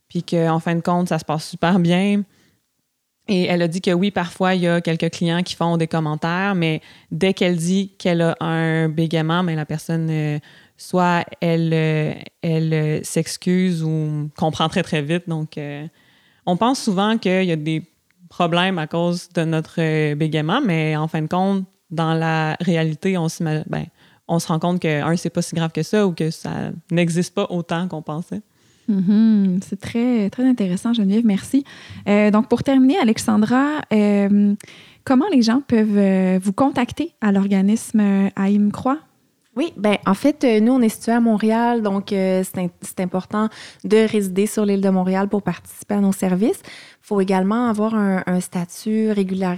puis 0.09 0.25
qu'en 0.25 0.59
fin 0.59 0.75
de 0.75 0.81
compte, 0.81 1.09
ça 1.09 1.19
se 1.21 1.25
passe 1.25 1.49
super 1.49 1.79
bien. 1.79 2.23
Et 3.29 3.45
elle 3.45 3.63
a 3.63 3.69
dit 3.69 3.81
que 3.81 3.91
oui, 3.91 4.11
parfois, 4.11 4.55
il 4.55 4.63
y 4.63 4.69
a 4.69 4.81
quelques 4.81 5.11
clients 5.11 5.43
qui 5.43 5.57
font 5.57 5.77
des 5.77 5.89
commentaires, 5.89 6.55
mais 6.55 6.81
dès 7.11 7.35
qu'elle 7.35 7.57
dit 7.57 7.93
qu'elle 7.99 8.23
a 8.23 8.37
un 8.41 8.89
bégaiement, 8.89 9.43
mais 9.43 9.57
la 9.57 9.65
personne, 9.65 10.09
euh, 10.11 10.39
soit 10.77 11.25
elle, 11.41 11.73
euh, 11.73 12.15
elle 12.43 12.73
euh, 12.73 13.01
s'excuse 13.03 13.83
ou 13.83 14.31
comprend 14.37 14.69
très, 14.69 14.85
très 14.85 15.03
vite. 15.03 15.29
Donc, 15.29 15.59
on 16.47 16.57
pense 16.57 16.81
souvent 16.81 17.19
qu'il 17.19 17.45
y 17.45 17.53
a 17.53 17.57
des 17.57 17.83
problèmes 18.29 18.79
à 18.79 18.87
cause 18.87 19.29
de 19.31 19.43
notre 19.43 20.15
bégaiement, 20.15 20.61
mais 20.65 20.97
en 20.97 21.09
fin 21.09 21.23
de 21.23 21.27
compte, 21.27 21.65
dans 21.91 22.15
la 22.15 22.57
réalité, 22.61 23.19
on, 23.19 23.27
ben, 23.41 23.87
on 24.29 24.39
se 24.39 24.49
rend 24.49 24.59
compte 24.61 24.81
que, 24.81 25.03
un, 25.03 25.17
c'est 25.17 25.31
pas 25.31 25.43
si 25.43 25.55
grave 25.55 25.73
que 25.73 25.83
ça 25.83 26.07
ou 26.07 26.13
que 26.13 26.31
ça 26.31 26.71
n'existe 26.91 27.35
pas 27.35 27.47
autant 27.51 27.89
qu'on 27.89 28.03
pensait. 28.03 28.43
Mm-hmm. 28.89 29.61
C'est 29.67 29.81
très, 29.81 30.31
très 30.31 30.45
intéressant, 30.45 30.93
Geneviève. 30.93 31.25
Merci. 31.25 31.65
Euh, 32.09 32.31
donc, 32.31 32.49
pour 32.49 32.63
terminer, 32.63 32.99
Alexandra, 32.99 33.81
euh, 33.93 34.55
comment 35.05 35.27
les 35.33 35.43
gens 35.43 35.63
peuvent 35.67 35.97
euh, 35.97 36.39
vous 36.43 36.53
contacter 36.53 37.13
à 37.21 37.33
l'organisme 37.33 38.01
AIM 38.37 38.71
Croix? 38.71 38.99
Oui, 39.57 39.73
ben 39.79 39.97
en 40.05 40.13
fait, 40.13 40.45
nous, 40.61 40.73
on 40.73 40.83
est 40.83 40.91
situé 40.91 41.13
à 41.13 41.21
Montréal, 41.21 41.81
donc 41.81 42.09
c'est 42.11 43.01
important 43.01 43.49
de 43.85 44.07
résider 44.07 44.45
sur 44.45 44.67
l'île 44.67 44.83
de 44.83 44.91
Montréal 44.91 45.31
pour 45.31 45.41
participer 45.41 45.95
à 45.95 46.01
nos 46.01 46.13
services. 46.13 46.61
Il 46.63 47.07
faut 47.07 47.23
également 47.23 47.71
avoir 47.71 47.95
un, 47.95 48.41
statut 48.41 49.13
régular, 49.13 49.57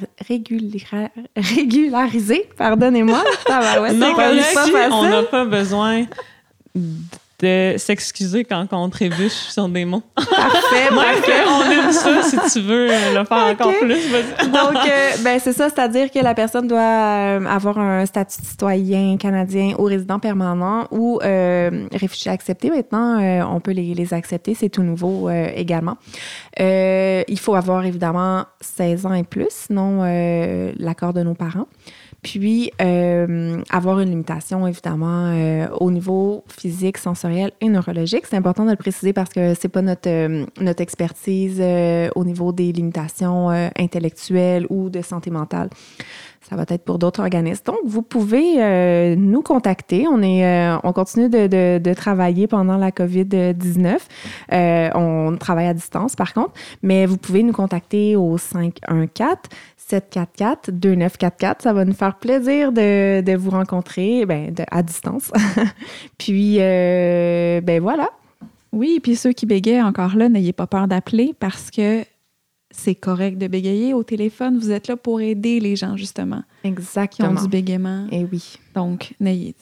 régularisé, 1.37 2.49
pardonnez-moi. 2.57 3.25
non, 3.95 4.15
on 4.93 5.03
n'a 5.03 5.23
pas 5.25 5.45
besoin 5.47 6.07
de 7.41 7.75
s'excuser 7.77 8.45
quand 8.45 8.67
on 8.73 8.89
trébuche 8.89 9.33
sur 9.33 9.69
des 9.69 9.85
mots. 9.85 10.03
Parfait, 10.17 10.89
parfait. 10.91 11.43
on 11.47 11.71
aime 11.71 11.93
ça 11.93 12.23
si 12.23 12.37
tu 12.53 12.61
veux 12.61 12.87
le 12.87 13.25
faire 13.25 13.47
encore 13.53 13.73
plus. 13.81 14.11
Donc, 14.47 14.77
euh, 14.77 15.11
ben, 15.23 15.39
c'est 15.39 15.53
ça, 15.53 15.69
c'est-à-dire 15.69 16.11
que 16.11 16.19
la 16.19 16.35
personne 16.35 16.67
doit 16.67 16.81
euh, 16.81 17.45
avoir 17.47 17.79
un 17.79 18.07
statut 18.07 18.41
de 18.41 18.47
citoyen 18.47 19.17
canadien 19.19 19.75
ou 19.79 19.85
résident 19.85 20.19
permanent 20.19 20.87
ou 20.91 21.21
euh, 21.23 21.87
réfugié 21.93 22.31
accepté. 22.33 22.71
Maintenant, 22.71 23.21
on 23.55 23.61
peut 23.61 23.73
les, 23.73 23.95
les 23.95 24.15
accepter, 24.15 24.55
c'est 24.55 24.69
tout 24.69 24.83
nouveau 24.83 25.31
également. 25.31 25.97
il 26.59 27.39
faut 27.39 27.55
avoir 27.55 27.85
évidemment 27.85 28.47
16 28.61 29.07
ans 29.07 29.15
et 29.15 29.25
plus, 29.25 29.49
sinon 29.51 30.03
l'accord 30.79 31.13
de 31.13 31.23
nos 31.23 31.35
parents. 31.35 31.67
Puis, 32.23 32.73
euh, 32.83 33.63
avoir 33.71 34.01
une 34.01 34.11
limitation, 34.11 34.67
évidemment, 34.67 35.33
euh, 35.33 35.69
au 35.81 35.93
niveau 35.93 36.43
physique, 36.49 36.99
sensoriel 36.99 37.53
et 37.61 37.69
neurologique. 37.69 38.27
C'est 38.27 38.37
important 38.37 38.65
de 38.65 38.71
le 38.71 38.77
préciser 38.77 39.13
parce 39.13 39.31
que 39.31 39.55
c'est 39.55 39.69
pas 39.69 39.83
notre, 39.83 40.09
euh, 40.09 40.45
notre 40.61 40.83
expertise 40.83 41.63
au 42.17 42.25
niveau 42.25 42.53
des 42.53 42.73
limitations 42.73 43.51
intellectuelles 43.79 44.67
ou 44.69 44.91
de 44.91 45.01
santé 45.01 45.31
mentale. 45.31 45.71
Ça 46.41 46.57
va 46.57 46.65
être 46.69 46.85
pour 46.85 46.99
d'autres 46.99 47.21
organismes. 47.21 47.65
Donc, 47.67 47.79
vous 47.85 48.03
pouvez 48.03 49.17
nous 49.17 49.43
contacter. 49.43 50.07
On, 50.09 50.23
est, 50.23 50.73
on 50.83 50.93
continue 50.93 51.29
de, 51.29 51.95
travailler 51.95 52.47
pendant 52.47 52.77
la 52.77 52.91
COVID-19. 52.91 53.99
on 54.95 55.37
travaille 55.39 55.67
à 55.67 55.75
distance, 55.75 56.17
par 56.17 56.33
contre, 56.33 56.53
mais 56.83 57.05
vous 57.07 57.19
pouvez 57.19 57.43
nous 57.43 57.53
contacter 57.53 58.17
au 58.17 58.39
514 58.39 59.37
744-2944. 59.91 61.63
Ça 61.63 61.73
va 61.73 61.85
nous 61.85 61.95
faire 61.95 62.17
plaisir 62.17 62.73
de, 62.73 63.37
vous 63.37 63.51
rencontrer 63.51 64.27
ben, 64.27 64.55
à 64.71 64.83
distance. 64.83 65.33
puis, 66.19 66.57
euh, 66.61 67.61
ben 67.61 67.81
voilà. 67.81 68.11
Oui, 68.73 69.01
puis 69.03 69.17
ceux 69.17 69.33
qui 69.33 69.47
bégayent 69.47 69.83
encore 69.83 70.15
là, 70.17 70.29
n'ayez 70.29 70.53
pas 70.53 70.67
peur 70.67 70.89
d'appeler 70.89 71.35
parce 71.39 71.71
que 71.71 72.05
c'est 72.71 72.95
correct 72.95 73.39
de 73.39 73.47
bégayer 73.47 73.95
au 73.95 74.03
téléphone. 74.03 74.59
Vous 74.59 74.71
êtes 74.71 74.89
là 74.89 74.97
pour 74.97 75.23
aider 75.23 75.59
les 75.59 75.75
gens, 75.75 75.97
justement. 75.97 76.43
Exactement. 76.65 77.31
Qui 77.31 77.39
ont 77.39 77.43
du 77.43 77.49
bégaiement. 77.49 78.07
Et 78.13 78.21
eh 78.21 78.27
oui. 78.31 78.57
Donc, 78.75 79.15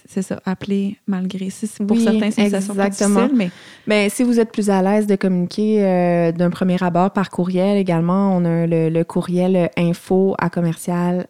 c'est 0.07 0.23
ça, 0.23 0.41
appelez 0.45 0.97
malgré. 1.07 1.49
Si 1.51 1.69
pour 1.85 1.99
certains, 1.99 2.33
c'est 2.33 2.47
exactement. 2.47 3.29
mais... 3.33 3.51
mais 3.87 4.09
si 4.09 4.25
vous 4.25 4.41
êtes 4.41 4.51
plus 4.51 4.71
à 4.71 4.83
l'aise 4.83 5.07
de 5.07 5.15
communiquer 5.15 5.85
euh, 5.85 6.33
d'un 6.33 6.51
premier 6.51 6.83
abord 6.83 7.13
par 7.13 7.31
courriel 7.31 7.79
également, 7.79 8.37
on 8.37 8.45
a 8.45 8.67
le, 8.67 9.03
courriel 9.05 9.71
info 9.77 10.35
à 10.39 10.51
commercial 10.51 11.29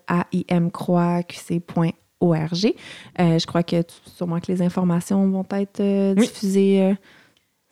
aimcroixqc.org. 0.48 2.74
Euh, 3.20 3.38
je 3.38 3.46
crois 3.46 3.62
que 3.62 3.82
sûrement 4.16 4.40
que 4.40 4.50
les 4.50 4.62
informations 4.62 5.28
vont 5.28 5.44
être 5.52 5.80
euh, 5.80 6.14
diffusées. 6.14 6.96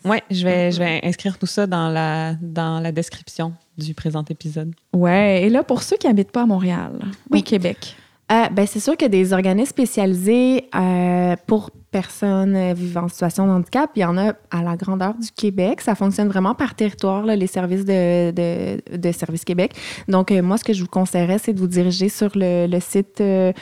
Oui, 0.05 0.19
je 0.31 0.45
vais, 0.45 0.71
je 0.71 0.79
vais 0.79 1.01
inscrire 1.03 1.39
tout 1.39 1.47
ça 1.47 1.67
dans 1.67 1.89
la, 1.89 2.35
dans 2.35 2.81
la 2.81 2.93
description 2.93 3.55
du 3.79 3.95
présent 3.95 4.25
épisode. 4.29 4.73
Ouais, 4.93 5.43
et 5.45 5.51
là, 5.51 5.63
pour 5.63 5.83
ceux 5.83 5.97
qui 5.97 6.07
habitent 6.07 6.33
pas 6.33 6.43
à 6.43 6.47
Montréal, 6.47 6.93
au 7.31 7.41
Québec. 7.41 7.97
Euh, 8.33 8.49
ben, 8.51 8.67
c'est 8.67 8.81
sûr 8.81 8.97
que 8.97 9.05
des 9.05 9.33
organismes 9.33 9.71
spécialisés 9.71 10.69
euh, 10.75 11.37
pour 11.47 11.71
personnes 11.95 12.57
euh, 12.57 12.75
vivant 12.75 13.03
en 13.03 13.09
situation 13.09 13.47
de 13.47 13.53
handicap. 13.53 13.89
Il 13.95 14.01
y 14.01 14.05
en 14.05 14.19
a 14.19 14.33
à 14.51 14.63
la 14.65 14.75
grandeur 14.77 15.15
du 15.15 15.31
Québec. 15.31 15.81
Ça 15.81 15.95
fonctionne 15.95 16.27
vraiment 16.27 16.57
par 16.57 16.75
territoire, 16.75 17.25
les 17.25 17.47
services 17.47 17.85
de, 17.85 18.33
de, 18.33 18.97
de 18.97 19.45
Québec. 19.45 19.75
Donc, 20.09 20.33
euh, 20.33 20.43
moi, 20.43 20.59
ce 20.59 20.65
que 20.65 20.73
je 20.73 20.83
vous 20.83 20.89
conseillerais, 20.89 21.39
c'est 21.39 21.53
de 21.53 21.61
vous 21.61 21.69
diriger 21.69 22.09
sur 22.09 22.31
le, 22.35 22.67
le 22.67 22.81
site 22.81 23.21
euh, 23.21 23.53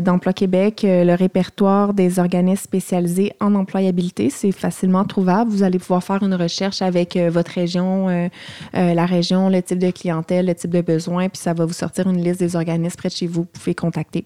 d'Emploi 0.00 0.32
Québec, 0.32 0.80
le 0.84 1.14
répertoire 1.14 1.94
des 1.94 2.18
organismes 2.18 2.64
spécialisés 2.64 3.32
en 3.40 3.54
employabilité. 3.54 4.30
C'est 4.30 4.50
facilement 4.50 5.04
trouvable. 5.04 5.48
Vous 5.52 5.62
allez 5.62 5.78
pouvoir 5.78 6.02
faire 6.02 6.22
une 6.24 6.34
recherche 6.34 6.82
avec 6.82 7.16
votre 7.16 7.52
région, 7.52 8.28
la 8.72 9.06
région, 9.06 9.48
le 9.48 9.62
type 9.62 9.78
de 9.78 9.90
clientèle, 9.90 10.46
le 10.46 10.54
type 10.54 10.70
de 10.70 10.80
besoin, 10.80 11.28
puis 11.28 11.40
ça 11.40 11.54
va 11.54 11.64
vous 11.64 11.72
sortir 11.72 12.08
une 12.08 12.22
liste 12.22 12.40
des 12.40 12.56
organismes 12.56 12.96
près 12.96 13.08
de 13.08 13.14
chez 13.14 13.26
vous. 13.26 13.42
Vous 13.42 13.60
pouvez 13.60 13.74
contacter. 13.74 14.24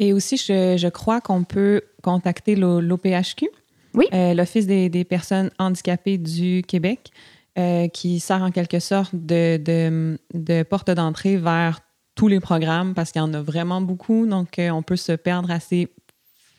Et 0.00 0.12
aussi, 0.12 0.36
je, 0.36 0.76
je 0.76 0.88
crois 0.88 1.20
qu'on 1.20 1.44
peut 1.44 1.82
contacter 2.02 2.56
l'OPHQ, 2.56 3.48
oui. 3.94 4.06
Euh, 4.12 4.34
l'Office 4.34 4.66
des, 4.66 4.88
des, 4.88 5.04
personnes 5.04 5.50
handicapées 5.58 6.18
du 6.18 6.62
Québec, 6.66 7.10
euh, 7.58 7.88
qui 7.88 8.20
sert 8.20 8.42
en 8.42 8.50
quelque 8.50 8.78
sorte 8.78 9.14
de, 9.14 9.56
de, 9.56 10.18
de 10.32 10.62
porte 10.62 10.90
d'entrée 10.90 11.36
vers 11.36 11.80
tous 12.14 12.28
les 12.28 12.40
programmes 12.40 12.94
parce 12.94 13.12
qu'il 13.12 13.20
y 13.20 13.24
en 13.24 13.34
a 13.34 13.40
vraiment 13.42 13.80
beaucoup, 13.80 14.26
donc 14.26 14.58
euh, 14.58 14.70
on 14.70 14.82
peut 14.82 14.96
se 14.96 15.12
perdre 15.12 15.50
assez 15.50 15.88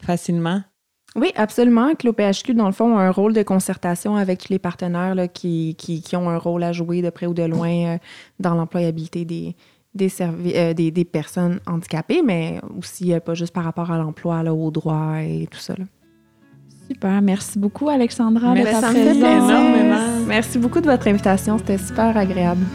facilement. 0.01 0.61
Oui, 1.15 1.31
absolument. 1.35 1.93
Que 1.95 2.07
l'OPHQ, 2.07 2.53
dans 2.53 2.67
le 2.67 2.71
fond, 2.71 2.97
a 2.97 3.01
un 3.01 3.11
rôle 3.11 3.33
de 3.33 3.43
concertation 3.43 4.15
avec 4.15 4.39
tous 4.39 4.49
les 4.49 4.59
partenaires 4.59 5.13
là, 5.13 5.27
qui, 5.27 5.75
qui, 5.77 6.01
qui, 6.01 6.15
ont 6.15 6.29
un 6.29 6.37
rôle 6.37 6.63
à 6.63 6.71
jouer 6.71 7.01
de 7.01 7.09
près 7.09 7.25
ou 7.25 7.33
de 7.33 7.43
loin 7.43 7.97
dans 8.39 8.55
l'employabilité 8.55 9.25
des, 9.25 9.55
des, 9.93 10.09
euh, 10.21 10.73
des, 10.73 10.91
des, 10.91 11.05
personnes 11.05 11.59
handicapées, 11.67 12.21
mais 12.25 12.59
aussi 12.77 13.13
pas 13.25 13.33
juste 13.33 13.53
par 13.53 13.63
rapport 13.63 13.91
à 13.91 13.97
l'emploi, 13.97 14.41
aux 14.51 14.71
droits 14.71 15.21
et 15.21 15.47
tout 15.49 15.59
ça. 15.59 15.75
Là. 15.77 15.85
Super. 16.91 17.21
Merci 17.21 17.57
beaucoup, 17.57 17.89
Alexandra, 17.89 18.53
Merci, 18.53 18.75
de 18.75 18.81
ta 18.81 18.89
présence. 18.89 20.27
Merci 20.27 20.57
beaucoup 20.57 20.81
de 20.81 20.87
votre 20.87 21.07
invitation. 21.07 21.57
C'était 21.57 21.77
super 21.77 22.17
agréable. 22.17 22.65